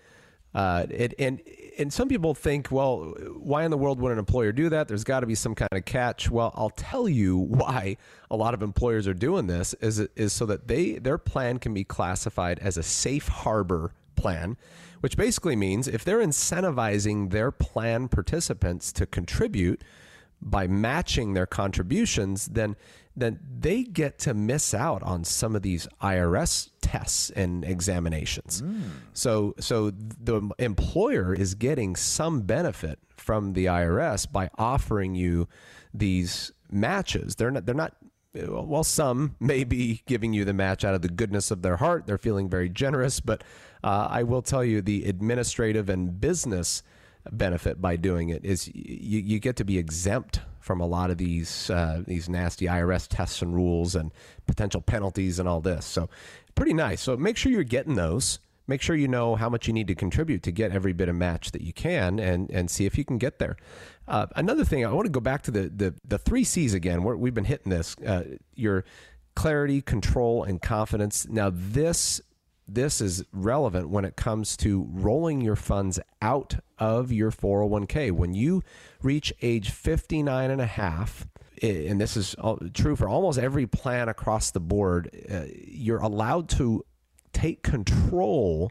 Uh, 0.55 0.87
it, 0.91 1.15
and 1.19 1.41
and 1.79 1.93
some 1.93 2.09
people 2.09 2.35
think, 2.35 2.71
well, 2.71 3.15
why 3.37 3.65
in 3.65 3.71
the 3.71 3.79
world 3.79 4.01
would 4.01 4.13
an 4.13 4.19
employer 4.19 4.53
do 4.53 4.69
that? 4.69 4.89
There's 4.89 5.05
got 5.05 5.21
to 5.21 5.27
be 5.27 5.35
some 5.35 5.55
kind 5.55 5.71
of 5.73 5.85
catch. 5.85 6.31
Well, 6.31 6.53
I'll 6.55 6.71
tell 6.71 7.09
you 7.09 7.37
why 7.39 7.97
a 8.31 8.37
lot 8.37 8.55
of 8.55 8.63
employers 8.63 9.07
are 9.07 9.15
doing 9.15 9.47
this 9.47 9.75
is 9.75 10.01
is 10.17 10.33
so 10.33 10.47
that 10.47 10.69
they 10.69 10.99
their 10.99 11.19
plan 11.19 11.59
can 11.59 11.73
be 11.73 11.85
classified 11.85 12.59
as 12.59 12.77
a 12.77 12.83
safe 12.83 13.29
harbor 13.29 13.93
plan, 14.17 14.57
which 15.01 15.17
basically 15.17 15.57
means 15.57 15.87
if 15.89 16.05
they're 16.05 16.19
incentivizing 16.19 17.31
their 17.31 17.51
plan 17.51 18.09
participants 18.09 18.93
to 18.93 19.07
contribute 19.07 19.83
by 20.43 20.67
matching 20.67 21.35
their 21.35 21.47
contributions, 21.47 22.47
then 22.47 22.77
then 23.17 23.41
they 23.59 23.83
get 23.83 24.19
to 24.21 24.35
miss 24.35 24.73
out 24.73 25.03
on 25.03 25.25
some 25.25 25.57
of 25.57 25.63
these 25.63 25.87
IRS 26.03 26.71
tests 26.81 27.31
and 27.31 27.65
examinations. 27.65 28.63
Mm. 28.63 28.83
So 29.13 29.55
so 29.59 29.91
the 29.91 30.51
employer 30.59 31.35
is 31.35 31.55
getting 31.55 31.97
some 31.97 32.43
benefit 32.43 32.99
from 33.17 33.53
the 33.53 33.67
IRS 33.67 34.31
by 34.31 34.51
offering 34.59 35.15
you 35.15 35.49
these 35.93 36.53
matches. 36.71 37.37
They're 37.37 37.51
not 37.51 37.67
they're 37.67 37.75
not 37.75 37.97
well 38.33 38.85
some 38.85 39.35
may 39.41 39.65
be 39.65 40.03
giving 40.07 40.33
you 40.33 40.45
the 40.45 40.53
match 40.53 40.85
out 40.85 40.95
of 40.95 41.03
the 41.03 41.09
goodness 41.09 41.51
of 41.51 41.63
their 41.63 41.77
heart. 41.77 42.07
They're 42.07 42.19
feeling 42.19 42.49
very 42.49 42.69
generous, 42.69 43.21
but 43.21 43.43
uh, 43.83 44.09
I 44.11 44.23
will 44.23 44.43
tell 44.43 44.65
you 44.65 44.83
the 44.83 45.05
administrative 45.05 45.89
and 45.89 46.21
business 46.21 46.83
benefit 47.31 47.81
by 47.81 47.97
doing 47.97 48.31
it 48.31 48.45
is 48.45 48.69
you, 48.69 49.21
you 49.21 49.39
get 49.39 49.57
to 49.57 49.65
be 49.65 49.79
exempt 49.79 50.41
from 50.61 50.81
a 50.81 50.87
lot 50.87 51.11
of 51.11 51.19
these 51.19 51.71
uh, 51.71 52.03
these 52.07 52.29
nasty 52.29 52.67
IRS 52.67 53.09
tests 53.09 53.43
and 53.43 53.55
rules 53.55 53.95
and 53.95 54.13
potential 54.47 54.81
penalties 54.81 55.39
and 55.39 55.49
all 55.49 55.61
this. 55.61 55.85
So 55.85 56.09
pretty 56.55 56.75
nice. 56.75 57.01
So 57.01 57.17
make 57.17 57.37
sure 57.37 57.51
you're 57.51 57.65
getting 57.65 57.95
those. 57.95 58.39
Make 58.67 58.83
sure 58.83 58.95
you 58.95 59.09
know 59.09 59.35
how 59.35 59.49
much 59.49 59.67
you 59.67 59.73
need 59.73 59.89
to 59.89 59.97
contribute 59.97 60.45
to 60.45 60.53
get 60.53 60.71
every 60.71 60.93
bit 60.93 61.09
of 61.09 61.17
match 61.17 61.51
that 61.51 61.63
you 61.63 61.73
can, 61.73 62.21
and 62.21 62.49
and 62.51 62.71
see 62.71 62.87
if 62.87 62.97
you 62.97 63.05
can 63.05 63.19
get 63.19 63.41
there. 63.41 63.57
Uh, 64.07 64.27
another 64.37 64.65
thing, 64.65 64.87
I 64.87 64.93
want 64.93 65.07
to 65.07 65.11
go 65.11 65.21
back 65.21 65.43
to 65.43 65.51
the 65.51 65.69
the, 65.69 65.95
the 66.07 66.19
three 66.19 66.45
C's 66.45 66.73
again. 66.73 67.03
we 67.03 67.29
have 67.29 67.35
been 67.35 67.45
hitting 67.45 67.71
this. 67.71 67.97
Uh, 68.07 68.23
your 68.55 68.85
clarity, 69.35 69.81
control, 69.81 70.45
and 70.45 70.61
confidence. 70.61 71.27
Now 71.29 71.51
this 71.53 72.21
this 72.75 73.01
is 73.01 73.25
relevant 73.33 73.89
when 73.89 74.05
it 74.05 74.17
comes 74.17 74.57
to 74.59 74.87
rolling 74.91 75.41
your 75.41 75.57
funds 75.57 75.99
out 76.23 76.57
of 76.79 77.11
your 77.13 77.31
401k. 77.31 78.13
When 78.13 78.35
you 78.35 78.63
reach 79.03 79.33
age 79.43 79.71
59 79.71 80.51
and 80.51 80.61
a 80.61 80.67
half, 80.67 81.27
and 81.63 82.01
this 82.01 82.17
is 82.17 82.35
true 82.73 82.97
for 82.97 83.09
almost 83.09 83.39
every 83.39 83.67
plan 83.67 84.09
across 84.09 84.51
the 84.51 84.61
board, 84.61 85.11
uh, 85.31 85.43
you're 85.67 85.99
allowed 85.99 86.49
to 86.51 86.85
take 87.33 87.63
control 87.63 88.71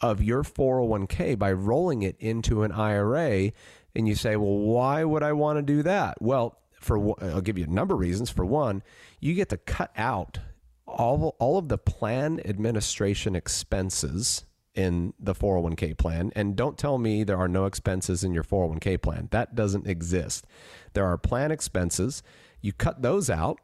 of 0.00 0.22
your 0.22 0.42
401k 0.42 1.38
by 1.38 1.52
rolling 1.52 2.02
it 2.02 2.16
into 2.18 2.62
an 2.62 2.72
IRA. 2.72 3.52
And 3.96 4.08
you 4.08 4.14
say, 4.14 4.36
well, 4.36 4.58
why 4.58 5.04
would 5.04 5.22
I 5.22 5.32
want 5.32 5.58
to 5.58 5.62
do 5.62 5.82
that? 5.82 6.20
Well, 6.20 6.58
for 6.80 7.14
I'll 7.22 7.40
give 7.40 7.56
you 7.56 7.64
a 7.64 7.68
number 7.68 7.94
of 7.94 8.00
reasons. 8.00 8.28
For 8.28 8.44
one, 8.44 8.82
you 9.20 9.34
get 9.34 9.48
to 9.48 9.56
cut 9.56 9.90
out 9.96 10.38
all, 10.86 11.36
all 11.38 11.58
of 11.58 11.68
the 11.68 11.78
plan 11.78 12.40
administration 12.44 13.34
expenses 13.34 14.44
in 14.74 15.14
the 15.18 15.34
401k 15.34 15.96
plan. 15.96 16.32
And 16.34 16.56
don't 16.56 16.76
tell 16.76 16.98
me 16.98 17.24
there 17.24 17.38
are 17.38 17.48
no 17.48 17.66
expenses 17.66 18.24
in 18.24 18.34
your 18.34 18.42
401k 18.42 19.00
plan. 19.00 19.28
That 19.30 19.54
doesn't 19.54 19.86
exist. 19.86 20.46
There 20.94 21.06
are 21.06 21.16
plan 21.16 21.52
expenses. 21.52 22.22
You 22.60 22.72
cut 22.72 23.02
those 23.02 23.30
out, 23.30 23.60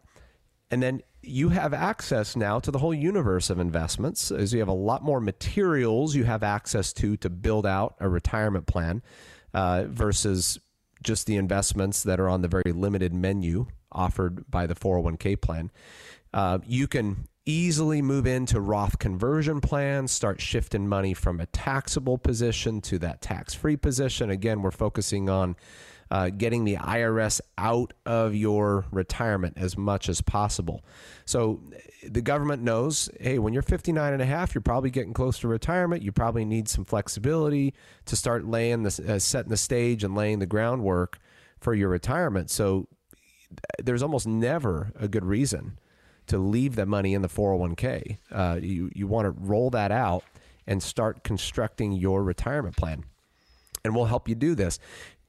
and 0.70 0.83
then 0.83 1.02
you 1.22 1.50
have 1.50 1.74
access 1.74 2.37
now 2.37 2.59
to 2.61 2.70
the 2.70 2.78
whole 2.78 2.94
universe 2.94 3.50
of 3.50 3.59
investments 3.59 4.30
as 4.30 4.52
you 4.52 4.61
have 4.61 4.68
a 4.68 4.72
lot 4.72 5.02
more 5.02 5.20
materials 5.20 6.14
you 6.14 6.24
have 6.24 6.42
access 6.42 6.94
to 6.94 7.14
to 7.18 7.28
build 7.28 7.66
out 7.66 7.94
a 8.00 8.09
retirement 8.09 8.66
plan 8.66 9.02
uh, 9.52 9.85
versus 9.87 10.59
just 11.02 11.26
the 11.26 11.37
investments 11.37 12.02
that 12.02 12.20
are 12.20 12.28
on 12.28 12.40
the 12.42 12.48
very 12.48 12.72
limited 12.72 13.12
menu 13.12 13.66
offered 13.92 14.50
by 14.50 14.66
the 14.66 14.74
401k 14.74 15.40
plan. 15.40 15.70
Uh, 16.32 16.58
you 16.66 16.86
can 16.86 17.26
easily 17.46 18.02
move 18.02 18.26
into 18.26 18.60
Roth 18.60 18.98
conversion 18.98 19.60
plans, 19.60 20.12
start 20.12 20.40
shifting 20.40 20.88
money 20.88 21.14
from 21.14 21.40
a 21.40 21.46
taxable 21.46 22.18
position 22.18 22.80
to 22.82 22.98
that 23.00 23.20
tax 23.20 23.54
free 23.54 23.76
position. 23.76 24.30
Again, 24.30 24.62
we're 24.62 24.70
focusing 24.70 25.28
on 25.28 25.56
uh, 26.10 26.28
getting 26.28 26.64
the 26.64 26.76
IRS 26.76 27.40
out 27.56 27.92
of 28.04 28.34
your 28.34 28.84
retirement 28.90 29.54
as 29.56 29.78
much 29.78 30.08
as 30.08 30.20
possible. 30.20 30.84
So 31.24 31.60
the 32.06 32.20
government 32.20 32.62
knows 32.62 33.08
hey, 33.20 33.38
when 33.38 33.52
you're 33.52 33.62
59 33.62 34.12
and 34.12 34.22
a 34.22 34.26
half, 34.26 34.54
you're 34.54 34.62
probably 34.62 34.90
getting 34.90 35.12
close 35.12 35.38
to 35.40 35.48
retirement. 35.48 36.02
You 36.02 36.12
probably 36.12 36.44
need 36.44 36.68
some 36.68 36.84
flexibility 36.84 37.74
to 38.06 38.16
start 38.16 38.44
laying 38.44 38.82
the, 38.82 39.14
uh, 39.14 39.18
setting 39.18 39.50
the 39.50 39.56
stage 39.56 40.02
and 40.02 40.14
laying 40.14 40.40
the 40.40 40.46
groundwork 40.46 41.18
for 41.60 41.74
your 41.74 41.88
retirement. 41.88 42.50
So 42.50 42.88
there's 43.82 44.02
almost 44.02 44.26
never 44.26 44.92
a 44.98 45.08
good 45.08 45.24
reason 45.24 45.78
to 46.30 46.38
leave 46.38 46.76
that 46.76 46.86
money 46.86 47.14
in 47.14 47.22
the 47.22 47.28
401k. 47.28 48.18
Uh, 48.30 48.58
you 48.62 48.90
you 48.94 49.06
want 49.06 49.26
to 49.26 49.30
roll 49.30 49.70
that 49.70 49.90
out 49.90 50.22
and 50.66 50.80
start 50.80 51.24
constructing 51.24 51.92
your 51.92 52.22
retirement 52.22 52.76
plan. 52.76 53.04
And 53.84 53.94
we'll 53.94 54.04
help 54.04 54.28
you 54.28 54.36
do 54.36 54.54
this. 54.54 54.78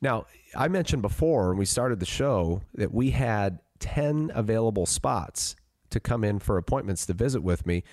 Now, 0.02 0.28
I 0.56 0.68
mentioned 0.68 1.02
before 1.02 1.50
when 1.50 1.58
we 1.58 1.66
started 1.66 2.00
the 2.00 2.06
show 2.06 2.62
that 2.76 2.94
we 2.94 3.12
had 3.12 3.60
10 3.80 4.32
available 4.36 4.86
spots 4.86 5.56
to 5.90 6.00
come 6.00 6.24
in 6.24 6.38
for 6.38 6.58
appointments 6.58 7.08
to 7.08 7.14
visit 7.14 7.42
with 7.42 7.66
me. 7.66 7.84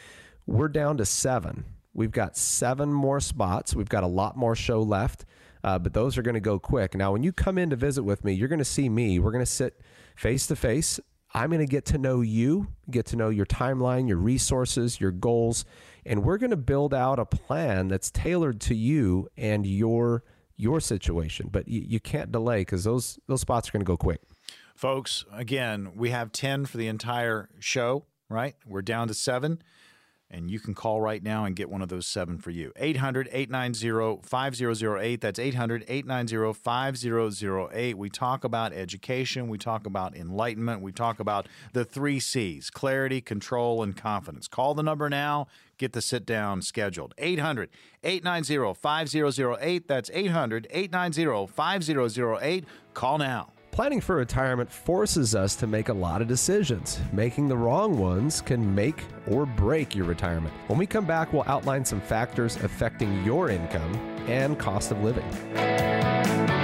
We're 0.47 0.69
down 0.69 0.99
to 0.99 1.07
seven. 1.07 1.65
We've 1.95 2.11
got 2.11 2.37
seven 2.37 2.93
more 2.93 3.21
spots. 3.21 3.75
We've 3.75 3.89
got 3.89 4.05
a 4.05 4.09
lot 4.09 4.37
more 4.37 4.55
show 4.55 4.83
left, 4.83 5.25
uh, 5.65 5.79
but 5.79 5.95
those 5.95 6.19
are 6.19 6.23
going 6.23 6.35
to 6.35 6.41
go 6.41 6.59
quick. 6.59 6.95
Now, 6.95 7.13
when 7.13 7.23
you 7.23 7.33
come 7.33 7.57
in 7.57 7.71
to 7.71 7.77
visit 7.77 8.03
with 8.03 8.25
me, 8.25 8.35
you're 8.35 8.49
going 8.49 8.59
to 8.59 8.65
see 8.65 8.89
me. 8.89 9.19
We're 9.19 9.33
going 9.33 9.45
to 9.45 9.51
sit 9.51 9.81
face 10.15 10.47
to 10.49 10.57
face 10.57 11.01
I'm 11.35 11.51
going 11.51 11.61
to 11.61 11.67
get 11.67 11.85
to 11.87 11.99
know 11.99 12.21
you, 12.21 12.69
get 12.91 13.07
to 13.07 13.17
know 13.17 13.29
your 13.29 13.47
timeline, 13.47 14.09
your 14.09 14.17
resources, 14.17 15.01
your 15.01 15.11
goals, 15.11 15.65
and 16.07 16.25
we're 16.25 16.39
going 16.39 16.51
to 16.51 16.57
build 16.57 16.95
out 16.95 17.19
a 17.19 17.27
plan 17.27 17.89
that's 17.89 18.11
tailored 18.11 18.61
to 18.63 18.75
you 18.75 19.29
and 19.37 19.67
your 19.67 20.25
your 20.57 20.81
situation. 20.81 21.49
But 21.53 21.69
you, 21.69 21.85
you 21.87 22.01
can't 22.01 22.33
delay 22.33 22.63
because 22.63 22.85
those 22.85 23.19
those 23.27 23.41
spots 23.41 23.69
are 23.69 23.73
going 23.73 23.85
to 23.85 23.87
go 23.87 23.97
quick. 23.97 24.23
Folks, 24.75 25.25
again, 25.33 25.93
we 25.97 26.11
have 26.11 26.31
10 26.31 26.67
for 26.67 26.77
the 26.77 26.87
entire 26.87 27.49
show, 27.59 28.05
right? 28.29 28.55
We're 28.65 28.83
down 28.83 29.09
to 29.09 29.15
seven. 29.15 29.61
And 30.31 30.51
you 30.51 30.61
can 30.61 30.75
call 30.75 31.01
right 31.01 31.23
now 31.23 31.45
and 31.45 31.57
get 31.57 31.71
one 31.71 31.81
of 31.81 31.89
those 31.89 32.07
seven 32.07 32.39
for 32.39 32.51
you. 32.51 32.71
800 32.77 33.29
890 33.33 34.21
5008. 34.23 35.21
That's 35.21 35.39
800 35.39 35.85
890 35.89 36.53
5008. 36.53 37.97
We 37.97 38.11
talk 38.11 38.45
about 38.45 38.73
education. 38.75 39.49
We 39.49 39.57
talk 39.57 39.87
about 39.87 40.15
enlightenment. 40.15 40.83
We 40.83 40.93
talk 40.93 41.19
about 41.19 41.49
the 41.73 41.85
three 41.85 42.21
C's 42.21 42.69
clarity, 42.69 43.23
control, 43.23 43.83
and 43.83 43.97
confidence. 43.97 44.49
Call 44.49 44.75
the 44.75 44.83
number 44.83 45.09
now. 45.09 45.47
Get 45.79 45.93
the 45.93 46.03
sit 46.03 46.27
down 46.27 46.61
scheduled. 46.61 47.15
800 47.17 47.71
890 48.05 48.75
5008. 48.75 49.89
That's 49.89 50.11
800 50.13 50.67
890 50.71 51.47
5008. 51.47 52.65
Call 52.93 53.19
now. 53.19 53.53
Planning 53.79 54.01
for 54.01 54.17
retirement 54.17 54.69
forces 54.69 55.37
us 55.37 55.55
to 55.55 55.69
make 55.69 55.89
a 55.89 55.93
lot 55.93 56.21
of 56.21 56.27
decisions. 56.27 56.99
Making 57.13 57.47
the 57.47 57.57
wrong 57.57 57.97
ones 57.97 58.41
can 58.41 58.75
make 58.75 59.05
or 59.29 59.47
break 59.47 59.95
your 59.95 60.05
retirement. 60.05 60.53
When 60.67 60.81
we 60.81 60.85
come 60.85 61.07
back, 61.07 61.33
we'll 61.33 61.45
outline 61.47 61.85
some 61.85 62.01
factors 62.01 62.57
affecting 62.57 63.25
your 63.25 63.51
income 63.51 63.95
and 64.27 64.59
cost 64.59 64.91
of 64.91 65.01
living. 65.05 66.58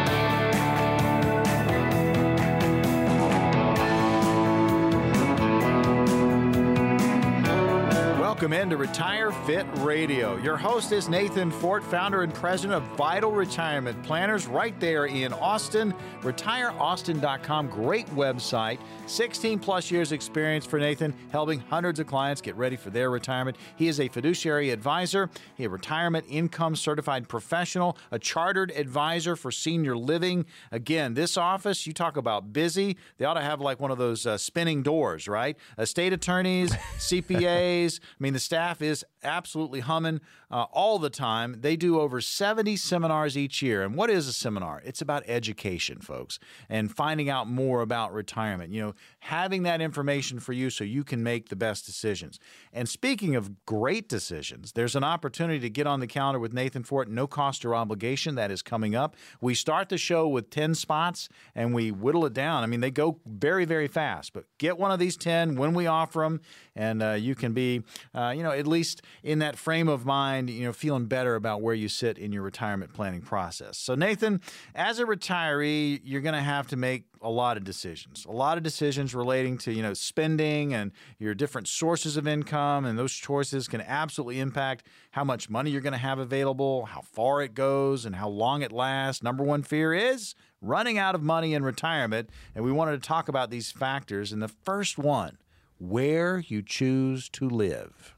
Welcome 8.45 8.61
into 8.61 8.77
Retire 8.77 9.33
Fit 9.47 9.65
Radio. 9.77 10.37
Your 10.37 10.59
host 10.59 10.93
is 10.93 11.09
Nathan 11.09 11.51
Fort, 11.51 11.83
founder 11.83 12.25
and 12.25 12.35
president 12.35 12.75
of 12.75 12.83
Vital 12.95 13.33
Retirement 13.33 14.03
Planners, 14.03 14.47
right 14.47 14.79
there 14.79 15.07
in 15.07 15.33
Austin. 15.33 15.95
RetireAustin.com, 16.21 17.69
great 17.69 18.07
website. 18.09 18.81
16 19.07 19.59
plus 19.61 19.91
years 19.91 20.13
experience 20.13 20.67
for 20.67 20.79
Nathan, 20.79 21.15
helping 21.31 21.59
hundreds 21.59 22.01
of 22.01 22.07
clients 22.07 22.43
get 22.43 22.55
ready 22.57 22.77
for 22.77 22.91
their 22.91 23.11
retirement. 23.11 23.57
He 23.77 23.89
is 23.89 23.99
a 23.99 24.09
fiduciary 24.09 24.69
advisor, 24.69 25.31
a 25.59 25.67
retirement 25.67 26.27
income 26.29 26.77
certified 26.77 27.31
professional, 27.31 27.97
a 28.11 28.19
chartered 28.19 28.73
advisor 28.73 29.37
for 29.37 29.51
senior 29.51 29.97
living. 29.97 30.45
Again, 30.71 31.15
this 31.15 31.39
office, 31.39 31.87
you 31.87 31.95
talk 31.95 32.19
about 32.19 32.53
busy. 32.53 32.99
They 33.17 33.25
ought 33.25 33.35
to 33.35 33.41
have 33.41 33.63
like 33.63 33.81
one 33.81 33.91
of 33.91 33.97
those 33.97 34.27
uh, 34.27 34.37
spinning 34.37 34.83
doors, 34.83 35.29
right? 35.29 35.57
Estate 35.79 36.13
attorneys, 36.13 36.73
CPAs. 36.99 38.01
I 38.03 38.05
mean, 38.19 38.34
the 38.35 38.41
staff 38.41 38.83
is 38.83 39.05
absolutely 39.25 39.81
humming 39.81 40.21
uh, 40.51 40.67
all 40.73 40.99
the 40.99 41.11
time. 41.11 41.61
They 41.61 41.77
do 41.77 42.01
over 42.01 42.21
70 42.21 42.77
seminars 42.77 43.37
each 43.37 43.63
year. 43.63 43.83
And 43.83 43.97
what 43.97 44.11
is 44.11 44.29
a 44.29 44.33
seminar? 44.33 44.83
It's 44.85 45.01
about 45.01 45.23
education, 45.27 45.99
folks, 46.01 46.39
and 46.69 46.95
finding 46.95 47.29
out 47.29 47.49
more 47.49 47.81
about 47.81 48.13
retirement. 48.13 48.73
You 48.73 48.83
know, 48.83 48.95
having 49.21 49.63
that 49.65 49.81
information 49.81 50.41
for 50.41 50.53
you 50.53 50.71
so 50.71 50.85
you 50.85 51.05
can 51.05 51.23
make 51.23 51.49
the 51.49 51.57
best 51.57 51.87
decisions. 51.87 52.39
And 52.73 52.89
speaking 52.89 53.35
of 53.37 53.65
great 53.67 54.09
decisions, 54.09 54.73
there's 54.73 54.97
an 54.97 55.05
opportunity 55.05 55.61
to 55.61 55.71
get 55.71 55.87
on 55.87 56.01
the 56.01 56.07
calendar 56.07 56.39
with 56.39 56.53
Nathan 56.53 56.83
Fort, 56.83 57.09
no 57.09 57.27
cost 57.27 57.65
or 57.65 57.75
obligation. 57.75 58.35
That 58.35 58.51
is 58.51 58.63
coming 58.63 58.95
up. 58.95 59.17
We 59.41 59.55
start 59.55 59.89
the 59.89 59.99
show 59.99 60.29
with 60.29 60.51
10 60.51 60.75
spots 60.75 61.29
and 61.55 61.75
we 61.75 61.91
whittle 61.91 62.27
it 62.27 62.33
down. 62.35 62.63
I 62.63 62.67
mean, 62.67 62.81
they 62.81 62.91
go 62.91 63.21
very, 63.27 63.65
very 63.65 63.89
fast, 63.89 64.33
but 64.33 64.45
get 64.59 64.79
one 64.79 64.91
of 64.91 64.99
these 64.99 65.17
10 65.17 65.57
when 65.57 65.75
we 65.75 65.87
offer 65.87 66.21
them, 66.21 66.41
and 66.77 67.03
uh, 67.03 67.13
you 67.13 67.35
can 67.35 67.53
be 67.53 67.83
uh, 68.15 68.33
you 68.37 68.43
know, 68.43 68.51
at 68.51 68.67
least 68.67 69.03
in 69.23 69.39
that 69.39 69.57
frame 69.57 69.89
of 69.89 70.05
mind, 70.05 70.51
you 70.51 70.65
know, 70.65 70.73
feeling 70.73 71.07
better 71.07 71.35
about 71.35 71.63
where 71.63 71.75
you 71.75 71.89
sit 71.89 72.19
in 72.19 72.33
your 72.33 72.43
retirement 72.43 72.93
planning 72.93 73.21
process. 73.21 73.79
So, 73.79 73.95
Nathan, 73.95 74.41
as 74.75 74.99
a 74.99 75.05
retiree, 75.05 76.01
you're 76.05 76.21
going 76.21 76.35
to 76.35 76.41
have 76.41 76.67
to 76.69 76.77
make 76.77 77.05
a 77.23 77.31
lot 77.31 77.57
of 77.57 77.65
decisions, 77.65 78.27
a 78.29 78.33
lot 78.33 78.59
of 78.59 78.63
decisions 78.63 79.15
relating 79.15 79.57
to, 79.59 79.73
you 79.73 79.83
know, 79.83 79.95
spending 79.95 80.75
and 80.75 80.93
your 81.19 81.35
different 81.35 81.67
sources 81.67 82.17
of 82.17 82.29
income. 82.29 82.85
And 82.85 82.99
those 82.99 83.13
choices 83.13 83.67
can 83.67 83.81
absolutely 83.81 84.41
impact 84.41 84.87
how 85.13 85.25
much 85.25 85.49
money 85.49 85.71
you're 85.71 85.81
going 85.81 85.95
to 85.95 85.99
have 85.99 86.19
available, 86.19 86.85
how 86.85 87.01
far 87.01 87.41
it 87.41 87.55
goes, 87.55 88.05
and 88.05 88.17
how 88.17 88.29
long 88.29 88.63
it 88.63 88.73
lasts. 88.73 89.23
Number 89.23 89.43
one 89.43 89.63
fear 89.63 89.95
is 89.95 90.35
running 90.61 90.99
out 90.99 91.15
of 91.15 91.23
money 91.23 91.55
in 91.55 91.63
retirement. 91.63 92.29
And 92.55 92.65
we 92.65 92.73
wanted 92.73 93.03
to 93.03 93.09
talk 93.09 93.29
about 93.29 93.51
these 93.51 93.71
factors. 93.71 94.33
And 94.33 94.43
the 94.43 94.49
first 94.49 94.99
one, 94.99 95.39
where 95.79 96.39
you 96.39 96.63
choose 96.63 97.29
to 97.31 97.49
live. 97.49 98.14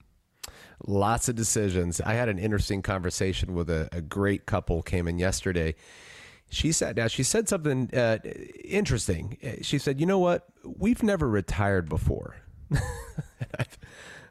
Lots 0.86 1.28
of 1.28 1.34
decisions. 1.34 2.00
I 2.00 2.14
had 2.14 2.28
an 2.28 2.38
interesting 2.38 2.80
conversation 2.80 3.54
with 3.54 3.68
a, 3.68 3.88
a 3.90 4.00
great 4.00 4.46
couple 4.46 4.82
came 4.82 5.08
in 5.08 5.18
yesterday. 5.18 5.74
She 6.48 6.70
sat 6.70 6.94
down. 6.94 7.08
She 7.08 7.24
said 7.24 7.48
something 7.48 7.92
uh, 7.92 8.18
interesting. 8.64 9.36
She 9.62 9.78
said, 9.78 9.98
"You 9.98 10.06
know 10.06 10.20
what? 10.20 10.46
We've 10.64 11.02
never 11.02 11.28
retired 11.28 11.88
before." 11.88 12.36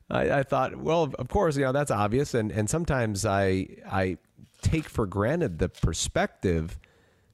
I, 0.09 0.31
I, 0.31 0.43
thought, 0.43 0.77
well, 0.77 1.13
of 1.17 1.27
course, 1.27 1.57
you 1.57 1.63
know 1.63 1.73
that's 1.73 1.91
obvious, 1.91 2.33
and 2.33 2.51
and 2.51 2.69
sometimes 2.69 3.25
I 3.25 3.67
I 3.85 4.17
take 4.61 4.87
for 4.87 5.05
granted 5.05 5.59
the 5.59 5.67
perspective 5.67 6.79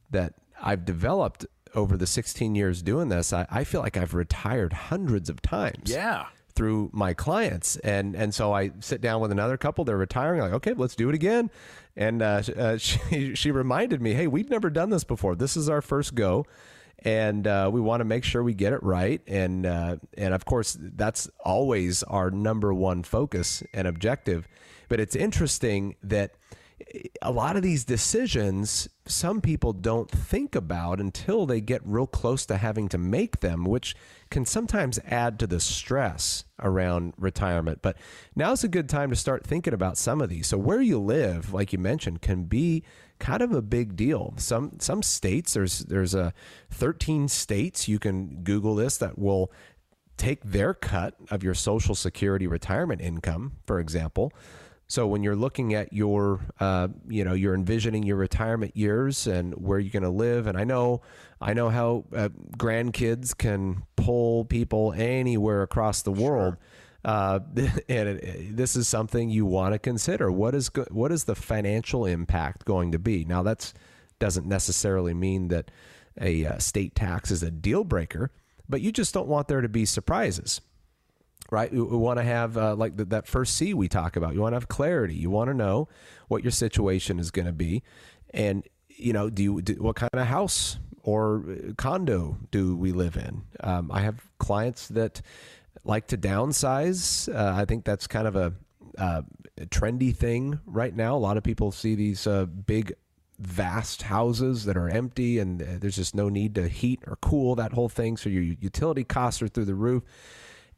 that 0.10 0.34
I've 0.60 0.84
developed 0.84 1.46
over 1.76 1.96
the 1.96 2.08
16 2.08 2.56
years 2.56 2.82
doing 2.82 3.08
this, 3.10 3.32
I, 3.32 3.46
I 3.50 3.64
feel 3.64 3.80
like 3.82 3.96
I've 3.96 4.14
retired 4.14 4.74
hundreds 4.74 5.30
of 5.30 5.42
times. 5.42 5.90
Yeah 5.92 6.26
through 6.52 6.90
my 6.94 7.14
clients. 7.14 7.78
And 7.78 8.16
and 8.16 8.34
so 8.34 8.54
I 8.54 8.72
sit 8.80 9.02
down 9.02 9.22
with 9.22 9.32
another 9.32 9.58
couple 9.58 9.86
they're 9.86 9.98
retiring 9.98 10.42
like 10.42 10.54
okay 10.54 10.74
let's 10.74 10.96
do 10.96 11.10
it 11.10 11.16
again. 11.16 11.50
And 11.96 12.22
uh, 12.22 12.42
uh, 12.56 12.78
she 12.80 13.36
she 13.36 13.52
reminded 13.52 14.02
me 14.02 14.14
hey 14.14 14.28
we've 14.28 14.50
never 14.50 14.70
done 14.70 14.90
this 14.90 15.04
before. 15.04 15.36
This 15.36 15.58
is 15.58 15.70
our 15.70 15.82
first 15.82 16.16
go 16.16 16.46
and 17.04 17.48
uh, 17.48 17.70
we 17.72 17.82
want 17.82 18.02
to 18.02 18.06
make 18.06 18.24
sure 18.24 18.44
we 18.44 18.54
get 18.54 18.74
it 18.74 18.84
right. 18.84 19.22
And 19.28 19.66
uh, 19.66 19.98
and 20.18 20.34
of 20.34 20.46
course 20.46 20.78
that's 20.80 21.30
always 21.44 22.04
our 22.04 22.30
number 22.30 22.74
one 22.74 23.04
focus 23.04 23.64
and 23.74 23.88
objective. 23.88 24.48
But 24.88 25.00
it's 25.00 25.16
interesting 25.16 25.96
that 26.04 26.36
a 27.22 27.32
lot 27.32 27.56
of 27.56 27.63
these 27.63 27.84
decisions 27.86 28.89
some 29.06 29.41
people 29.41 29.74
don't 29.74 30.10
think 30.10 30.56
about 30.56 31.00
until 31.00 31.46
they 31.46 31.60
get 31.60 31.82
real 31.84 32.08
close 32.08 32.46
to 32.46 32.58
having 32.58 32.88
to 32.89 32.98
make 32.98 33.39
them, 33.39 33.65
which 33.65 33.96
can 34.30 34.46
sometimes 34.46 35.00
add 35.06 35.39
to 35.39 35.48
the 35.48 35.60
stress 35.60 36.46
around 36.60 37.13
retirement. 37.17 37.80
But 37.82 37.98
now's 38.36 38.63
a 38.63 38.67
good 38.67 38.88
time 38.88 39.10
to 39.10 39.15
start 39.15 39.46
thinking 39.46 39.74
about 39.74 39.98
some 39.98 40.22
of 40.22 40.30
these. 40.30 40.48
So 40.48 40.58
where 40.58 40.82
you 40.82 41.00
live, 41.00 41.54
like 41.54 41.74
you 41.74 41.80
mentioned, 41.80 42.22
can 42.22 42.46
be 42.46 42.84
kind 43.20 43.41
of 43.41 43.52
a 43.52 43.62
big 43.62 43.96
deal. 43.96 44.34
Some 44.38 44.78
some 44.80 45.04
states 45.04 45.54
there's 45.54 45.80
there's 45.80 46.15
a 46.15 46.34
13 46.72 47.28
states 47.28 47.88
you 47.88 48.00
can 48.00 48.44
Google 48.44 48.76
this 48.76 48.98
that 48.98 49.17
will 49.17 49.52
take 50.17 50.44
their 50.44 50.74
cut 50.74 51.15
of 51.30 51.44
your 51.44 51.54
social 51.54 51.96
security 51.96 52.48
retirement 52.48 53.02
income, 53.02 53.54
for 53.65 53.80
example. 53.80 54.32
So 54.92 55.08
when 55.08 55.24
you're 55.24 55.38
looking 55.38 55.74
at 55.74 55.94
your, 55.94 56.42
uh, 56.60 56.90
you 57.08 57.24
know, 57.24 57.32
you're 57.32 57.56
envisioning 57.56 58.04
your 58.04 58.18
retirement 58.18 58.76
years 58.76 59.26
and 59.26 59.54
where 59.54 59.80
you're 59.80 59.90
going 59.90 60.04
to 60.04 60.10
live, 60.10 60.48
and 60.48 60.58
I 60.58 60.66
know, 60.66 61.00
I 61.40 61.54
know 61.54 61.70
how 61.70 62.04
uh, 62.14 62.28
grandkids 62.58 63.38
can 63.38 63.84
pull 63.96 64.44
people 64.44 64.92
anywhere 64.92 65.62
across 65.62 66.02
the 66.02 66.12
world. 66.12 66.58
Sure. 67.06 67.14
Uh, 67.14 67.40
and 67.88 68.10
it, 68.10 68.58
this 68.58 68.76
is 68.76 68.90
something 68.90 69.30
you 69.30 69.46
want 69.46 69.74
to 69.74 69.80
consider. 69.80 70.30
What 70.30 70.54
is 70.54 70.68
go- 70.68 70.88
what 70.92 71.14
is 71.14 71.24
the 71.24 71.36
financial 71.36 72.06
impact 72.06 72.66
going 72.66 72.92
to 72.92 73.00
be? 73.00 73.24
Now, 73.24 73.44
that 73.44 73.72
doesn't 74.20 74.46
necessarily 74.46 75.14
mean 75.14 75.48
that 75.48 75.72
a 76.20 76.46
uh, 76.46 76.58
state 76.58 76.96
tax 76.96 77.32
is 77.32 77.44
a 77.44 77.50
deal 77.50 77.86
breaker, 77.86 78.30
but 78.68 78.82
you 78.82 78.92
just 78.92 79.14
don't 79.14 79.30
want 79.30 79.48
there 79.48 79.62
to 79.62 79.70
be 79.70 79.86
surprises 79.86 80.60
right? 81.52 81.72
We, 81.72 81.82
we 81.82 81.98
want 81.98 82.18
to 82.18 82.24
have 82.24 82.58
uh, 82.58 82.76
like 82.76 82.98
the, 82.98 83.06
that 83.06 83.28
first 83.28 83.54
C 83.54 83.76
we 83.76 83.88
talk 83.88 84.16
about. 84.16 84.34
You 84.34 84.42
want 84.42 84.54
to 84.54 84.56
have 84.56 84.68
clarity. 84.68 85.14
You 85.14 85.30
want 85.30 85.50
to 85.50 85.54
know 85.54 85.88
what 86.28 86.44
your 86.44 86.52
situation 86.52 87.20
is 87.20 87.30
going 87.30 87.46
to 87.46 87.54
be, 87.54 87.84
and 88.32 88.64
you 88.88 89.14
know, 89.14 89.30
do 89.30 89.44
you 89.44 89.62
do, 89.62 89.76
what 89.76 89.96
kind 89.96 90.10
of 90.14 90.26
house 90.26 90.78
or 91.04 91.44
uh, 91.50 91.74
condo 91.78 92.38
do 92.50 92.76
we 92.76 92.92
live 92.92 93.18
in? 93.18 93.44
Um, 93.60 93.92
I 93.92 94.02
have 94.02 94.32
clients 94.40 94.88
that 94.90 95.22
like 95.84 96.08
to 96.08 96.18
downsize. 96.18 97.34
Uh, 97.34 97.56
I 97.56 97.66
think 97.66 97.86
that's 97.86 98.08
kind 98.08 98.28
of 98.28 98.36
a, 98.36 98.54
uh, 98.98 99.22
a, 99.58 99.66
trendy 99.66 100.16
thing 100.16 100.60
right 100.66 100.96
now. 100.96 101.16
A 101.16 101.18
lot 101.18 101.38
of 101.38 101.44
people 101.44 101.72
see 101.72 101.96
these 101.96 102.28
uh, 102.28 102.46
big 102.46 102.94
vast 103.40 104.04
houses 104.04 104.66
that 104.66 104.78
are 104.78 104.88
empty 104.88 105.40
and 105.40 105.64
uh, 105.64 105.66
there's 105.80 105.96
just 105.96 106.14
no 106.14 106.30
need 106.30 106.54
to 106.54 106.68
heat 106.68 107.00
or 107.08 107.16
cool 107.22 107.56
that 107.56 107.74
whole 107.74 107.90
thing 107.90 108.16
so 108.16 108.30
your 108.30 108.44
utility 108.44 109.04
costs 109.04 109.42
are 109.42 109.48
through 109.48 109.66
the 109.66 109.74
roof 109.74 110.04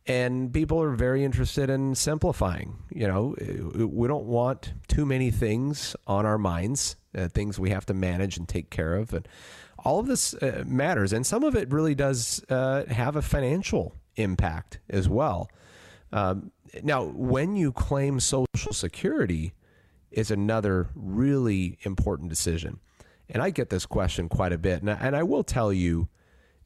and 0.05 0.53
people 0.53 0.81
are 0.81 0.91
very 0.91 1.23
interested 1.23 1.69
in 1.69 1.95
simplifying. 1.95 2.77
You 2.89 3.07
know, 3.07 3.35
we 3.75 4.07
don't 4.07 4.25
want 4.25 4.73
too 4.87 5.05
many 5.05 5.31
things 5.31 5.95
on 6.07 6.25
our 6.25 6.37
minds, 6.37 6.95
uh, 7.17 7.27
things 7.27 7.59
we 7.59 7.69
have 7.69 7.85
to 7.87 7.93
manage 7.93 8.37
and 8.37 8.47
take 8.47 8.69
care 8.69 8.95
of, 8.95 9.13
and 9.13 9.27
all 9.79 9.99
of 9.99 10.07
this 10.07 10.33
uh, 10.35 10.63
matters. 10.65 11.13
And 11.13 11.25
some 11.25 11.43
of 11.43 11.55
it 11.55 11.71
really 11.71 11.95
does 11.95 12.43
uh, 12.49 12.85
have 12.85 13.15
a 13.15 13.21
financial 13.21 13.95
impact 14.15 14.79
as 14.89 15.07
well. 15.09 15.49
Um, 16.11 16.51
now, 16.81 17.03
when 17.03 17.55
you 17.55 17.71
claim 17.71 18.19
Social 18.19 18.73
Security, 18.73 19.53
is 20.13 20.31
another 20.31 20.89
really 20.95 21.77
important 21.81 22.29
decision. 22.29 22.79
And 23.29 23.41
I 23.41 23.49
get 23.49 23.69
this 23.69 23.85
question 23.85 24.29
quite 24.29 24.53
a 24.53 24.57
bit, 24.57 24.81
and 24.81 24.91
I, 24.91 24.93
and 24.93 25.15
I 25.15 25.23
will 25.23 25.43
tell 25.43 25.73
you 25.73 26.07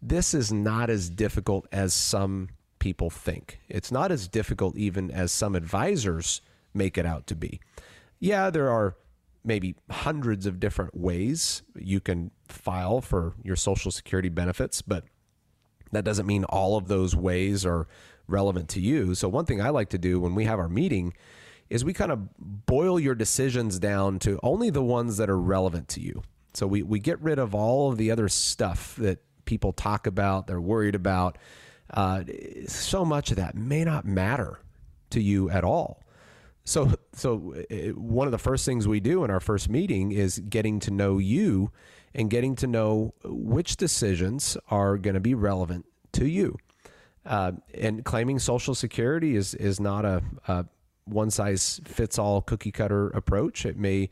this 0.01 0.33
is 0.33 0.51
not 0.51 0.89
as 0.89 1.09
difficult 1.09 1.65
as 1.71 1.93
some 1.93 2.49
people 2.79 3.09
think. 3.09 3.59
It's 3.69 3.91
not 3.91 4.11
as 4.11 4.27
difficult 4.27 4.77
even 4.77 5.11
as 5.11 5.31
some 5.31 5.55
advisors 5.55 6.41
make 6.73 6.97
it 6.97 7.05
out 7.05 7.27
to 7.27 7.35
be. 7.35 7.59
Yeah, 8.19 8.49
there 8.49 8.69
are 8.69 8.95
maybe 9.43 9.75
hundreds 9.89 10.45
of 10.45 10.59
different 10.59 10.95
ways 10.95 11.63
you 11.75 11.99
can 11.99 12.31
file 12.47 13.01
for 13.01 13.33
your 13.43 13.55
Social 13.55 13.91
Security 13.91 14.29
benefits, 14.29 14.81
but 14.81 15.05
that 15.91 16.03
doesn't 16.03 16.25
mean 16.25 16.43
all 16.45 16.77
of 16.77 16.87
those 16.87 17.15
ways 17.15 17.65
are 17.65 17.87
relevant 18.27 18.69
to 18.69 18.81
you. 18.81 19.15
So, 19.15 19.29
one 19.29 19.45
thing 19.45 19.61
I 19.61 19.69
like 19.69 19.89
to 19.89 19.97
do 19.97 20.19
when 20.19 20.35
we 20.35 20.45
have 20.45 20.59
our 20.59 20.67
meeting 20.67 21.13
is 21.69 21.83
we 21.83 21.93
kind 21.93 22.11
of 22.11 22.27
boil 22.37 22.99
your 22.99 23.15
decisions 23.15 23.79
down 23.79 24.19
to 24.19 24.39
only 24.43 24.69
the 24.69 24.83
ones 24.83 25.17
that 25.17 25.29
are 25.29 25.39
relevant 25.39 25.87
to 25.89 26.01
you. 26.01 26.23
So, 26.53 26.67
we, 26.67 26.83
we 26.83 26.99
get 26.99 27.21
rid 27.21 27.39
of 27.39 27.55
all 27.55 27.91
of 27.91 27.97
the 27.97 28.11
other 28.11 28.27
stuff 28.27 28.95
that 28.97 29.19
people 29.45 29.71
talk 29.71 30.05
about, 30.05 30.47
they're 30.47 30.61
worried 30.61 30.95
about. 30.95 31.37
Uh, 31.89 32.23
so 32.67 33.05
much 33.05 33.31
of 33.31 33.37
that 33.37 33.55
may 33.55 33.83
not 33.83 34.05
matter 34.05 34.59
to 35.09 35.21
you 35.21 35.49
at 35.49 35.63
all. 35.63 36.03
So, 36.65 36.93
so 37.13 37.55
uh, 37.71 37.75
one 37.93 38.27
of 38.27 38.31
the 38.31 38.37
first 38.37 38.65
things 38.65 38.87
we 38.87 38.99
do 38.99 39.23
in 39.23 39.31
our 39.31 39.39
first 39.39 39.69
meeting 39.69 40.11
is 40.11 40.39
getting 40.39 40.79
to 40.81 40.91
know 40.91 41.17
you 41.17 41.71
and 42.13 42.29
getting 42.29 42.55
to 42.57 42.67
know 42.67 43.13
which 43.23 43.77
decisions 43.77 44.57
are 44.69 44.97
going 44.97 45.13
to 45.13 45.21
be 45.21 45.33
relevant 45.33 45.85
to 46.13 46.27
you. 46.27 46.57
Uh, 47.25 47.53
and 47.73 48.03
claiming 48.03 48.39
Social 48.39 48.73
Security 48.73 49.35
is 49.35 49.53
is 49.53 49.79
not 49.79 50.05
a, 50.05 50.23
a 50.47 50.65
one 51.05 51.29
size 51.29 51.81
fits 51.85 52.17
all 52.17 52.41
cookie 52.41 52.71
cutter 52.71 53.09
approach. 53.09 53.65
It 53.65 53.77
may 53.77 54.09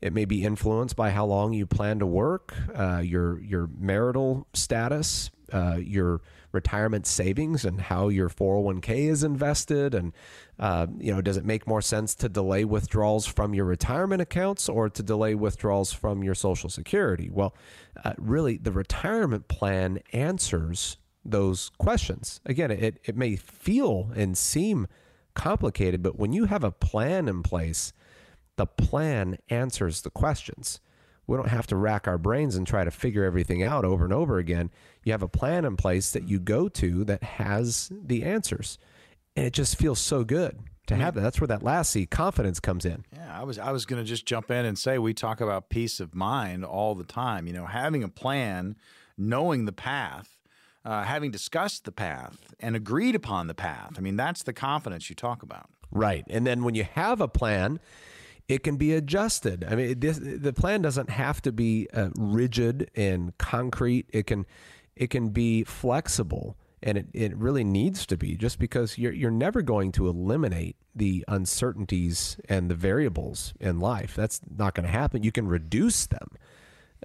it 0.00 0.12
may 0.12 0.24
be 0.24 0.44
influenced 0.44 0.94
by 0.94 1.10
how 1.10 1.26
long 1.26 1.52
you 1.52 1.66
plan 1.66 1.98
to 1.98 2.06
work, 2.06 2.54
uh, 2.74 2.98
your 2.98 3.40
your 3.40 3.68
marital 3.78 4.46
status, 4.54 5.30
uh, 5.52 5.78
your 5.80 6.20
retirement 6.52 7.06
savings, 7.06 7.64
and 7.64 7.80
how 7.80 8.08
your 8.08 8.28
401k 8.28 9.08
is 9.08 9.22
invested, 9.22 9.94
and 9.94 10.12
uh, 10.58 10.86
you 10.98 11.14
know, 11.14 11.20
does 11.20 11.36
it 11.36 11.44
make 11.44 11.66
more 11.66 11.82
sense 11.82 12.14
to 12.16 12.28
delay 12.28 12.64
withdrawals 12.64 13.26
from 13.26 13.54
your 13.54 13.64
retirement 13.64 14.22
accounts 14.22 14.68
or 14.68 14.88
to 14.88 15.02
delay 15.02 15.34
withdrawals 15.34 15.92
from 15.92 16.22
your 16.22 16.34
Social 16.34 16.68
Security? 16.68 17.30
Well, 17.30 17.54
uh, 18.04 18.14
really, 18.18 18.56
the 18.56 18.72
retirement 18.72 19.48
plan 19.48 20.00
answers 20.12 20.96
those 21.24 21.70
questions. 21.78 22.40
Again, 22.46 22.70
it 22.70 23.00
it 23.04 23.16
may 23.16 23.36
feel 23.36 24.10
and 24.16 24.36
seem 24.36 24.86
complicated, 25.34 26.02
but 26.02 26.18
when 26.18 26.32
you 26.32 26.46
have 26.46 26.64
a 26.64 26.72
plan 26.72 27.28
in 27.28 27.42
place 27.42 27.92
the 28.58 28.66
plan 28.66 29.38
answers 29.48 30.02
the 30.02 30.10
questions. 30.10 30.80
We 31.28 31.36
don't 31.36 31.48
have 31.48 31.66
to 31.68 31.76
rack 31.76 32.08
our 32.08 32.18
brains 32.18 32.56
and 32.56 32.66
try 32.66 32.82
to 32.84 32.90
figure 32.90 33.22
everything 33.22 33.62
out 33.62 33.84
over 33.84 34.04
and 34.04 34.12
over 34.12 34.38
again. 34.38 34.70
You 35.04 35.12
have 35.12 35.22
a 35.22 35.28
plan 35.28 35.64
in 35.64 35.76
place 35.76 36.10
that 36.10 36.26
you 36.26 36.40
go 36.40 36.68
to 36.70 37.04
that 37.04 37.22
has 37.22 37.92
the 37.92 38.24
answers. 38.24 38.78
And 39.36 39.46
it 39.46 39.52
just 39.52 39.76
feels 39.76 40.00
so 40.00 40.24
good 40.24 40.58
to 40.88 40.96
have 40.96 41.14
that. 41.14 41.20
That's 41.20 41.40
where 41.40 41.46
that 41.48 41.62
last 41.62 41.90
C, 41.90 42.06
confidence, 42.06 42.60
comes 42.60 42.84
in. 42.84 43.04
Yeah, 43.14 43.40
I 43.40 43.44
was 43.44 43.58
I 43.58 43.70
was 43.70 43.86
going 43.86 44.02
to 44.02 44.08
just 44.08 44.26
jump 44.26 44.50
in 44.50 44.64
and 44.64 44.78
say 44.78 44.98
we 44.98 45.14
talk 45.14 45.40
about 45.40 45.68
peace 45.68 46.00
of 46.00 46.14
mind 46.14 46.64
all 46.64 46.94
the 46.94 47.04
time. 47.04 47.46
You 47.46 47.52
know, 47.52 47.66
having 47.66 48.02
a 48.02 48.08
plan, 48.08 48.76
knowing 49.16 49.66
the 49.66 49.72
path, 49.72 50.38
uh, 50.84 51.04
having 51.04 51.30
discussed 51.30 51.84
the 51.84 51.92
path 51.92 52.54
and 52.58 52.74
agreed 52.74 53.14
upon 53.14 53.46
the 53.48 53.54
path. 53.54 53.92
I 53.98 54.00
mean, 54.00 54.16
that's 54.16 54.42
the 54.42 54.54
confidence 54.54 55.10
you 55.10 55.14
talk 55.14 55.42
about. 55.42 55.68
Right. 55.90 56.24
And 56.28 56.46
then 56.46 56.64
when 56.64 56.74
you 56.74 56.84
have 56.84 57.20
a 57.20 57.28
plan, 57.28 57.80
it 58.48 58.62
can 58.62 58.76
be 58.76 58.94
adjusted. 58.94 59.64
I 59.68 59.74
mean, 59.74 60.00
this, 60.00 60.18
the 60.18 60.52
plan 60.52 60.82
doesn't 60.82 61.10
have 61.10 61.42
to 61.42 61.52
be 61.52 61.86
uh, 61.92 62.08
rigid 62.16 62.90
and 62.94 63.36
concrete. 63.38 64.06
It 64.10 64.26
can 64.26 64.46
it 64.96 65.10
can 65.10 65.28
be 65.28 65.62
flexible, 65.62 66.56
and 66.82 66.98
it, 66.98 67.06
it 67.12 67.36
really 67.36 67.62
needs 67.62 68.04
to 68.06 68.16
be. 68.16 68.36
Just 68.36 68.58
because 68.58 68.98
you're 68.98 69.12
you're 69.12 69.30
never 69.30 69.62
going 69.62 69.92
to 69.92 70.08
eliminate 70.08 70.76
the 70.94 71.24
uncertainties 71.28 72.38
and 72.48 72.70
the 72.70 72.74
variables 72.74 73.52
in 73.60 73.78
life. 73.78 74.16
That's 74.16 74.40
not 74.56 74.74
going 74.74 74.86
to 74.86 74.92
happen. 74.92 75.22
You 75.22 75.30
can 75.32 75.46
reduce 75.46 76.06
them 76.06 76.30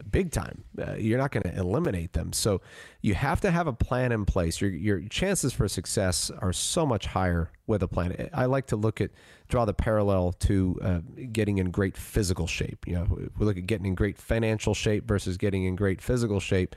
big 0.01 0.31
time. 0.31 0.63
Uh, 0.79 0.95
you're 0.95 1.19
not 1.19 1.31
going 1.31 1.43
to 1.43 1.55
eliminate 1.55 2.13
them. 2.13 2.33
So 2.33 2.61
you 3.01 3.13
have 3.13 3.41
to 3.41 3.51
have 3.51 3.67
a 3.67 3.73
plan 3.73 4.11
in 4.11 4.25
place. 4.25 4.59
Your 4.59 4.71
your 4.71 5.01
chances 5.01 5.53
for 5.53 5.67
success 5.67 6.31
are 6.39 6.53
so 6.53 6.85
much 6.85 7.05
higher 7.05 7.51
with 7.67 7.83
a 7.83 7.87
plan. 7.87 8.29
I 8.33 8.45
like 8.45 8.67
to 8.67 8.75
look 8.75 9.01
at 9.01 9.11
draw 9.49 9.65
the 9.65 9.73
parallel 9.73 10.31
to 10.33 10.79
uh, 10.81 10.99
getting 11.31 11.59
in 11.59 11.69
great 11.69 11.95
physical 11.95 12.47
shape. 12.47 12.87
You 12.87 12.95
know, 12.95 13.07
we 13.37 13.45
look 13.45 13.57
at 13.57 13.67
getting 13.67 13.85
in 13.85 13.95
great 13.95 14.17
financial 14.17 14.73
shape 14.73 15.07
versus 15.07 15.37
getting 15.37 15.65
in 15.65 15.75
great 15.75 16.01
physical 16.01 16.39
shape. 16.39 16.75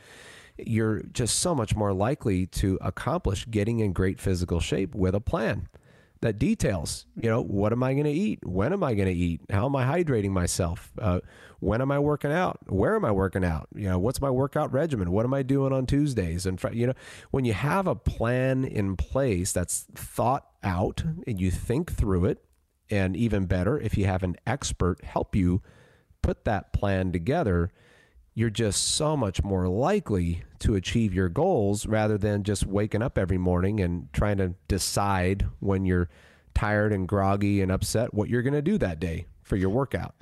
You're 0.59 1.03
just 1.13 1.39
so 1.39 1.55
much 1.55 1.77
more 1.77 1.93
likely 1.93 2.47
to 2.47 2.79
accomplish 2.81 3.47
getting 3.51 3.81
in 3.81 3.93
great 3.93 4.21
physical 4.21 4.61
shape 4.61 4.95
with 4.95 5.15
a 5.15 5.21
plan 5.21 5.69
that 6.21 6.39
details, 6.39 7.07
you 7.21 7.29
know, 7.29 7.43
what 7.43 7.73
am 7.73 7.83
I 7.83 7.93
going 7.93 8.05
to 8.05 8.11
eat? 8.11 8.45
When 8.45 8.73
am 8.73 8.83
I 8.83 8.95
going 8.95 9.09
to 9.09 9.15
eat? 9.15 9.43
How 9.51 9.67
am 9.67 9.77
I 9.77 9.85
hydrating 9.85 10.31
myself? 10.31 10.93
Uh, 10.99 11.21
when 11.61 11.81
am 11.81 11.91
I 11.91 11.99
working 11.99 12.33
out? 12.33 12.59
Where 12.69 12.97
am 12.97 13.05
I 13.05 13.11
working 13.11 13.45
out? 13.45 13.69
You 13.75 13.89
know, 13.89 13.99
what's 13.99 14.21
my 14.21 14.31
workout 14.31 14.73
regimen? 14.73 15.11
What 15.11 15.25
am 15.25 15.35
I 15.35 15.43
doing 15.43 15.73
on 15.73 15.87
Tuesdays? 15.87 16.47
And, 16.47 16.63
you 16.73 16.89
know, 16.89 16.95
when 17.31 17.45
you 17.45 17.53
have 17.53 17.87
a 17.87 17.95
plan 17.95 18.65
in 18.65 18.97
place 18.97 19.53
that's 19.53 19.87
thought 19.95 20.47
out 20.63 21.05
and 21.27 21.41
you 21.41 21.51
think 21.51 21.93
through 21.93 22.27
it, 22.27 22.43
and 22.91 23.17
even 23.17 23.47
better, 23.47 23.79
if 23.79 23.99
you 23.99 24.07
have 24.07 24.23
an 24.23 24.37
expert 24.47 25.03
help 25.05 25.35
you 25.35 25.61
put 26.23 26.45
that 26.45 26.73
plan 26.73 27.13
together, 27.13 27.71
you're 28.37 28.51
just 28.51 28.85
so 28.85 29.17
much 29.17 29.43
more 29.43 29.67
likely 29.67 30.45
to 30.59 30.75
achieve 30.75 31.15
your 31.15 31.31
goals 31.31 31.87
rather 31.87 32.19
than 32.19 32.43
just 32.43 32.67
waking 32.67 33.01
up 33.01 33.17
every 33.17 33.39
morning 33.39 33.81
and 33.81 34.13
trying 34.13 34.37
to 34.37 34.55
decide 34.69 35.47
when 35.61 35.87
you're 35.87 36.11
tired 36.55 36.93
and 36.93 37.09
groggy 37.09 37.63
and 37.63 37.73
upset 37.73 38.13
what 38.13 38.29
you're 38.29 38.43
going 38.43 38.53
to 38.53 38.61
do 38.61 38.77
that 38.77 39.01
day 39.01 39.27
for 39.47 39.57
your 39.57 39.71
workout. 39.71 40.15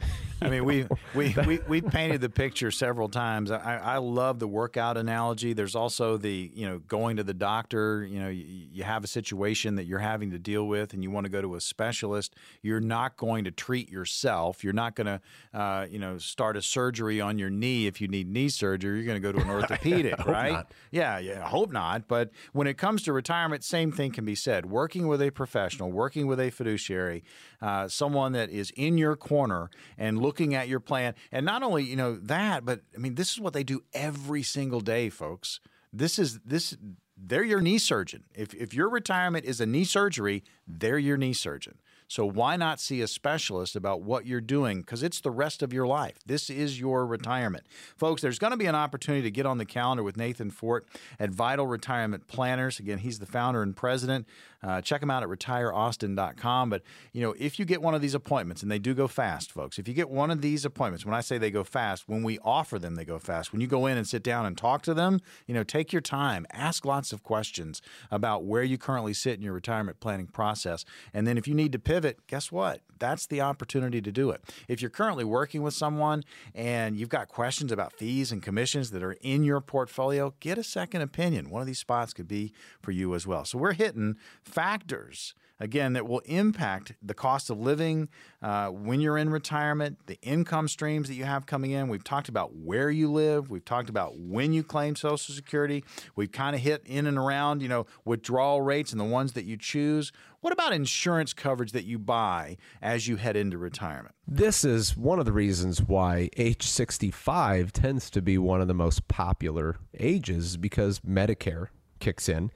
I 0.43 0.51
mean, 0.51 0.65
we 0.65 0.87
we 1.15 1.35
we 1.47 1.59
we 1.67 1.81
painted 1.81 2.21
the 2.21 2.29
picture 2.29 2.71
several 2.71 3.09
times. 3.09 3.51
I, 3.51 3.81
I 3.83 3.97
love 3.97 4.39
the 4.39 4.47
workout 4.47 4.97
analogy. 4.97 5.55
There's 5.55 5.75
also 5.75 6.17
the 6.19 6.51
you 6.55 6.69
know 6.69 6.79
going 6.81 7.17
to 7.17 7.25
the 7.25 7.35
doctor. 7.35 8.05
You 8.05 8.21
know, 8.21 8.29
you, 8.29 8.45
you 8.73 8.85
have 8.85 9.03
a 9.03 9.07
situation 9.07 9.77
that 9.77 9.85
you're 9.85 9.99
having 9.99 10.31
to 10.33 10.39
deal 10.39 10.69
with, 10.69 10.93
and 10.93 11.03
you 11.03 11.11
want 11.11 11.25
to 11.25 11.31
go 11.31 11.41
to 11.41 11.55
a 11.55 11.61
specialist. 11.61 12.35
You're 12.63 12.81
not 12.81 13.17
going 13.17 13.45
to 13.45 13.51
treat 13.51 13.91
yourself. 13.91 14.63
You're 14.63 14.75
not 14.75 14.95
going 14.95 15.07
to 15.07 15.59
uh, 15.59 15.87
you 15.91 15.99
know 15.99 16.19
start 16.19 16.57
a 16.57 16.63
surgery 16.63 17.21
on 17.21 17.39
your 17.39 17.51
knee 17.51 17.87
if 17.87 18.01
you 18.01 18.09
need 18.09 18.29
knee 18.29 18.51
surgery. 18.51 18.99
You're 18.99 19.07
going 19.07 19.21
to 19.21 19.33
go 19.33 19.33
to 19.33 19.41
an 19.41 19.51
orthopedic, 19.63 20.27
right? 20.27 20.53
Not. 20.53 20.73
Yeah, 20.91 21.19
yeah. 21.19 21.49
Hope 21.49 21.73
not. 21.73 22.07
But 22.07 22.31
when 22.53 22.67
it 22.67 22.77
comes 22.77 23.03
to 23.05 23.13
retirement, 23.15 23.65
same 23.65 23.91
thing 23.91 24.13
can 24.13 24.27
be 24.27 24.35
said. 24.35 24.67
Working 24.67 25.09
with 25.09 25.23
a 25.23 25.31
professional, 25.31 25.91
working 25.91 26.27
with 26.27 26.39
a 26.39 26.51
fiduciary, 26.51 27.25
uh, 27.63 27.89
someone 27.89 28.33
that 28.33 28.51
is 28.51 28.71
in 28.77 28.99
your 28.99 29.14
corner 29.17 29.71
and 29.99 30.19
looking 30.19 30.55
at 30.55 30.69
your 30.69 30.81
plan. 30.81 31.15
And 31.33 31.45
not 31.47 31.63
only, 31.63 31.85
you 31.85 31.97
know, 31.97 32.17
that, 32.17 32.65
but 32.65 32.81
I 32.95 32.99
mean, 32.99 33.15
this 33.15 33.33
is 33.33 33.41
what 33.41 33.53
they 33.53 33.65
do 33.65 33.83
every 33.93 34.43
single 34.43 34.81
day, 34.81 35.09
folks. 35.09 35.61
This 35.93 36.19
is 36.19 36.41
this 36.45 36.77
they're 37.17 37.45
your 37.45 37.61
knee 37.61 37.79
surgeon. 37.79 38.25
If 38.35 38.55
if 38.55 38.75
your 38.75 38.89
retirement 38.89 39.45
is 39.45 39.61
a 39.61 39.67
knee 39.67 39.85
surgery, 39.85 40.43
they're 40.67 40.99
your 40.99 41.17
knee 41.17 41.33
surgeon. 41.33 41.79
So 42.09 42.27
why 42.27 42.57
not 42.57 42.81
see 42.81 43.01
a 43.01 43.09
specialist 43.09 43.77
about 43.77 44.03
what 44.03 44.27
you're 44.27 44.41
doing? 44.41 44.81
Because 44.81 45.03
it's 45.03 45.21
the 45.21 45.31
rest 45.31 45.63
of 45.63 45.73
your 45.73 45.87
life. 45.87 46.19
This 46.27 46.51
is 46.51 46.79
your 46.79 47.07
retirement. 47.07 47.65
Folks, 47.97 48.23
there's 48.23 48.39
going 48.39 48.53
to 48.53 48.57
be 48.57 48.67
an 48.67 48.75
opportunity 48.75 49.23
to 49.23 49.31
get 49.31 49.47
on 49.47 49.59
the 49.59 49.65
calendar 49.65 50.03
with 50.03 50.17
Nathan 50.17 50.51
Fort 50.51 50.87
at 51.19 51.31
Vital 51.31 51.67
Retirement 51.67 52.29
Planners. 52.29 52.79
Again, 52.79 52.99
he's 52.99 53.19
the 53.19 53.27
founder 53.27 53.63
and 53.63 53.77
president. 53.77 54.27
Uh, 54.63 54.81
check 54.81 55.03
him 55.03 55.11
out 55.11 55.23
at 55.23 55.29
retireaustin.com. 55.29 56.71
But, 56.71 56.83
you 57.13 57.21
know, 57.21 57.35
if 57.39 57.59
you 57.59 57.67
get 57.67 57.83
one 57.83 57.95
of 57.95 58.01
these 58.01 58.15
appointments, 58.15 58.63
and 58.63 58.71
they 58.71 58.79
do 58.79 58.95
go 58.95 59.07
fast, 59.07 59.53
folks, 59.53 59.79
if 59.79 59.87
you 59.87 59.93
get 59.93 60.09
one 60.09 60.31
of 60.31 60.41
these 60.41 60.65
appointments, 60.65 61.05
when 61.05 61.15
I 61.15 61.21
say 61.21 61.37
they 61.37 61.51
go 61.51 61.65
fast, 61.65 62.09
when 62.09 62.23
we 62.23 62.39
offer 62.39 62.79
them, 62.79 62.95
they 62.95 63.05
go 63.05 63.19
fast. 63.19 63.53
When 63.53 63.61
you 63.61 63.67
go 63.67 63.85
in 63.87 63.99
and 63.99 64.09
sit 64.09 64.23
down 64.23 64.47
and 64.47 64.57
talk 64.57 64.81
to 64.83 64.95
them, 64.95 65.21
you 65.47 65.53
know, 65.53 65.65
take 65.65 65.93
your 65.93 66.01
time, 66.01 66.47
ask 66.51 66.87
lots 66.87 67.13
of 67.13 67.23
questions 67.23 67.83
about 68.11 68.45
where 68.45 68.63
you 68.63 68.79
currently 68.79 69.13
sit 69.13 69.35
in 69.35 69.43
your 69.43 69.53
retirement 69.53 70.01
planning 70.01 70.27
process. 70.27 70.87
And 71.13 71.27
then 71.27 71.37
if 71.37 71.47
you 71.47 71.55
need 71.55 71.73
to 71.73 71.79
pivot, 71.95 72.27
guess 72.27 72.51
what? 72.51 72.81
That's 72.99 73.25
the 73.27 73.41
opportunity 73.41 74.03
to 74.03 74.11
do 74.11 74.31
it. 74.31 74.43
If 74.67 74.83
you're 74.83 74.91
currently 74.91 75.23
working 75.23 75.63
with 75.63 75.75
someone 75.75 76.25
and 76.53 76.97
you've 76.97 77.09
got 77.09 77.29
questions 77.29 77.71
about 77.71 77.93
fees 77.93 78.33
and 78.33 78.43
commissions 78.43 78.91
that 78.91 79.03
are 79.05 79.17
in 79.21 79.45
your 79.45 79.61
portfolio, 79.61 80.35
get 80.41 80.59
a 80.59 80.65
second 80.65 81.03
opinion. 81.03 81.51
One 81.51 81.61
of 81.61 81.69
these 81.69 81.79
spots 81.79 82.13
could 82.13 82.27
be 82.27 82.53
for 82.83 82.91
you 82.91 83.15
as 83.15 83.29
well. 83.29 83.45
So 83.45 83.59
we're 83.59 83.75
hitting 83.75 84.17
factors 84.43 85.37
again, 85.61 85.93
that 85.95 86.07
will 86.07 86.21
impact 86.21 86.95
the 87.03 87.15
cost 87.15 87.51
of 87.51 87.59
living 87.59 88.09
uh, 88.43 88.69
when 88.69 89.01
you're 89.01 89.19
in 89.19 89.31
retirement, 89.31 89.99
the 90.07 90.19
income 90.23 90.69
streams 90.69 91.09
that 91.09 91.15
you 91.15 91.25
have 91.25 91.47
coming 91.47 91.71
in. 91.71 91.89
We've 91.89 92.05
talked 92.05 92.29
about 92.29 92.55
where 92.55 92.91
you 92.91 93.11
live. 93.11 93.51
We've 93.51 93.65
talked 93.65 93.89
about 93.89 94.19
when 94.19 94.53
you 94.53 94.63
claim 94.63 94.97
Social 94.97 95.35
Security. 95.35 95.85
We've 96.17 96.33
kind 96.33 96.55
of 96.55 96.63
hit 96.63 96.83
in 96.87 97.07
and 97.07 97.19
around, 97.19 97.63
you 97.63 97.69
know, 97.69 97.87
withdrawal 98.05 98.61
rates 98.61 98.93
and 98.93 99.01
the 99.01 99.05
ones 99.05 99.33
that 99.35 99.45
you 99.45 99.57
choose. 99.57 100.13
What 100.41 100.53
about 100.53 100.75
insurance 100.75 101.33
coverage 101.33 101.73
that 101.73 101.85
you 101.85 101.99
buy 101.99 102.59
as 102.83 103.09
you 103.09 103.17
head 103.17 103.35
into 103.35 103.57
retirement? 103.57 104.15
This 104.27 104.65
is 104.65 104.97
one 104.97 105.19
of 105.19 105.25
the 105.25 105.33
reasons 105.33 105.81
why 105.81 106.29
age 106.37 106.67
65 106.67 107.73
tends 107.73 108.11
to 108.11 108.21
be 108.21 108.37
one 108.37 108.61
of 108.61 108.69
the 108.69 108.75
most 108.75 109.09
popular 109.09 109.77
ages 109.99 110.59
because 110.59 111.01
Medicare 111.01 111.69
kicks 111.99 112.29
in. 112.29 112.51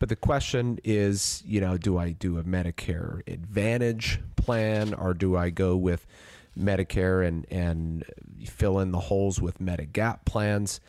But 0.00 0.08
the 0.08 0.16
question 0.16 0.80
is, 0.82 1.42
you 1.46 1.60
know, 1.60 1.76
do 1.76 1.98
I 1.98 2.12
do 2.12 2.38
a 2.38 2.42
Medicare 2.42 3.20
Advantage 3.28 4.18
plan 4.34 4.94
or 4.94 5.12
do 5.14 5.36
I 5.36 5.50
go 5.50 5.76
with 5.76 6.06
Medicare 6.58 7.24
and 7.24 7.46
and 7.50 8.04
fill 8.46 8.80
in 8.80 8.92
the 8.92 8.98
holes 8.98 9.40
with 9.40 9.60
Medigap 9.60 10.24
plans? 10.24 10.80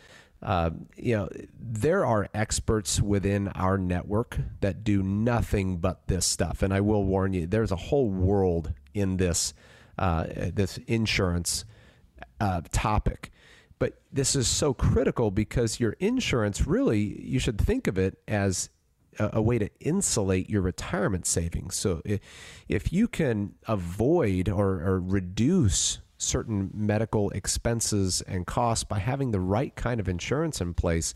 Uh, 0.41 0.71
you 0.95 1.15
know, 1.15 1.29
there 1.59 2.05
are 2.05 2.29
experts 2.33 2.99
within 3.01 3.49
our 3.49 3.77
network 3.77 4.39
that 4.61 4.83
do 4.83 5.03
nothing 5.03 5.77
but 5.77 6.07
this 6.07 6.25
stuff, 6.25 6.63
and 6.63 6.73
I 6.73 6.79
will 6.79 7.03
warn 7.03 7.33
you, 7.33 7.45
there's 7.45 7.71
a 7.71 7.75
whole 7.75 8.09
world 8.09 8.73
in 8.93 9.17
this 9.17 9.53
uh, 9.99 10.23
this 10.53 10.77
insurance 10.87 11.65
uh, 12.39 12.61
topic. 12.71 13.29
But 13.77 13.99
this 14.11 14.37
is 14.37 14.47
so 14.47 14.73
critical 14.73 15.31
because 15.31 15.81
your 15.81 15.97
insurance 15.99 16.65
really, 16.65 17.21
you 17.21 17.39
should 17.39 17.59
think 17.59 17.87
of 17.87 17.97
it 17.97 18.17
as 18.27 18.69
a, 19.19 19.41
way 19.41 19.59
to 19.59 19.69
insulate 19.79 20.49
your 20.49 20.61
retirement 20.61 21.25
savings. 21.25 21.75
So 21.75 22.01
if, 22.05 22.19
if 22.67 22.93
you 22.93 23.07
can 23.07 23.55
avoid 23.67 24.49
or, 24.49 24.81
or 24.81 24.99
reduce 24.99 25.99
certain 26.17 26.69
medical 26.73 27.29
expenses 27.31 28.21
and 28.21 28.45
costs 28.45 28.83
by 28.83 28.99
having 28.99 29.31
the 29.31 29.39
right 29.39 29.75
kind 29.75 29.99
of 29.99 30.07
insurance 30.07 30.61
in 30.61 30.73
place, 30.73 31.13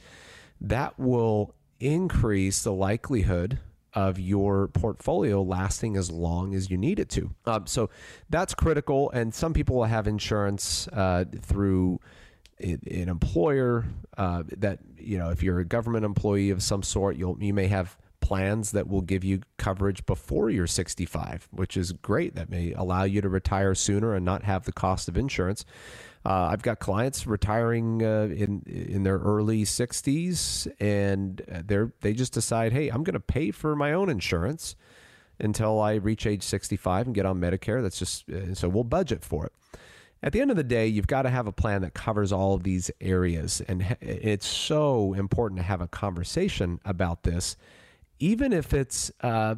that 0.60 0.98
will 1.00 1.54
increase 1.80 2.64
the 2.64 2.74
likelihood 2.74 3.60
of 3.94 4.20
your 4.20 4.68
portfolio 4.70 5.42
lasting 5.42 5.96
as 5.96 6.12
long 6.12 6.54
as 6.54 6.70
you 6.70 6.78
need 6.78 7.00
it 7.00 7.10
to. 7.10 7.34
Um, 7.46 7.66
so 7.66 7.90
that's 8.30 8.54
critical. 8.54 9.10
And 9.12 9.34
some 9.34 9.54
people 9.54 9.78
will 9.78 9.86
have 9.86 10.08
insurance 10.08 10.88
uh, 10.90 11.26
through 11.42 12.00
an 12.60 13.10
employer 13.10 13.86
uh, 14.18 14.44
that 14.58 14.80
you 15.06 15.18
know 15.18 15.30
if 15.30 15.44
you're 15.44 15.60
a 15.60 15.66
government 15.66 16.06
employee 16.06 16.50
of 16.50 16.62
some 16.62 16.84
sort, 16.84 17.16
you'll 17.16 17.38
you 17.42 17.54
may 17.54 17.68
have 17.68 17.98
plans 18.26 18.72
that 18.72 18.88
will 18.88 19.02
give 19.02 19.24
you 19.24 19.40
coverage 19.58 20.04
before 20.08 20.50
you're 20.50 20.66
65, 20.66 21.48
which 21.52 21.78
is 21.78 21.92
great. 21.92 22.34
That 22.34 22.50
may 22.50 22.74
allow 22.74 23.04
you 23.04 23.22
to 23.22 23.30
retire 23.30 23.76
sooner 23.76 24.16
and 24.16 24.26
not 24.26 24.44
have 24.44 24.66
the 24.66 24.72
cost 24.72 25.08
of 25.08 25.16
insurance. 25.16 25.64
Uh, 26.26 26.50
I've 26.52 26.64
got 26.64 26.80
clients 26.80 27.28
retiring 27.28 28.04
uh, 28.04 28.34
in 28.36 28.64
in 28.66 29.04
their 29.04 29.20
early 29.20 29.64
60s, 29.64 30.68
and 30.80 31.42
they're 31.66 31.94
they 32.02 32.14
just 32.14 32.34
decide, 32.34 32.74
hey, 32.74 32.90
I'm 32.90 33.04
going 33.04 33.14
to 33.14 33.20
pay 33.20 33.52
for 33.52 33.76
my 33.76 33.94
own 33.94 34.10
insurance 34.10 34.76
until 35.40 35.80
I 35.80 35.96
reach 35.96 36.26
age 36.26 36.44
65 36.44 37.08
and 37.08 37.16
get 37.16 37.26
on 37.26 37.40
Medicare. 37.40 37.84
That's 37.84 38.00
just 38.00 38.28
uh, 38.30 38.56
so 38.56 38.70
we'll 38.70 38.86
budget 38.86 39.24
for 39.24 39.46
it. 39.46 39.54
At 40.26 40.34
the 40.34 40.42
end 40.42 40.52
of 40.52 40.58
the 40.58 40.64
day, 40.64 40.88
you've 40.88 41.08
got 41.08 41.22
to 41.22 41.30
have 41.30 41.48
a 41.48 41.54
plan 41.54 41.84
that 41.84 41.94
covers 41.94 42.34
all 42.34 42.56
of 42.56 42.64
these 42.64 42.92
areas, 43.00 43.62
and 43.68 43.96
it's 44.02 44.48
so 44.48 45.14
important 45.14 45.60
to 45.60 45.64
have 45.64 45.80
a 45.82 45.88
conversation 45.88 46.80
about 46.84 47.24
this 47.24 47.56
even 48.20 48.54
if 48.54 48.74
it's, 48.74 49.12
uh, 49.22 49.56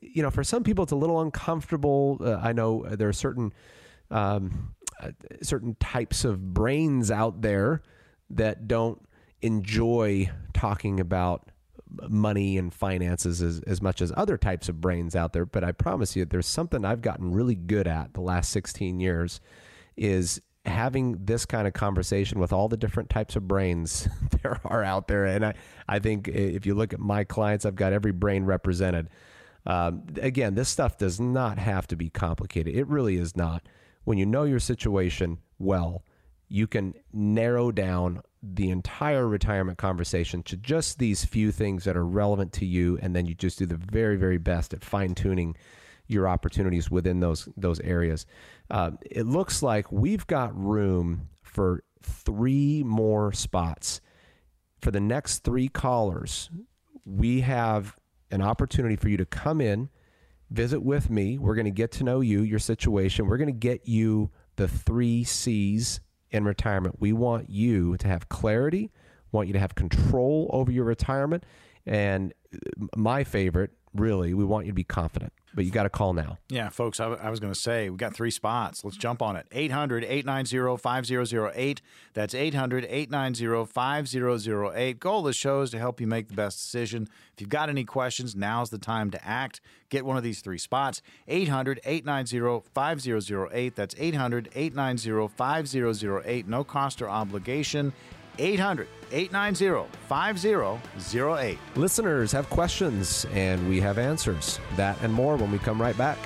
you 0.00 0.22
know, 0.22 0.30
for 0.30 0.42
some 0.42 0.64
people 0.64 0.82
it's 0.82 0.92
a 0.92 0.96
little 0.96 1.20
uncomfortable. 1.20 2.18
Uh, 2.20 2.36
I 2.36 2.52
know 2.52 2.84
there 2.84 3.08
are 3.08 3.12
certain 3.12 3.52
um, 4.10 4.74
uh, 5.00 5.10
certain 5.42 5.76
types 5.80 6.24
of 6.24 6.54
brains 6.54 7.10
out 7.10 7.42
there 7.42 7.82
that 8.30 8.68
don't 8.68 9.02
enjoy 9.40 10.30
talking 10.54 11.00
about 11.00 11.48
money 12.08 12.56
and 12.56 12.72
finances 12.72 13.42
as, 13.42 13.60
as 13.60 13.82
much 13.82 14.00
as 14.00 14.12
other 14.16 14.38
types 14.38 14.68
of 14.68 14.80
brains 14.80 15.16
out 15.16 15.32
there. 15.32 15.44
But 15.44 15.64
I 15.64 15.72
promise 15.72 16.14
you, 16.16 16.24
there's 16.24 16.46
something 16.46 16.84
I've 16.84 17.02
gotten 17.02 17.32
really 17.32 17.54
good 17.54 17.86
at 17.86 18.14
the 18.14 18.20
last 18.20 18.50
16 18.52 19.00
years 19.00 19.40
is 19.96 20.40
having 20.64 21.24
this 21.24 21.44
kind 21.44 21.66
of 21.66 21.72
conversation 21.72 22.38
with 22.38 22.52
all 22.52 22.68
the 22.68 22.76
different 22.76 23.10
types 23.10 23.34
of 23.34 23.48
brains 23.48 24.08
there 24.42 24.60
are 24.64 24.84
out 24.84 25.08
there. 25.08 25.24
And 25.24 25.44
I, 25.44 25.54
I 25.88 25.98
think 25.98 26.28
if 26.28 26.66
you 26.66 26.74
look 26.74 26.92
at 26.92 27.00
my 27.00 27.24
clients, 27.24 27.64
I've 27.66 27.76
got 27.76 27.92
every 27.92 28.12
brain 28.12 28.44
represented. 28.44 29.08
Um, 29.66 30.04
again, 30.20 30.54
this 30.54 30.68
stuff 30.68 30.98
does 30.98 31.20
not 31.20 31.58
have 31.58 31.86
to 31.88 31.96
be 31.96 32.10
complicated. 32.10 32.74
It 32.74 32.86
really 32.88 33.16
is 33.16 33.36
not. 33.36 33.62
When 34.04 34.18
you 34.18 34.26
know 34.26 34.44
your 34.44 34.58
situation 34.58 35.38
well, 35.58 36.04
you 36.48 36.66
can 36.66 36.94
narrow 37.12 37.70
down 37.70 38.22
the 38.42 38.70
entire 38.70 39.26
retirement 39.26 39.78
conversation 39.78 40.42
to 40.42 40.56
just 40.56 40.98
these 40.98 41.24
few 41.24 41.52
things 41.52 41.84
that 41.84 41.96
are 41.96 42.04
relevant 42.04 42.52
to 42.54 42.66
you. 42.66 42.98
And 43.00 43.14
then 43.14 43.26
you 43.26 43.34
just 43.34 43.58
do 43.58 43.66
the 43.66 43.76
very, 43.76 44.16
very 44.16 44.38
best 44.38 44.74
at 44.74 44.84
fine 44.84 45.14
tuning 45.14 45.56
your 46.12 46.28
opportunities 46.28 46.90
within 46.90 47.20
those 47.20 47.48
those 47.56 47.80
areas. 47.80 48.26
Uh, 48.70 48.92
it 49.02 49.26
looks 49.26 49.62
like 49.62 49.90
we've 49.90 50.26
got 50.26 50.56
room 50.56 51.28
for 51.42 51.82
three 52.02 52.82
more 52.84 53.32
spots 53.32 54.00
for 54.80 54.90
the 54.90 55.00
next 55.00 55.40
three 55.40 55.68
callers. 55.68 56.50
We 57.04 57.40
have 57.40 57.96
an 58.30 58.42
opportunity 58.42 58.96
for 58.96 59.08
you 59.08 59.16
to 59.16 59.26
come 59.26 59.60
in, 59.60 59.88
visit 60.50 60.80
with 60.80 61.10
me. 61.10 61.38
We're 61.38 61.54
going 61.54 61.66
to 61.66 61.70
get 61.70 61.92
to 61.92 62.04
know 62.04 62.20
you, 62.20 62.42
your 62.42 62.58
situation. 62.58 63.26
We're 63.26 63.36
going 63.36 63.48
to 63.48 63.52
get 63.52 63.86
you 63.86 64.30
the 64.56 64.68
three 64.68 65.24
C's 65.24 66.00
in 66.30 66.44
retirement. 66.44 66.96
We 66.98 67.12
want 67.12 67.50
you 67.50 67.96
to 67.98 68.08
have 68.08 68.28
clarity, 68.28 68.90
want 69.30 69.48
you 69.48 69.52
to 69.52 69.58
have 69.58 69.74
control 69.74 70.50
over 70.52 70.72
your 70.72 70.84
retirement, 70.84 71.44
and 71.86 72.32
uh, 72.54 72.86
my 72.96 73.24
favorite, 73.24 73.70
really, 73.94 74.34
we 74.34 74.44
want 74.44 74.66
you 74.66 74.72
to 74.72 74.76
be 74.76 74.84
confident 74.84 75.32
but 75.54 75.64
you 75.64 75.70
got 75.70 75.82
to 75.82 75.90
call 75.90 76.12
now. 76.12 76.38
Yeah, 76.48 76.68
folks, 76.68 77.00
I, 77.00 77.06
I 77.06 77.30
was 77.30 77.40
going 77.40 77.52
to 77.52 77.58
say 77.58 77.90
we 77.90 77.96
got 77.96 78.14
three 78.14 78.30
spots. 78.30 78.84
Let's 78.84 78.96
jump 78.96 79.22
on 79.22 79.36
it. 79.36 79.46
800 79.52 80.04
890 80.04 80.76
5008. 80.78 81.82
That's 82.14 82.34
800 82.34 82.86
890 82.88 83.66
5008. 83.66 85.00
Goal 85.00 85.18
of 85.20 85.24
the 85.26 85.32
show 85.32 85.60
is 85.62 85.70
to 85.70 85.78
help 85.78 86.00
you 86.00 86.06
make 86.06 86.28
the 86.28 86.34
best 86.34 86.58
decision. 86.58 87.08
If 87.34 87.40
you've 87.40 87.50
got 87.50 87.68
any 87.68 87.84
questions, 87.84 88.34
now's 88.34 88.70
the 88.70 88.78
time 88.78 89.10
to 89.10 89.26
act. 89.26 89.60
Get 89.90 90.04
one 90.04 90.16
of 90.16 90.22
these 90.22 90.40
three 90.40 90.58
spots 90.58 91.02
800 91.28 91.80
890 91.84 92.68
5008. 92.72 93.76
That's 93.76 93.94
800 93.98 94.48
890 94.54 95.28
5008. 95.28 96.48
No 96.48 96.64
cost 96.64 97.02
or 97.02 97.08
obligation. 97.10 97.92
800 98.38 98.88
890 99.12 99.88
5008. 100.08 101.58
Listeners 101.76 102.32
have 102.32 102.48
questions 102.48 103.26
and 103.32 103.68
we 103.68 103.80
have 103.80 103.98
answers. 103.98 104.58
That 104.76 105.00
and 105.02 105.12
more 105.12 105.36
when 105.36 105.52
we 105.52 105.58
come 105.58 105.80
right 105.80 105.96
back. 105.96 106.18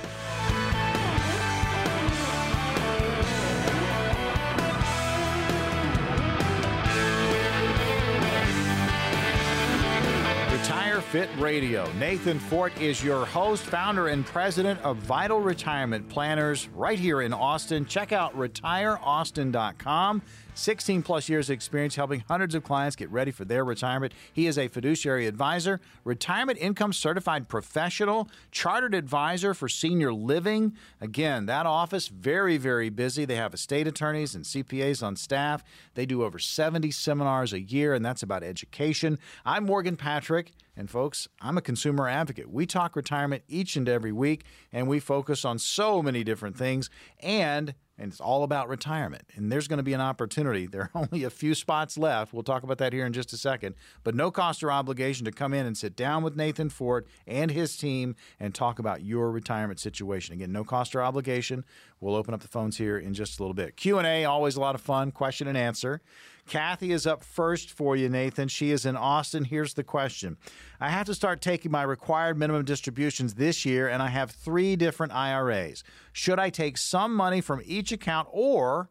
Retire 10.52 11.00
Fit 11.00 11.28
Radio. 11.38 11.90
Nathan 11.98 12.38
Fort 12.38 12.80
is 12.80 13.04
your 13.04 13.26
host, 13.26 13.64
founder, 13.64 14.08
and 14.08 14.24
president 14.24 14.80
of 14.80 14.96
Vital 14.96 15.40
Retirement 15.40 16.08
Planners 16.08 16.68
right 16.74 16.98
here 16.98 17.22
in 17.22 17.32
Austin. 17.32 17.84
Check 17.86 18.12
out 18.12 18.36
retireaustin.com. 18.36 20.22
16 20.56 21.02
plus 21.02 21.28
years 21.28 21.50
of 21.50 21.54
experience 21.54 21.96
helping 21.96 22.20
hundreds 22.28 22.54
of 22.54 22.64
clients 22.64 22.96
get 22.96 23.10
ready 23.10 23.30
for 23.30 23.44
their 23.44 23.64
retirement. 23.64 24.12
He 24.32 24.46
is 24.46 24.58
a 24.58 24.68
fiduciary 24.68 25.26
advisor, 25.26 25.80
retirement 26.04 26.58
income 26.58 26.92
certified 26.92 27.48
professional, 27.48 28.28
chartered 28.50 28.94
advisor 28.94 29.54
for 29.54 29.68
senior 29.68 30.12
living. 30.12 30.74
Again, 31.00 31.46
that 31.46 31.66
office 31.66 32.08
very 32.08 32.56
very 32.56 32.88
busy. 32.88 33.24
They 33.24 33.36
have 33.36 33.54
estate 33.54 33.86
attorneys 33.86 34.34
and 34.34 34.44
CPAs 34.44 35.02
on 35.02 35.16
staff. 35.16 35.62
They 35.94 36.06
do 36.06 36.22
over 36.22 36.38
70 36.38 36.90
seminars 36.90 37.52
a 37.52 37.60
year 37.60 37.94
and 37.94 38.04
that's 38.04 38.22
about 38.22 38.42
education. 38.42 39.18
I'm 39.44 39.64
Morgan 39.64 39.96
Patrick. 39.96 40.52
And 40.76 40.90
folks, 40.90 41.26
I'm 41.40 41.56
a 41.56 41.62
consumer 41.62 42.06
advocate. 42.06 42.50
We 42.50 42.66
talk 42.66 42.96
retirement 42.96 43.44
each 43.48 43.76
and 43.76 43.88
every 43.88 44.12
week, 44.12 44.44
and 44.72 44.86
we 44.86 45.00
focus 45.00 45.42
on 45.44 45.58
so 45.58 46.02
many 46.02 46.22
different 46.22 46.56
things. 46.58 46.90
And 47.20 47.74
and 47.98 48.10
it's 48.10 48.20
all 48.20 48.42
about 48.42 48.68
retirement. 48.68 49.24
And 49.34 49.50
there's 49.50 49.68
going 49.68 49.78
to 49.78 49.82
be 49.82 49.94
an 49.94 50.00
opportunity. 50.00 50.68
There 50.76 50.90
are 50.94 51.08
only 51.10 51.24
a 51.24 51.30
few 51.30 51.54
spots 51.54 51.96
left. 51.96 52.34
We'll 52.34 52.42
talk 52.42 52.62
about 52.62 52.76
that 52.78 52.92
here 52.92 53.06
in 53.06 53.14
just 53.14 53.32
a 53.32 53.38
second. 53.38 53.76
But 54.04 54.14
no 54.14 54.30
cost 54.30 54.62
or 54.62 54.70
obligation 54.70 55.24
to 55.24 55.32
come 55.32 55.54
in 55.54 55.64
and 55.64 55.76
sit 55.76 55.96
down 55.96 56.22
with 56.22 56.36
Nathan 56.36 56.68
Fort 56.68 57.06
and 57.26 57.50
his 57.50 57.78
team 57.78 58.14
and 58.38 58.54
talk 58.54 58.78
about 58.78 59.02
your 59.02 59.30
retirement 59.30 59.80
situation. 59.80 60.34
Again, 60.34 60.52
no 60.52 60.64
cost 60.64 60.94
or 60.94 61.02
obligation. 61.02 61.64
We'll 62.00 62.14
open 62.14 62.34
up 62.34 62.40
the 62.40 62.48
phones 62.48 62.76
here 62.76 62.98
in 62.98 63.14
just 63.14 63.38
a 63.38 63.42
little 63.42 63.54
bit. 63.54 63.76
Q&A 63.76 64.26
always 64.26 64.56
a 64.56 64.60
lot 64.60 64.74
of 64.74 64.82
fun, 64.82 65.12
question 65.12 65.48
and 65.48 65.56
answer. 65.56 66.02
Kathy 66.46 66.92
is 66.92 67.06
up 67.06 67.24
first 67.24 67.70
for 67.70 67.96
you, 67.96 68.08
Nathan. 68.08 68.48
She 68.48 68.70
is 68.70 68.86
in 68.86 68.96
Austin. 68.96 69.44
Here's 69.44 69.74
the 69.74 69.84
question 69.84 70.36
I 70.80 70.90
have 70.90 71.06
to 71.06 71.14
start 71.14 71.40
taking 71.40 71.72
my 71.72 71.82
required 71.82 72.38
minimum 72.38 72.64
distributions 72.64 73.34
this 73.34 73.64
year, 73.64 73.88
and 73.88 74.02
I 74.02 74.08
have 74.08 74.30
three 74.30 74.76
different 74.76 75.12
IRAs. 75.12 75.82
Should 76.12 76.38
I 76.38 76.50
take 76.50 76.78
some 76.78 77.14
money 77.14 77.40
from 77.40 77.62
each 77.64 77.92
account 77.92 78.28
or 78.30 78.90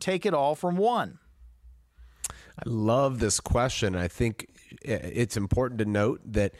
take 0.00 0.24
it 0.24 0.34
all 0.34 0.54
from 0.54 0.76
one? 0.76 1.18
I 2.58 2.62
love 2.64 3.18
this 3.18 3.40
question. 3.40 3.94
I 3.94 4.08
think 4.08 4.48
it's 4.82 5.36
important 5.36 5.78
to 5.80 5.84
note 5.84 6.20
that 6.24 6.54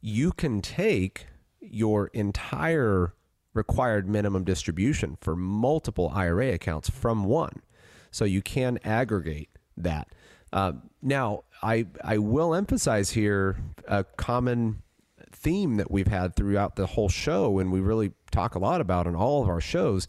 you 0.00 0.32
can 0.32 0.60
take 0.60 1.26
your 1.60 2.08
entire 2.08 3.14
required 3.54 4.08
minimum 4.08 4.44
distribution 4.44 5.16
for 5.20 5.36
multiple 5.36 6.10
IRA 6.14 6.52
accounts 6.52 6.88
from 6.88 7.24
one. 7.24 7.62
So 8.10 8.24
you 8.24 8.42
can 8.42 8.78
aggregate 8.84 9.48
that. 9.76 10.08
Uh, 10.52 10.72
now, 11.00 11.44
I, 11.62 11.86
I 12.04 12.18
will 12.18 12.54
emphasize 12.54 13.10
here 13.10 13.56
a 13.86 14.04
common 14.04 14.82
theme 15.30 15.76
that 15.76 15.90
we've 15.90 16.08
had 16.08 16.36
throughout 16.36 16.76
the 16.76 16.86
whole 16.86 17.08
show, 17.08 17.58
and 17.58 17.72
we 17.72 17.80
really 17.80 18.12
talk 18.30 18.54
a 18.54 18.58
lot 18.58 18.80
about 18.80 19.06
in 19.06 19.14
all 19.14 19.42
of 19.42 19.48
our 19.48 19.60
shows, 19.60 20.08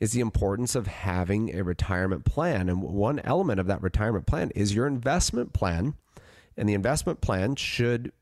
is 0.00 0.12
the 0.12 0.20
importance 0.20 0.74
of 0.74 0.86
having 0.86 1.54
a 1.54 1.62
retirement 1.62 2.24
plan. 2.24 2.68
And 2.68 2.82
one 2.82 3.20
element 3.20 3.60
of 3.60 3.66
that 3.66 3.82
retirement 3.82 4.26
plan 4.26 4.50
is 4.54 4.74
your 4.74 4.86
investment 4.86 5.52
plan. 5.52 5.94
And 6.56 6.68
the 6.68 6.74
investment 6.74 7.20
plan 7.20 7.56
should 7.56 8.12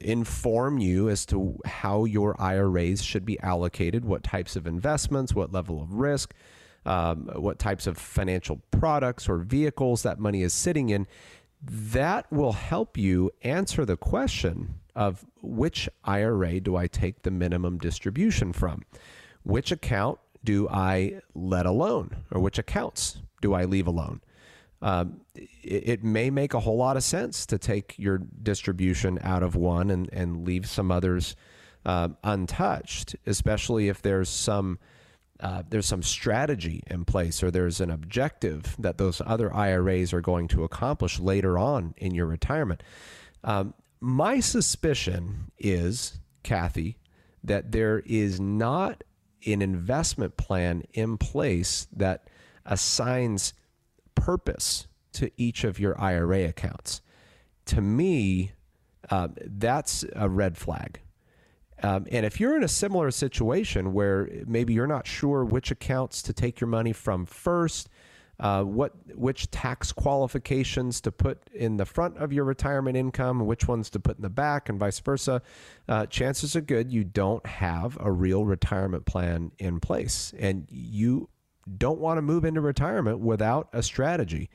inform 0.00 0.78
you 0.78 1.08
as 1.08 1.24
to 1.26 1.58
how 1.64 2.04
your 2.04 2.40
IRAs 2.40 3.02
should 3.02 3.24
be 3.24 3.38
allocated, 3.40 4.04
what 4.04 4.24
types 4.24 4.56
of 4.56 4.66
investments, 4.66 5.34
what 5.34 5.52
level 5.52 5.80
of 5.80 5.94
risk, 5.94 6.34
um, 6.84 7.30
what 7.34 7.58
types 7.58 7.86
of 7.86 7.98
financial 7.98 8.60
products 8.70 9.28
or 9.28 9.38
vehicles 9.38 10.02
that 10.02 10.18
money 10.18 10.42
is 10.42 10.52
sitting 10.52 10.88
in. 10.88 11.06
That 11.62 12.30
will 12.32 12.52
help 12.52 12.98
you 12.98 13.30
answer 13.42 13.84
the 13.84 13.96
question 13.96 14.76
of 14.96 15.24
which 15.42 15.88
IRA 16.04 16.60
do 16.60 16.76
I 16.76 16.86
take 16.88 17.22
the 17.22 17.30
minimum 17.30 17.78
distribution 17.78 18.52
from? 18.52 18.82
Which 19.44 19.70
account 19.70 20.18
do 20.42 20.68
I 20.68 21.20
let 21.34 21.66
alone? 21.66 22.16
Or 22.30 22.40
which 22.40 22.58
accounts 22.58 23.18
do 23.40 23.54
I 23.54 23.64
leave 23.64 23.86
alone? 23.86 24.20
um, 24.82 25.20
it, 25.34 25.88
it, 25.88 26.04
may 26.04 26.28
make 26.28 26.54
a 26.54 26.60
whole 26.60 26.76
lot 26.76 26.96
of 26.96 27.04
sense 27.04 27.46
to 27.46 27.56
take 27.56 27.94
your 27.98 28.18
distribution 28.18 29.18
out 29.22 29.42
of 29.42 29.54
one 29.54 29.90
and, 29.90 30.12
and 30.12 30.44
leave 30.44 30.68
some 30.68 30.90
others 30.90 31.36
uh, 31.86 32.08
untouched, 32.24 33.14
especially 33.24 33.88
if 33.88 34.02
there's 34.02 34.28
some 34.28 34.78
uh, 35.42 35.64
there's 35.68 35.86
some 35.86 36.02
strategy 36.02 36.82
in 36.86 37.04
place 37.04 37.42
or 37.42 37.50
there's 37.50 37.80
an 37.80 37.90
objective 37.90 38.76
that 38.78 38.96
those 38.96 39.20
other 39.26 39.52
IRAs 39.52 40.12
are 40.12 40.20
going 40.20 40.46
to 40.48 40.62
accomplish 40.62 41.18
later 41.18 41.58
on 41.58 41.94
in 41.96 42.14
your 42.14 42.26
retirement. 42.26 42.82
Um, 43.42 43.74
my 44.00 44.38
suspicion 44.38 45.50
is, 45.58 46.20
Kathy, 46.44 46.96
that 47.42 47.72
there 47.72 48.02
is 48.06 48.40
not 48.40 49.02
an 49.44 49.62
investment 49.62 50.36
plan 50.36 50.84
in 50.92 51.18
place 51.18 51.88
that 51.92 52.30
assigns 52.64 53.52
purpose 54.14 54.86
to 55.12 55.30
each 55.36 55.64
of 55.64 55.80
your 55.80 56.00
IRA 56.00 56.44
accounts. 56.44 57.00
To 57.66 57.80
me, 57.80 58.52
uh, 59.10 59.28
that's 59.36 60.04
a 60.14 60.28
red 60.28 60.56
flag. 60.56 61.00
Um, 61.82 62.06
and 62.12 62.24
if 62.24 62.38
you're 62.38 62.56
in 62.56 62.62
a 62.62 62.68
similar 62.68 63.10
situation 63.10 63.92
where 63.92 64.30
maybe 64.46 64.72
you're 64.72 64.86
not 64.86 65.06
sure 65.06 65.44
which 65.44 65.70
accounts 65.70 66.22
to 66.22 66.32
take 66.32 66.60
your 66.60 66.68
money 66.68 66.92
from 66.92 67.26
first, 67.26 67.88
uh, 68.40 68.62
what 68.62 68.92
which 69.14 69.50
tax 69.50 69.92
qualifications 69.92 71.00
to 71.00 71.12
put 71.12 71.38
in 71.52 71.76
the 71.76 71.84
front 71.84 72.16
of 72.16 72.32
your 72.32 72.44
retirement 72.44 72.96
income, 72.96 73.46
which 73.46 73.68
ones 73.68 73.90
to 73.90 74.00
put 74.00 74.16
in 74.16 74.22
the 74.22 74.30
back, 74.30 74.68
and 74.68 74.78
vice 74.78 74.98
versa, 75.00 75.42
uh, 75.88 76.06
chances 76.06 76.56
are 76.56 76.60
good 76.60 76.92
you 76.92 77.04
don't 77.04 77.44
have 77.46 77.96
a 78.00 78.10
real 78.10 78.44
retirement 78.44 79.06
plan 79.06 79.52
in 79.58 79.78
place, 79.80 80.32
and 80.38 80.66
you 80.70 81.28
don't 81.78 82.00
want 82.00 82.18
to 82.18 82.22
move 82.22 82.44
into 82.44 82.60
retirement 82.60 83.20
without 83.20 83.68
a 83.72 83.82
strategy. 83.82 84.50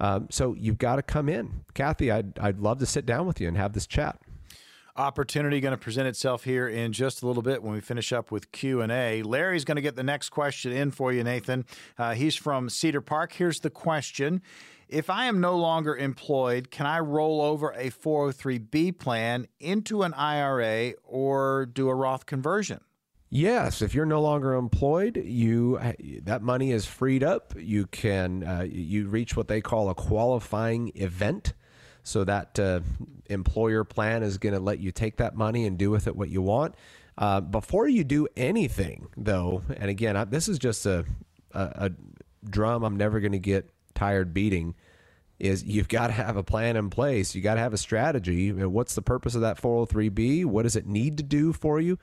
Um, 0.00 0.26
so 0.30 0.54
you've 0.54 0.78
got 0.78 0.96
to 0.96 1.02
come 1.02 1.28
in, 1.28 1.64
Kathy. 1.74 2.10
I'd 2.10 2.38
I'd 2.38 2.58
love 2.58 2.80
to 2.80 2.86
sit 2.86 3.06
down 3.06 3.26
with 3.26 3.40
you 3.40 3.48
and 3.48 3.56
have 3.56 3.72
this 3.72 3.86
chat. 3.86 4.18
Opportunity 4.94 5.58
going 5.60 5.72
to 5.72 5.78
present 5.78 6.06
itself 6.06 6.44
here 6.44 6.68
in 6.68 6.92
just 6.92 7.22
a 7.22 7.26
little 7.26 7.42
bit 7.42 7.62
when 7.62 7.72
we 7.72 7.80
finish 7.80 8.12
up 8.12 8.30
with 8.30 8.52
Q 8.52 8.82
and 8.82 8.92
A. 8.92 9.22
Larry's 9.22 9.64
going 9.64 9.76
to 9.76 9.82
get 9.82 9.96
the 9.96 10.02
next 10.02 10.28
question 10.28 10.70
in 10.70 10.90
for 10.90 11.14
you, 11.14 11.24
Nathan. 11.24 11.64
Uh, 11.96 12.12
he's 12.12 12.36
from 12.36 12.68
Cedar 12.68 13.00
Park. 13.00 13.32
Here's 13.32 13.60
the 13.60 13.70
question: 13.70 14.42
If 14.90 15.08
I 15.08 15.24
am 15.24 15.40
no 15.40 15.56
longer 15.56 15.96
employed, 15.96 16.70
can 16.70 16.84
I 16.84 16.98
roll 16.98 17.40
over 17.40 17.70
a 17.70 17.88
403b 17.88 18.98
plan 18.98 19.46
into 19.58 20.02
an 20.02 20.12
IRA 20.12 20.92
or 21.04 21.64
do 21.64 21.88
a 21.88 21.94
Roth 21.94 22.26
conversion? 22.26 22.80
Yes, 23.30 23.80
if 23.80 23.94
you're 23.94 24.04
no 24.04 24.20
longer 24.20 24.52
employed, 24.52 25.16
you 25.16 25.80
that 26.24 26.42
money 26.42 26.70
is 26.70 26.84
freed 26.84 27.24
up. 27.24 27.54
You 27.56 27.86
can 27.86 28.44
uh, 28.44 28.66
you 28.70 29.08
reach 29.08 29.38
what 29.38 29.48
they 29.48 29.62
call 29.62 29.88
a 29.88 29.94
qualifying 29.94 30.92
event. 30.96 31.54
So 32.02 32.24
that 32.24 32.58
uh, 32.58 32.80
employer 33.26 33.84
plan 33.84 34.22
is 34.22 34.38
going 34.38 34.54
to 34.54 34.60
let 34.60 34.78
you 34.78 34.92
take 34.92 35.16
that 35.16 35.36
money 35.36 35.66
and 35.66 35.78
do 35.78 35.90
with 35.90 36.06
it 36.06 36.16
what 36.16 36.28
you 36.28 36.42
want. 36.42 36.74
Uh, 37.16 37.40
before 37.40 37.88
you 37.88 38.04
do 38.04 38.26
anything, 38.36 39.08
though, 39.16 39.62
and 39.76 39.90
again, 39.90 40.16
I, 40.16 40.24
this 40.24 40.48
is 40.48 40.58
just 40.58 40.86
a, 40.86 41.04
a, 41.52 41.60
a 41.60 41.90
drum 42.48 42.82
I'm 42.82 42.96
never 42.96 43.20
going 43.20 43.32
to 43.32 43.38
get 43.38 43.70
tired 43.94 44.32
beating. 44.34 44.74
Is 45.38 45.64
you've 45.64 45.88
got 45.88 46.06
to 46.06 46.12
have 46.12 46.36
a 46.36 46.44
plan 46.44 46.76
in 46.76 46.88
place. 46.88 47.34
You 47.34 47.42
got 47.42 47.54
to 47.54 47.60
have 47.60 47.72
a 47.72 47.78
strategy. 47.78 48.52
What's 48.52 48.94
the 48.94 49.02
purpose 49.02 49.34
of 49.34 49.40
that 49.40 49.60
403b? 49.60 50.44
What 50.44 50.62
does 50.62 50.76
it 50.76 50.86
need 50.86 51.16
to 51.16 51.24
do 51.24 51.52
for 51.52 51.80
you? 51.80 51.98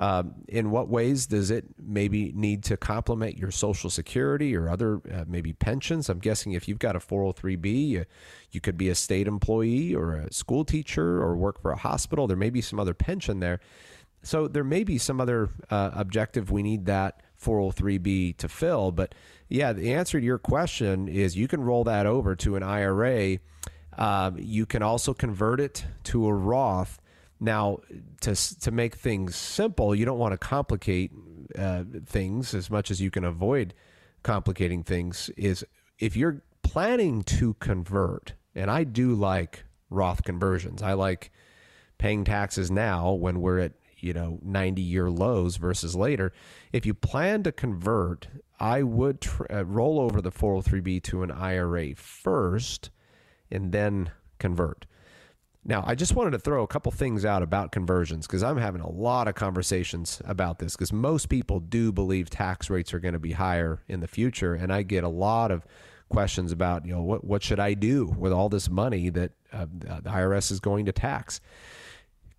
Um, 0.00 0.34
in 0.46 0.70
what 0.70 0.88
ways 0.88 1.26
does 1.26 1.50
it 1.50 1.64
maybe 1.76 2.32
need 2.32 2.62
to 2.64 2.76
complement 2.76 3.36
your 3.36 3.50
Social 3.50 3.90
Security 3.90 4.56
or 4.56 4.68
other 4.68 5.00
uh, 5.12 5.24
maybe 5.26 5.52
pensions? 5.52 6.08
I'm 6.08 6.20
guessing 6.20 6.52
if 6.52 6.68
you've 6.68 6.78
got 6.78 6.94
a 6.94 7.00
403b, 7.00 7.88
you, 7.88 8.04
you 8.52 8.60
could 8.60 8.76
be 8.76 8.88
a 8.90 8.94
state 8.94 9.26
employee 9.26 9.94
or 9.94 10.14
a 10.14 10.32
school 10.32 10.64
teacher 10.64 11.20
or 11.20 11.36
work 11.36 11.60
for 11.60 11.72
a 11.72 11.76
hospital. 11.76 12.28
There 12.28 12.36
may 12.36 12.50
be 12.50 12.60
some 12.60 12.78
other 12.78 12.94
pension 12.94 13.40
there. 13.40 13.58
So 14.22 14.46
there 14.46 14.64
may 14.64 14.84
be 14.84 14.98
some 14.98 15.20
other 15.20 15.48
uh, 15.70 15.90
objective 15.94 16.50
we 16.50 16.62
need 16.62 16.86
that 16.86 17.22
403b 17.42 18.36
to 18.36 18.48
fill. 18.48 18.92
But 18.92 19.14
yeah, 19.48 19.72
the 19.72 19.94
answer 19.94 20.20
to 20.20 20.24
your 20.24 20.38
question 20.38 21.08
is 21.08 21.36
you 21.36 21.48
can 21.48 21.62
roll 21.62 21.84
that 21.84 22.06
over 22.06 22.36
to 22.36 22.56
an 22.56 22.62
IRA. 22.62 23.38
Um, 23.96 24.36
you 24.38 24.64
can 24.64 24.82
also 24.82 25.12
convert 25.12 25.60
it 25.60 25.84
to 26.04 26.26
a 26.26 26.32
Roth 26.32 27.00
now, 27.40 27.78
to 28.22 28.34
to 28.60 28.70
make 28.70 28.96
things 28.96 29.36
simple, 29.36 29.94
you 29.94 30.04
don't 30.04 30.18
want 30.18 30.32
to 30.32 30.38
complicate 30.38 31.12
uh, 31.56 31.84
things 32.04 32.54
as 32.54 32.70
much 32.70 32.90
as 32.90 33.00
you 33.00 33.10
can 33.10 33.24
avoid 33.24 33.74
complicating 34.22 34.82
things. 34.82 35.30
Is 35.36 35.64
if 35.98 36.16
you're 36.16 36.42
planning 36.62 37.22
to 37.22 37.54
convert, 37.54 38.34
and 38.54 38.70
I 38.70 38.84
do 38.84 39.14
like 39.14 39.64
Roth 39.90 40.24
conversions. 40.24 40.82
I 40.82 40.92
like 40.92 41.30
paying 41.96 42.24
taxes 42.24 42.70
now 42.70 43.12
when 43.12 43.40
we're 43.40 43.58
at 43.58 43.72
you 43.98 44.12
know 44.12 44.38
90 44.42 44.82
year 44.82 45.10
lows 45.10 45.56
versus 45.56 45.94
later. 45.96 46.32
If 46.72 46.86
you 46.86 46.94
plan 46.94 47.42
to 47.44 47.52
convert, 47.52 48.28
I 48.60 48.82
would 48.82 49.20
tr- 49.20 49.50
uh, 49.50 49.64
roll 49.64 50.00
over 50.00 50.20
the 50.20 50.30
403b 50.30 51.02
to 51.04 51.22
an 51.22 51.30
IRA 51.30 51.94
first, 51.94 52.90
and 53.50 53.72
then 53.72 54.10
convert. 54.38 54.86
Now, 55.64 55.84
I 55.86 55.94
just 55.94 56.14
wanted 56.14 56.30
to 56.30 56.38
throw 56.38 56.62
a 56.62 56.66
couple 56.66 56.92
things 56.92 57.24
out 57.24 57.42
about 57.42 57.72
conversions 57.72 58.26
because 58.26 58.42
I'm 58.42 58.56
having 58.56 58.80
a 58.80 58.90
lot 58.90 59.28
of 59.28 59.34
conversations 59.34 60.22
about 60.24 60.58
this 60.58 60.74
because 60.74 60.92
most 60.92 61.28
people 61.28 61.60
do 61.60 61.92
believe 61.92 62.30
tax 62.30 62.70
rates 62.70 62.94
are 62.94 63.00
going 63.00 63.14
to 63.14 63.18
be 63.18 63.32
higher 63.32 63.82
in 63.88 64.00
the 64.00 64.08
future. 64.08 64.54
And 64.54 64.72
I 64.72 64.82
get 64.82 65.04
a 65.04 65.08
lot 65.08 65.50
of 65.50 65.66
questions 66.08 66.52
about, 66.52 66.86
you 66.86 66.94
know, 66.94 67.02
what, 67.02 67.24
what 67.24 67.42
should 67.42 67.60
I 67.60 67.74
do 67.74 68.06
with 68.06 68.32
all 68.32 68.48
this 68.48 68.70
money 68.70 69.10
that 69.10 69.32
uh, 69.52 69.66
the 69.70 70.10
IRS 70.10 70.50
is 70.50 70.60
going 70.60 70.86
to 70.86 70.92
tax? 70.92 71.40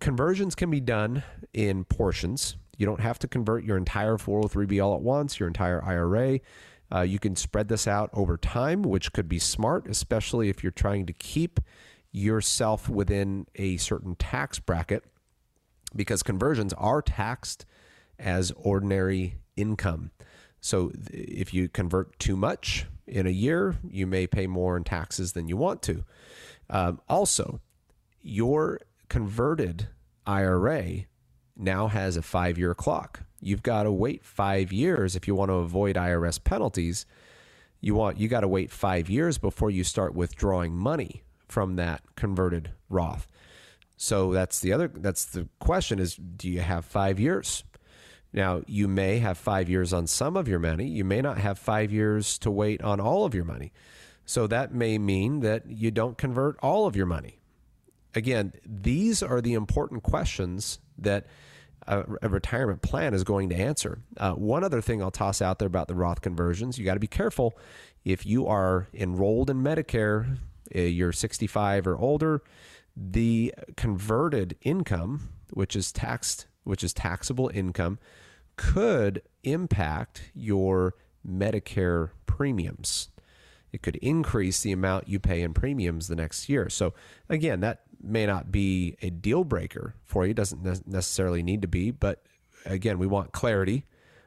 Conversions 0.00 0.54
can 0.54 0.70
be 0.70 0.80
done 0.80 1.22
in 1.52 1.84
portions. 1.84 2.56
You 2.78 2.86
don't 2.86 3.00
have 3.00 3.18
to 3.20 3.28
convert 3.28 3.64
your 3.64 3.76
entire 3.76 4.16
403b 4.16 4.82
all 4.82 4.94
at 4.94 5.02
once, 5.02 5.38
your 5.38 5.46
entire 5.46 5.84
IRA. 5.84 6.40
Uh, 6.92 7.02
you 7.02 7.18
can 7.18 7.36
spread 7.36 7.68
this 7.68 7.86
out 7.86 8.10
over 8.12 8.36
time, 8.36 8.82
which 8.82 9.12
could 9.12 9.28
be 9.28 9.38
smart, 9.38 9.86
especially 9.86 10.48
if 10.48 10.62
you're 10.62 10.72
trying 10.72 11.06
to 11.06 11.12
keep 11.12 11.60
yourself 12.12 12.88
within 12.88 13.46
a 13.56 13.76
certain 13.76 14.14
tax 14.16 14.58
bracket 14.58 15.04
because 15.94 16.22
conversions 16.22 16.72
are 16.74 17.02
taxed 17.02 17.64
as 18.18 18.52
ordinary 18.56 19.36
income. 19.56 20.10
So 20.60 20.92
if 21.10 21.54
you 21.54 21.68
convert 21.68 22.18
too 22.18 22.36
much 22.36 22.86
in 23.06 23.26
a 23.26 23.30
year, 23.30 23.76
you 23.88 24.06
may 24.06 24.26
pay 24.26 24.46
more 24.46 24.76
in 24.76 24.84
taxes 24.84 25.32
than 25.32 25.48
you 25.48 25.56
want 25.56 25.82
to. 25.82 26.04
Um, 26.68 27.00
also, 27.08 27.60
your 28.20 28.80
converted 29.08 29.88
IRA 30.26 31.06
now 31.56 31.88
has 31.88 32.16
a 32.16 32.22
five 32.22 32.58
year 32.58 32.74
clock. 32.74 33.22
You've 33.40 33.62
got 33.62 33.84
to 33.84 33.92
wait 33.92 34.24
five 34.24 34.72
years 34.72 35.16
if 35.16 35.26
you 35.26 35.34
want 35.34 35.50
to 35.50 35.54
avoid 35.54 35.96
IRS 35.96 36.42
penalties 36.42 37.06
you 37.80 37.94
want 37.94 38.18
you 38.18 38.28
got 38.28 38.40
to 38.40 38.48
wait 38.48 38.70
five 38.70 39.08
years 39.08 39.38
before 39.38 39.70
you 39.70 39.84
start 39.84 40.14
withdrawing 40.14 40.76
money 40.76 41.22
from 41.50 41.76
that 41.76 42.02
converted 42.16 42.70
Roth. 42.88 43.26
So 43.96 44.32
that's 44.32 44.60
the 44.60 44.72
other 44.72 44.88
that's 44.88 45.26
the 45.26 45.48
question 45.58 45.98
is 45.98 46.14
do 46.14 46.48
you 46.48 46.60
have 46.60 46.84
5 46.84 47.20
years? 47.20 47.64
Now, 48.32 48.62
you 48.66 48.86
may 48.86 49.18
have 49.18 49.36
5 49.36 49.68
years 49.68 49.92
on 49.92 50.06
some 50.06 50.36
of 50.36 50.46
your 50.48 50.60
money, 50.60 50.86
you 50.86 51.04
may 51.04 51.20
not 51.20 51.38
have 51.38 51.58
5 51.58 51.92
years 51.92 52.38
to 52.38 52.50
wait 52.50 52.82
on 52.82 53.00
all 53.00 53.24
of 53.24 53.34
your 53.34 53.44
money. 53.44 53.72
So 54.24 54.46
that 54.46 54.72
may 54.72 54.96
mean 54.96 55.40
that 55.40 55.66
you 55.66 55.90
don't 55.90 56.16
convert 56.16 56.56
all 56.62 56.86
of 56.86 56.94
your 56.94 57.06
money. 57.06 57.40
Again, 58.14 58.52
these 58.64 59.22
are 59.22 59.40
the 59.40 59.54
important 59.54 60.02
questions 60.02 60.78
that 60.98 61.26
a, 61.86 62.04
a 62.22 62.28
retirement 62.28 62.82
plan 62.82 63.14
is 63.14 63.24
going 63.24 63.48
to 63.48 63.56
answer. 63.56 64.00
Uh, 64.16 64.32
one 64.32 64.64
other 64.64 64.80
thing 64.80 65.02
I'll 65.02 65.10
toss 65.10 65.42
out 65.42 65.58
there 65.58 65.66
about 65.66 65.88
the 65.88 65.94
Roth 65.94 66.20
conversions 66.20 66.78
you 66.78 66.84
got 66.84 66.94
to 66.94 67.00
be 67.00 67.06
careful 67.06 67.58
if 68.04 68.24
you 68.24 68.46
are 68.46 68.88
enrolled 68.94 69.50
in 69.50 69.62
Medicare, 69.62 70.38
Uh, 70.74 70.80
you're 70.80 71.12
65 71.12 71.86
or 71.86 71.96
older, 71.98 72.42
the 72.96 73.54
converted 73.76 74.56
income, 74.62 75.30
which 75.50 75.74
is 75.74 75.92
taxed, 75.92 76.46
which 76.64 76.84
is 76.84 76.92
taxable 76.92 77.50
income, 77.52 77.98
could 78.56 79.22
impact 79.42 80.30
your 80.34 80.94
Medicare 81.26 82.10
premiums. 82.26 83.08
It 83.72 83.82
could 83.82 83.96
increase 83.96 84.62
the 84.62 84.72
amount 84.72 85.08
you 85.08 85.20
pay 85.20 85.42
in 85.42 85.54
premiums 85.54 86.08
the 86.08 86.16
next 86.16 86.48
year. 86.48 86.68
So, 86.68 86.92
again, 87.28 87.60
that 87.60 87.82
may 88.02 88.26
not 88.26 88.50
be 88.50 88.96
a 89.00 89.10
deal 89.10 89.44
breaker 89.44 89.94
for 90.04 90.24
you. 90.24 90.32
It 90.32 90.36
doesn't 90.36 90.86
necessarily 90.86 91.42
need 91.42 91.62
to 91.62 91.68
be, 91.68 91.90
but 91.90 92.22
again, 92.64 92.98
we 92.98 93.06
want 93.06 93.32
clarity. 93.32 93.86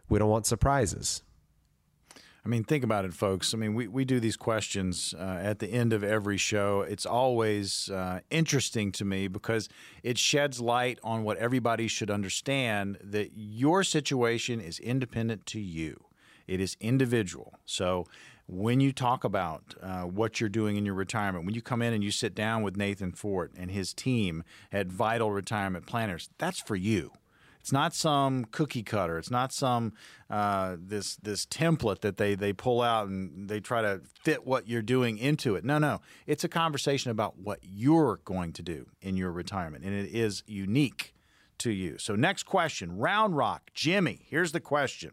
We 0.09 0.19
don't 0.19 0.29
want 0.29 0.45
surprises. 0.45 1.23
I 2.45 2.49
mean, 2.49 2.65
think 2.65 2.83
about 2.83 3.05
it, 3.05 3.13
folks. 3.13 3.53
I 3.53 3.57
mean, 3.57 3.73
we, 3.73 3.87
we 3.87 4.03
do 4.03 4.19
these 4.19 4.35
questions 4.35 5.13
uh, 5.17 5.39
at 5.41 5.59
the 5.59 5.67
end 5.67 5.93
of 5.93 6.03
every 6.03 6.35
show. 6.35 6.81
It's 6.81 7.05
always 7.05 7.89
uh, 7.89 8.19
interesting 8.29 8.91
to 8.93 9.05
me 9.05 9.29
because 9.29 9.69
it 10.03 10.17
sheds 10.17 10.59
light 10.59 10.99
on 11.03 11.23
what 11.23 11.37
everybody 11.37 11.87
should 11.87 12.11
understand 12.11 12.97
that 13.01 13.31
your 13.33 13.81
situation 13.83 14.59
is 14.59 14.77
independent 14.79 15.45
to 15.47 15.61
you, 15.61 16.03
it 16.45 16.59
is 16.59 16.75
individual. 16.81 17.53
So, 17.65 18.07
when 18.45 18.81
you 18.81 18.91
talk 18.91 19.23
about 19.23 19.73
uh, 19.81 20.01
what 20.01 20.41
you're 20.41 20.49
doing 20.49 20.75
in 20.75 20.85
your 20.85 20.95
retirement, 20.95 21.45
when 21.45 21.55
you 21.55 21.61
come 21.61 21.81
in 21.81 21.93
and 21.93 22.03
you 22.03 22.11
sit 22.11 22.35
down 22.35 22.61
with 22.61 22.75
Nathan 22.75 23.13
Fort 23.13 23.53
and 23.57 23.71
his 23.71 23.93
team 23.93 24.43
at 24.69 24.87
Vital 24.87 25.31
Retirement 25.31 25.85
Planners, 25.85 26.29
that's 26.37 26.59
for 26.59 26.75
you. 26.75 27.13
It's 27.63 27.71
not 27.71 27.95
some 27.95 28.43
cookie 28.43 28.83
cutter. 28.83 29.17
It's 29.17 29.31
not 29.31 29.53
some 29.53 29.93
uh, 30.29 30.75
this 30.77 31.15
this 31.15 31.45
template 31.45 32.01
that 32.01 32.17
they 32.17 32.35
they 32.35 32.51
pull 32.51 32.81
out 32.81 33.07
and 33.07 33.47
they 33.47 33.61
try 33.61 33.81
to 33.81 34.01
fit 34.21 34.45
what 34.45 34.67
you're 34.67 34.81
doing 34.81 35.17
into 35.17 35.55
it. 35.55 35.63
No, 35.63 35.77
no. 35.77 36.01
It's 36.27 36.43
a 36.43 36.49
conversation 36.49 37.09
about 37.09 37.39
what 37.39 37.59
you're 37.61 38.19
going 38.25 38.51
to 38.51 38.63
do 38.63 38.87
in 39.01 39.15
your 39.15 39.31
retirement, 39.31 39.85
and 39.85 39.93
it 39.93 40.13
is 40.13 40.43
unique 40.45 41.13
to 41.59 41.71
you. 41.71 41.97
So, 41.97 42.17
next 42.17 42.43
question, 42.43 42.97
Round 42.97 43.37
Rock, 43.37 43.71
Jimmy. 43.73 44.25
Here's 44.27 44.51
the 44.51 44.59
question. 44.59 45.11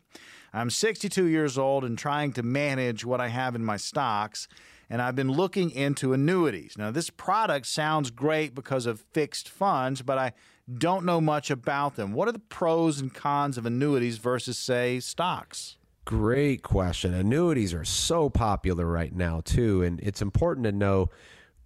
I'm 0.53 0.70
62 0.70 1.26
years 1.26 1.57
old 1.57 1.84
and 1.84 1.96
trying 1.96 2.32
to 2.32 2.42
manage 2.42 3.05
what 3.05 3.20
I 3.20 3.28
have 3.28 3.55
in 3.55 3.64
my 3.64 3.76
stocks, 3.76 4.48
and 4.88 5.01
I've 5.01 5.14
been 5.14 5.30
looking 5.30 5.70
into 5.70 6.12
annuities. 6.12 6.76
Now, 6.76 6.90
this 6.90 7.11
product 7.11 7.68
sounds 7.68 8.11
great 8.11 8.57
because 8.57 8.86
of 8.86 9.05
fixed 9.12 9.48
funds, 9.48 10.03
but 10.03 10.18
I 10.18 10.32
don't 10.78 11.04
know 11.04 11.20
much 11.20 11.50
about 11.50 11.96
them. 11.96 12.12
What 12.12 12.28
are 12.28 12.32
the 12.32 12.38
pros 12.38 13.00
and 13.00 13.12
cons 13.12 13.58
of 13.58 13.66
annuities 13.66 14.18
versus, 14.18 14.58
say, 14.58 15.00
stocks? 15.00 15.76
Great 16.04 16.62
question. 16.62 17.14
Annuities 17.14 17.74
are 17.74 17.84
so 17.84 18.30
popular 18.30 18.86
right 18.86 19.14
now, 19.14 19.40
too. 19.44 19.82
And 19.82 20.00
it's 20.00 20.22
important 20.22 20.64
to 20.64 20.72
know 20.72 21.10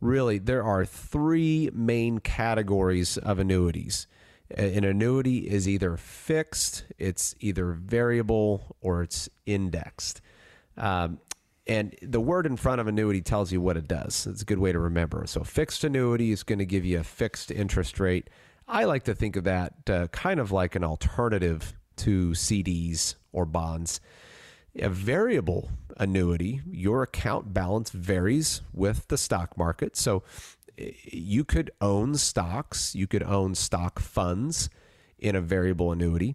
really 0.00 0.38
there 0.38 0.62
are 0.62 0.84
three 0.84 1.70
main 1.72 2.18
categories 2.18 3.16
of 3.16 3.38
annuities. 3.38 4.06
An 4.50 4.84
annuity 4.84 5.48
is 5.48 5.66
either 5.66 5.96
fixed, 5.96 6.84
it's 6.98 7.34
either 7.40 7.72
variable, 7.72 8.76
or 8.80 9.02
it's 9.02 9.28
indexed. 9.46 10.20
Um, 10.76 11.18
and 11.66 11.94
the 12.02 12.20
word 12.20 12.44
in 12.44 12.56
front 12.56 12.80
of 12.80 12.86
annuity 12.86 13.22
tells 13.22 13.50
you 13.50 13.60
what 13.60 13.76
it 13.78 13.88
does. 13.88 14.26
It's 14.26 14.42
a 14.42 14.44
good 14.44 14.58
way 14.58 14.70
to 14.72 14.78
remember. 14.78 15.24
So, 15.26 15.42
fixed 15.42 15.82
annuity 15.82 16.30
is 16.30 16.42
going 16.42 16.58
to 16.58 16.66
give 16.66 16.84
you 16.84 17.00
a 17.00 17.04
fixed 17.04 17.50
interest 17.50 17.98
rate 17.98 18.28
I 18.66 18.84
like 18.84 19.04
to 19.04 19.14
think 19.14 19.36
of 19.36 19.44
that 19.44 19.74
uh, 19.88 20.06
kind 20.08 20.40
of 20.40 20.50
like 20.50 20.74
an 20.74 20.84
alternative 20.84 21.74
to 21.96 22.30
CDs 22.30 23.14
or 23.32 23.44
bonds. 23.44 24.00
A 24.76 24.88
variable 24.88 25.70
annuity, 25.96 26.60
your 26.68 27.02
account 27.02 27.54
balance 27.54 27.90
varies 27.90 28.62
with 28.72 29.06
the 29.08 29.18
stock 29.18 29.56
market. 29.56 29.96
So 29.96 30.24
you 30.76 31.44
could 31.44 31.70
own 31.80 32.16
stocks, 32.16 32.94
you 32.94 33.06
could 33.06 33.22
own 33.22 33.54
stock 33.54 34.00
funds 34.00 34.68
in 35.18 35.36
a 35.36 35.40
variable 35.40 35.92
annuity. 35.92 36.34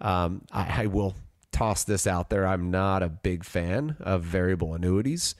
Um, 0.00 0.42
I, 0.50 0.84
I 0.84 0.86
will 0.86 1.14
toss 1.52 1.84
this 1.84 2.06
out 2.06 2.30
there. 2.30 2.46
I'm 2.46 2.70
not 2.70 3.02
a 3.02 3.08
big 3.08 3.44
fan 3.44 3.96
of 4.00 4.22
variable 4.22 4.74
annuities. 4.74 5.34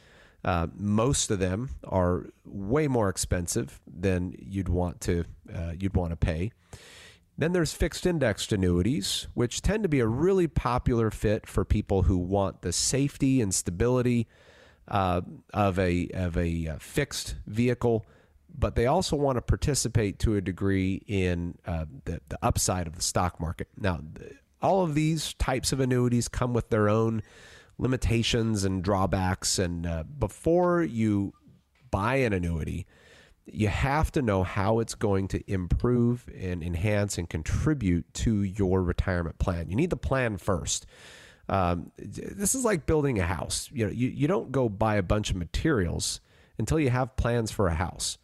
Uh, 0.45 0.67
most 0.77 1.31
of 1.31 1.39
them 1.39 1.71
are 1.85 2.27
way 2.45 2.87
more 2.87 3.09
expensive 3.09 3.81
than 3.87 4.35
you'd 4.39 4.69
want 4.69 5.01
to 5.01 5.25
uh, 5.55 5.73
you'd 5.79 5.97
want 5.97 6.11
to 6.11 6.17
pay. 6.17 6.53
Then 7.37 7.53
there's 7.53 7.73
fixed 7.73 8.07
indexed 8.07 8.53
annuities, 8.53 9.27
which 9.35 9.63
tend 9.63 9.83
to 9.83 9.89
be 9.89 10.01
a 10.01 10.07
really 10.07 10.47
popular 10.47 11.11
fit 11.11 11.47
for 11.47 11.65
people 11.65 12.03
who 12.03 12.17
want 12.17 12.63
the 12.63 12.73
safety 12.73 13.41
and 13.41 13.53
stability 13.53 14.29
uh, 14.87 15.23
of 15.53 15.79
a 15.79 16.09
of 16.13 16.37
a 16.37 16.69
uh, 16.69 16.77
fixed 16.79 17.37
vehicle, 17.47 18.07
but 18.57 18.77
they 18.77 18.87
also 18.87 19.17
want 19.17 19.37
to 19.37 19.43
participate 19.43 20.19
to 20.21 20.37
a 20.37 20.41
degree 20.41 21.03
in 21.07 21.57
uh, 21.67 21.87
the 22.05 22.21
the 22.29 22.39
upside 22.43 22.87
of 22.87 22.95
the 22.95 23.03
stock 23.03 23.41
market. 23.41 23.69
Now, 23.77 24.01
all 24.63 24.83
of 24.83 24.95
these 24.95 25.35
types 25.35 25.73
of 25.73 25.81
annuities 25.81 26.29
come 26.29 26.53
with 26.53 26.69
their 26.69 26.89
own 26.89 27.23
limitations 27.79 28.65
and 28.65 28.83
drawbacks. 28.83 29.59
And 29.59 29.87
uh, 29.87 30.05
before 30.05 30.83
you 30.83 31.35
buy 31.91 32.17
an 32.17 32.33
annuity, 32.33 32.87
you 33.47 33.69
have 33.69 34.11
to 34.13 34.23
know 34.23 34.43
how 34.43 34.79
it's 34.79 34.95
going 34.95 35.29
to 35.29 35.51
improve 35.51 36.29
and 36.35 36.63
enhance 36.63 37.19
and 37.19 37.29
contribute 37.29 38.13
to 38.15 38.43
your 38.43 38.83
retirement 38.83 39.39
plan. 39.39 39.69
You 39.69 39.77
need 39.77 39.91
the 39.91 39.97
plan 39.97 40.39
first. 40.39 40.87
Um, 41.49 41.93
this 41.99 42.55
is 42.55 42.65
like 42.65 42.87
building 42.87 43.19
a 43.19 43.27
house. 43.27 43.69
You 43.73 43.87
know, 43.87 43.93
you, 43.93 44.09
you 44.09 44.27
don't 44.27 44.51
go 44.51 44.69
buy 44.69 44.97
a 44.97 45.03
bunch 45.03 45.31
of 45.31 45.37
materials 45.37 46.21
until 46.59 46.81
you 46.81 46.89
have 46.89 47.17
plans 47.17 47.51
for 47.51 47.69
a 47.69 47.75
house. 47.75 48.17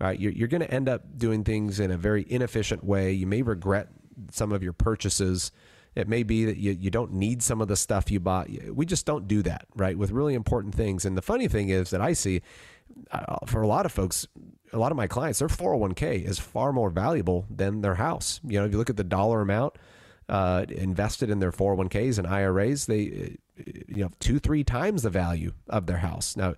Right? 0.00 0.20
You're, 0.20 0.32
you're 0.32 0.48
going 0.48 0.60
to 0.60 0.70
end 0.70 0.88
up 0.88 1.18
doing 1.18 1.44
things 1.44 1.80
in 1.80 1.90
a 1.90 1.96
very 1.96 2.24
inefficient 2.28 2.84
way. 2.84 3.12
You 3.12 3.26
may 3.26 3.42
regret 3.42 3.88
some 4.30 4.52
of 4.52 4.62
your 4.62 4.74
purchases. 4.74 5.50
It 5.98 6.08
may 6.08 6.22
be 6.22 6.44
that 6.44 6.58
you, 6.58 6.72
you 6.72 6.90
don't 6.90 7.12
need 7.12 7.42
some 7.42 7.60
of 7.60 7.66
the 7.66 7.76
stuff 7.76 8.10
you 8.10 8.20
bought. 8.20 8.48
We 8.72 8.86
just 8.86 9.04
don't 9.04 9.26
do 9.26 9.42
that, 9.42 9.66
right? 9.74 9.98
With 9.98 10.12
really 10.12 10.34
important 10.34 10.74
things. 10.74 11.04
And 11.04 11.18
the 11.18 11.22
funny 11.22 11.48
thing 11.48 11.70
is 11.70 11.90
that 11.90 12.00
I 12.00 12.12
see 12.12 12.40
uh, 13.10 13.38
for 13.46 13.62
a 13.62 13.66
lot 13.66 13.84
of 13.84 13.90
folks, 13.90 14.26
a 14.72 14.78
lot 14.78 14.92
of 14.92 14.96
my 14.96 15.08
clients, 15.08 15.40
their 15.40 15.48
401k 15.48 16.24
is 16.24 16.38
far 16.38 16.72
more 16.72 16.90
valuable 16.90 17.46
than 17.50 17.80
their 17.80 17.96
house. 17.96 18.40
You 18.44 18.60
know, 18.60 18.66
if 18.66 18.72
you 18.72 18.78
look 18.78 18.90
at 18.90 18.96
the 18.96 19.04
dollar 19.04 19.40
amount 19.40 19.74
uh, 20.28 20.66
invested 20.68 21.30
in 21.30 21.40
their 21.40 21.52
401ks 21.52 22.18
and 22.18 22.26
IRAs, 22.26 22.86
they, 22.86 23.36
uh, 23.58 23.62
you 23.88 24.04
know, 24.04 24.10
two, 24.20 24.38
three 24.38 24.62
times 24.62 25.02
the 25.02 25.10
value 25.10 25.52
of 25.68 25.86
their 25.86 25.98
house. 25.98 26.36
Now, 26.36 26.54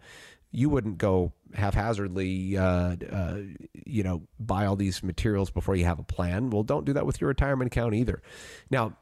you 0.52 0.68
wouldn't 0.68 0.98
go 0.98 1.32
haphazardly, 1.54 2.56
uh, 2.56 2.96
uh, 3.10 3.38
you 3.86 4.02
know, 4.02 4.22
buy 4.38 4.66
all 4.66 4.76
these 4.76 5.02
materials 5.02 5.50
before 5.50 5.76
you 5.76 5.84
have 5.84 5.98
a 5.98 6.04
plan. 6.04 6.50
Well, 6.50 6.62
don't 6.62 6.84
do 6.84 6.92
that 6.92 7.06
with 7.06 7.20
your 7.20 7.28
retirement 7.28 7.72
account 7.72 7.94
either. 7.94 8.22
Now, 8.70 8.96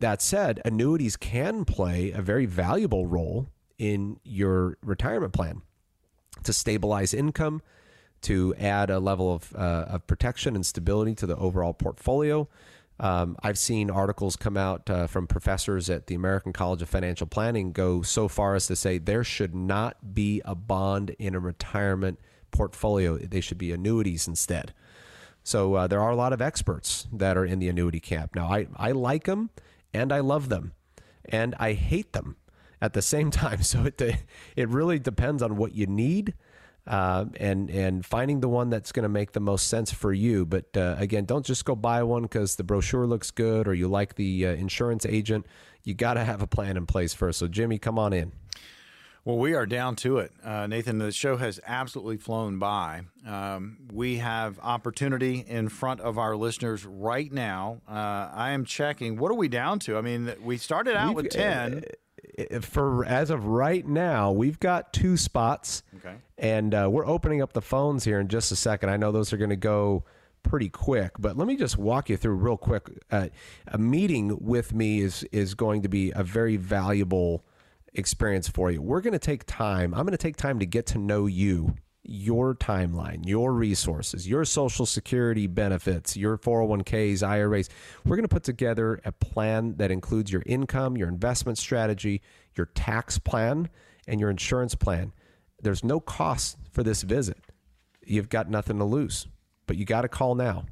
that 0.00 0.22
said, 0.22 0.60
annuities 0.64 1.16
can 1.16 1.64
play 1.64 2.10
a 2.12 2.22
very 2.22 2.46
valuable 2.46 3.06
role 3.06 3.48
in 3.78 4.18
your 4.24 4.78
retirement 4.82 5.32
plan 5.32 5.62
to 6.44 6.52
stabilize 6.52 7.14
income, 7.14 7.62
to 8.22 8.54
add 8.56 8.90
a 8.90 8.98
level 8.98 9.32
of, 9.32 9.54
uh, 9.56 9.86
of 9.88 10.06
protection 10.06 10.54
and 10.54 10.66
stability 10.66 11.14
to 11.14 11.26
the 11.26 11.36
overall 11.36 11.72
portfolio. 11.72 12.48
Um, 13.00 13.36
I've 13.42 13.58
seen 13.58 13.90
articles 13.90 14.36
come 14.36 14.58
out 14.58 14.88
uh, 14.90 15.06
from 15.06 15.26
professors 15.26 15.88
at 15.88 16.06
the 16.06 16.14
American 16.14 16.52
College 16.52 16.82
of 16.82 16.88
Financial 16.90 17.26
Planning 17.26 17.72
go 17.72 18.02
so 18.02 18.28
far 18.28 18.54
as 18.54 18.66
to 18.66 18.76
say 18.76 18.98
there 18.98 19.24
should 19.24 19.54
not 19.54 20.14
be 20.14 20.42
a 20.44 20.54
bond 20.54 21.16
in 21.18 21.34
a 21.34 21.40
retirement 21.40 22.20
portfolio. 22.50 23.16
They 23.16 23.40
should 23.40 23.56
be 23.56 23.72
annuities 23.72 24.28
instead. 24.28 24.74
So 25.42 25.74
uh, 25.74 25.86
there 25.86 26.02
are 26.02 26.10
a 26.10 26.16
lot 26.16 26.34
of 26.34 26.42
experts 26.42 27.08
that 27.10 27.38
are 27.38 27.46
in 27.46 27.58
the 27.58 27.70
annuity 27.70 28.00
camp. 28.00 28.34
Now, 28.34 28.48
I, 28.52 28.66
I 28.76 28.92
like 28.92 29.24
them 29.24 29.48
and 29.94 30.12
I 30.12 30.20
love 30.20 30.50
them 30.50 30.72
and 31.24 31.54
I 31.58 31.72
hate 31.72 32.12
them 32.12 32.36
at 32.82 32.92
the 32.92 33.00
same 33.00 33.30
time. 33.30 33.62
So 33.62 33.84
it, 33.84 34.00
it 34.56 34.68
really 34.68 34.98
depends 34.98 35.42
on 35.42 35.56
what 35.56 35.74
you 35.74 35.86
need 35.86 36.34
uh, 36.86 37.26
and 37.38 37.70
and 37.70 38.04
finding 38.04 38.40
the 38.40 38.48
one 38.48 38.70
that's 38.70 38.92
going 38.92 39.02
to 39.04 39.08
make 39.08 39.32
the 39.32 39.40
most 39.40 39.68
sense 39.68 39.92
for 39.92 40.12
you. 40.12 40.44
But 40.46 40.76
uh, 40.76 40.96
again, 40.98 41.24
don't 41.24 41.44
just 41.46 41.64
go 41.64 41.74
buy 41.74 42.02
one 42.02 42.22
because 42.22 42.56
the 42.56 42.64
brochure 42.64 43.06
looks 43.06 43.30
good 43.30 43.68
or 43.68 43.74
you 43.74 43.88
like 43.88 44.14
the 44.16 44.46
uh, 44.46 44.50
insurance 44.52 45.04
agent. 45.06 45.46
You 45.84 45.94
got 45.94 46.14
to 46.14 46.24
have 46.24 46.42
a 46.42 46.46
plan 46.46 46.76
in 46.76 46.86
place 46.86 47.14
first. 47.14 47.38
So 47.38 47.48
Jimmy, 47.48 47.78
come 47.78 47.98
on 47.98 48.12
in. 48.12 48.32
Well, 49.22 49.36
we 49.36 49.52
are 49.54 49.66
down 49.66 49.96
to 49.96 50.16
it. 50.16 50.32
Uh, 50.42 50.66
Nathan, 50.66 50.96
the 50.96 51.12
show 51.12 51.36
has 51.36 51.60
absolutely 51.66 52.16
flown 52.16 52.58
by. 52.58 53.02
Um, 53.26 53.76
we 53.92 54.16
have 54.16 54.58
opportunity 54.62 55.44
in 55.46 55.68
front 55.68 56.00
of 56.00 56.16
our 56.16 56.34
listeners 56.36 56.86
right 56.86 57.30
now. 57.30 57.82
Uh, 57.86 57.92
I 58.32 58.52
am 58.52 58.64
checking. 58.64 59.18
What 59.18 59.30
are 59.30 59.34
we 59.34 59.46
down 59.48 59.78
to? 59.80 59.98
I 59.98 60.00
mean, 60.00 60.32
we 60.42 60.56
started 60.56 60.96
out 60.96 61.14
We've- 61.14 61.24
with 61.26 61.32
10. 61.32 61.84
For 62.62 63.04
as 63.04 63.30
of 63.30 63.46
right 63.46 63.86
now, 63.86 64.32
we've 64.32 64.60
got 64.60 64.92
two 64.92 65.16
spots. 65.16 65.82
Okay. 65.96 66.14
And 66.38 66.74
uh, 66.74 66.88
we're 66.90 67.06
opening 67.06 67.42
up 67.42 67.52
the 67.52 67.60
phones 67.60 68.04
here 68.04 68.18
in 68.20 68.28
just 68.28 68.50
a 68.52 68.56
second. 68.56 68.90
I 68.90 68.96
know 68.96 69.12
those 69.12 69.32
are 69.32 69.36
going 69.36 69.50
to 69.50 69.56
go 69.56 70.04
pretty 70.42 70.68
quick, 70.68 71.12
but 71.18 71.36
let 71.36 71.46
me 71.46 71.56
just 71.56 71.76
walk 71.76 72.08
you 72.08 72.16
through 72.16 72.34
real 72.34 72.56
quick. 72.56 72.88
Uh, 73.10 73.28
a 73.66 73.78
meeting 73.78 74.38
with 74.40 74.72
me 74.74 75.00
is 75.00 75.24
is 75.32 75.54
going 75.54 75.82
to 75.82 75.88
be 75.88 76.12
a 76.14 76.22
very 76.22 76.56
valuable 76.56 77.44
experience 77.94 78.48
for 78.48 78.70
you. 78.70 78.80
We're 78.80 79.00
going 79.00 79.12
to 79.12 79.18
take 79.18 79.44
time. 79.46 79.92
I'm 79.94 80.02
going 80.02 80.12
to 80.12 80.16
take 80.16 80.36
time 80.36 80.58
to 80.60 80.66
get 80.66 80.86
to 80.86 80.98
know 80.98 81.26
you, 81.26 81.74
your 82.02 82.54
timeline, 82.54 83.26
your 83.26 83.52
resources, 83.52 84.26
your 84.26 84.44
social 84.44 84.86
security 84.86 85.46
benefits, 85.46 86.16
your 86.16 86.38
401ks, 86.38 87.22
IRAs. 87.22 87.68
We're 88.04 88.16
going 88.16 88.28
to 88.28 88.34
put 88.34 88.42
together 88.42 89.00
a 89.04 89.12
plan 89.12 89.76
that 89.76 89.90
includes 89.90 90.32
your 90.32 90.42
income, 90.46 90.96
your 90.96 91.08
investment 91.08 91.58
strategy, 91.58 92.22
your 92.56 92.66
tax 92.66 93.18
plan, 93.18 93.68
and 94.06 94.18
your 94.18 94.30
insurance 94.30 94.74
plan. 94.74 95.12
There's 95.62 95.84
no 95.84 96.00
cost 96.00 96.56
for 96.72 96.82
this 96.82 97.02
visit. 97.02 97.38
You've 98.04 98.30
got 98.30 98.48
nothing 98.48 98.78
to 98.78 98.84
lose, 98.84 99.26
but 99.66 99.76
you 99.76 99.84
got 99.84 100.02
to 100.02 100.08
call 100.08 100.34
now. 100.34 100.64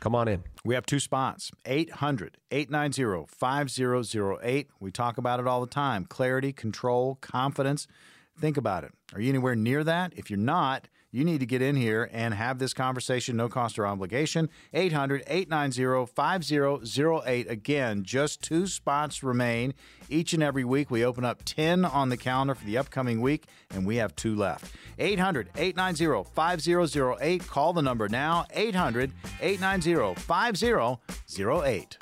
Come 0.00 0.14
on 0.14 0.28
in. 0.28 0.44
We 0.66 0.74
have 0.74 0.84
two 0.84 1.00
spots 1.00 1.50
800 1.64 2.36
890 2.50 3.26
5008. 3.26 4.68
We 4.78 4.90
talk 4.90 5.16
about 5.16 5.40
it 5.40 5.46
all 5.46 5.62
the 5.62 5.66
time 5.66 6.04
clarity, 6.04 6.52
control, 6.52 7.16
confidence. 7.22 7.86
Think 8.38 8.56
about 8.56 8.84
it. 8.84 8.92
Are 9.14 9.20
you 9.20 9.28
anywhere 9.28 9.54
near 9.54 9.84
that? 9.84 10.12
If 10.16 10.28
you're 10.30 10.38
not, 10.38 10.88
you 11.14 11.24
need 11.24 11.38
to 11.38 11.46
get 11.46 11.62
in 11.62 11.76
here 11.76 12.10
and 12.12 12.34
have 12.34 12.58
this 12.58 12.74
conversation, 12.74 13.36
no 13.36 13.48
cost 13.48 13.78
or 13.78 13.86
obligation. 13.86 14.48
800 14.72 15.22
890 15.28 16.06
5008. 16.12 17.48
Again, 17.48 18.02
just 18.02 18.42
two 18.42 18.66
spots 18.66 19.22
remain. 19.22 19.74
Each 20.08 20.32
and 20.32 20.42
every 20.42 20.64
week, 20.64 20.90
we 20.90 21.04
open 21.04 21.24
up 21.24 21.42
10 21.44 21.84
on 21.84 22.08
the 22.08 22.16
calendar 22.16 22.56
for 22.56 22.64
the 22.64 22.76
upcoming 22.76 23.20
week, 23.20 23.44
and 23.70 23.86
we 23.86 23.94
have 23.96 24.16
two 24.16 24.34
left. 24.34 24.74
800 24.98 25.50
890 25.54 26.28
5008. 26.34 27.46
Call 27.46 27.72
the 27.72 27.82
number 27.82 28.08
now 28.08 28.44
800 28.52 29.12
890 29.40 30.20
5008. 30.20 31.98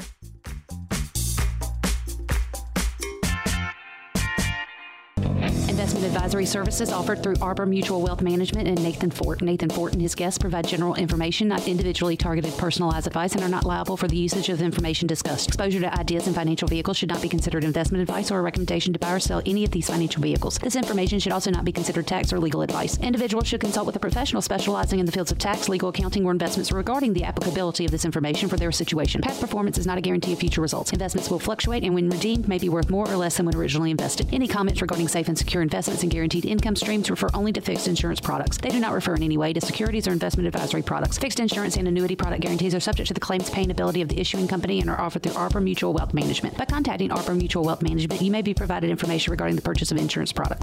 Investment 5.83 6.14
advisory 6.14 6.47
services 6.47 6.93
offered 6.93 7.24
through 7.24 7.35
Arbor 7.43 7.66
Mutual 7.66 8.03
Wealth 8.03 8.22
Management 8.22 8.68
and 8.68 8.80
Nathan 8.85 9.11
Fort. 9.11 9.43
Nathan 9.43 9.68
Fort 9.68 9.93
and 9.93 10.01
his 10.01 10.14
guests 10.14 10.39
provide 10.39 10.64
general 10.64 10.95
information, 10.95 11.49
not 11.49 11.66
individually 11.66 12.16
targeted 12.16 12.57
personalized 12.57 13.09
advice, 13.09 13.35
and 13.35 13.43
are 13.43 13.49
not 13.49 13.64
liable 13.64 13.97
for 13.97 14.07
the 14.07 14.16
usage 14.16 14.49
of 14.49 14.59
the 14.59 14.64
information 14.64 15.09
discussed. 15.09 15.49
Exposure 15.49 15.80
to 15.80 15.93
ideas 15.99 16.28
and 16.28 16.37
financial 16.37 16.68
vehicles 16.68 16.97
should 16.97 17.09
not 17.09 17.20
be 17.20 17.28
considered 17.28 17.64
investment 17.64 18.01
advice 18.01 18.30
or 18.30 18.39
a 18.39 18.43
recommendation 18.43 18.93
to 18.93 18.99
buy 19.01 19.12
or 19.12 19.18
sell 19.18 19.43
any 19.45 19.64
of 19.64 19.72
these 19.72 19.89
financial 19.89 20.22
vehicles. 20.22 20.57
This 20.59 20.76
information 20.76 21.18
should 21.18 21.33
also 21.33 21.51
not 21.51 21.64
be 21.64 21.72
considered 21.72 22.07
tax 22.07 22.33
or 22.33 22.39
legal 22.39 22.62
advice. 22.62 22.97
Individuals 22.99 23.49
should 23.49 23.61
consult 23.61 23.85
with 23.85 23.97
a 23.97 23.99
professional 23.99 24.41
specializing 24.41 25.01
in 25.01 25.07
the 25.07 25.11
fields 25.11 25.33
of 25.33 25.39
tax, 25.39 25.68
legal, 25.68 25.89
accounting, 25.89 26.24
or 26.24 26.30
investments 26.30 26.70
regarding 26.70 27.12
the 27.12 27.24
applicability 27.24 27.85
of 27.85 27.91
this 27.91 28.05
information 28.05 28.49
for 28.49 28.57
their 28.57 28.70
situation. 28.70 29.20
Past 29.20 29.41
performance 29.41 29.78
is 29.78 29.87
not 29.89 29.99
a 29.99 30.01
guarantee 30.01 30.33
of 30.33 30.39
future 30.39 30.61
results. 30.61 30.93
Investments 30.93 31.28
will 31.28 31.41
fluctuate 31.41 31.83
and 31.83 31.93
when 31.93 32.09
redeemed 32.09 32.47
may 32.47 32.59
be 32.59 32.68
worth 32.68 32.89
more 32.89 33.11
or 33.11 33.16
less 33.16 33.37
than 33.37 33.47
when 33.47 33.57
originally 33.57 33.91
invested. 33.91 34.28
Any 34.33 34.47
comments 34.47 34.80
regarding 34.80 35.09
safe 35.09 35.26
and 35.26 35.37
secure 35.37 35.72
investments 35.73 36.03
and 36.03 36.12
guaranteed 36.12 36.45
income 36.45 36.77
streams 36.77 37.09
refer 37.09 37.29
only 37.33 37.51
to 37.51 37.59
fixed 37.62 37.89
insurance 37.89 38.20
products. 38.20 38.59
They 38.59 38.68
do 38.68 38.79
not 38.79 38.93
refer 38.93 39.14
in 39.14 39.23
any 39.23 39.39
way 39.39 39.55
to 39.55 39.61
securities 39.62 40.07
or 40.07 40.12
investment 40.12 40.47
advisory 40.47 40.83
products. 40.83 41.16
Fixed 41.16 41.41
insurance 41.41 41.79
and 41.79 41.89
annuity 41.89 42.14
product 42.14 42.43
guarantees 42.43 42.75
are 42.75 42.81
subject 42.81 43.09
to 43.09 43.14
the 43.14 43.20
claims 43.20 43.49
paying 43.49 43.70
ability 43.70 44.03
of 44.03 44.09
the 44.11 44.20
issuing 44.20 44.47
company 44.47 44.81
and 44.81 44.91
are 44.91 45.01
offered 45.01 45.23
through 45.23 45.33
Arbor 45.33 45.62
Mutual 45.62 45.95
Wealth 45.95 46.12
Management. 46.12 46.59
By 46.59 46.66
contacting 46.66 47.11
Arbor 47.11 47.35
Mutual 47.35 47.64
Wealth 47.64 47.81
Management, 47.81 48.20
you 48.20 48.31
may 48.31 48.43
be 48.43 48.53
provided 48.53 48.91
information 48.91 49.31
regarding 49.31 49.57
the 49.57 49.62
purchase 49.62 49.91
of 49.91 49.97
insurance 49.97 50.31
products. 50.31 50.61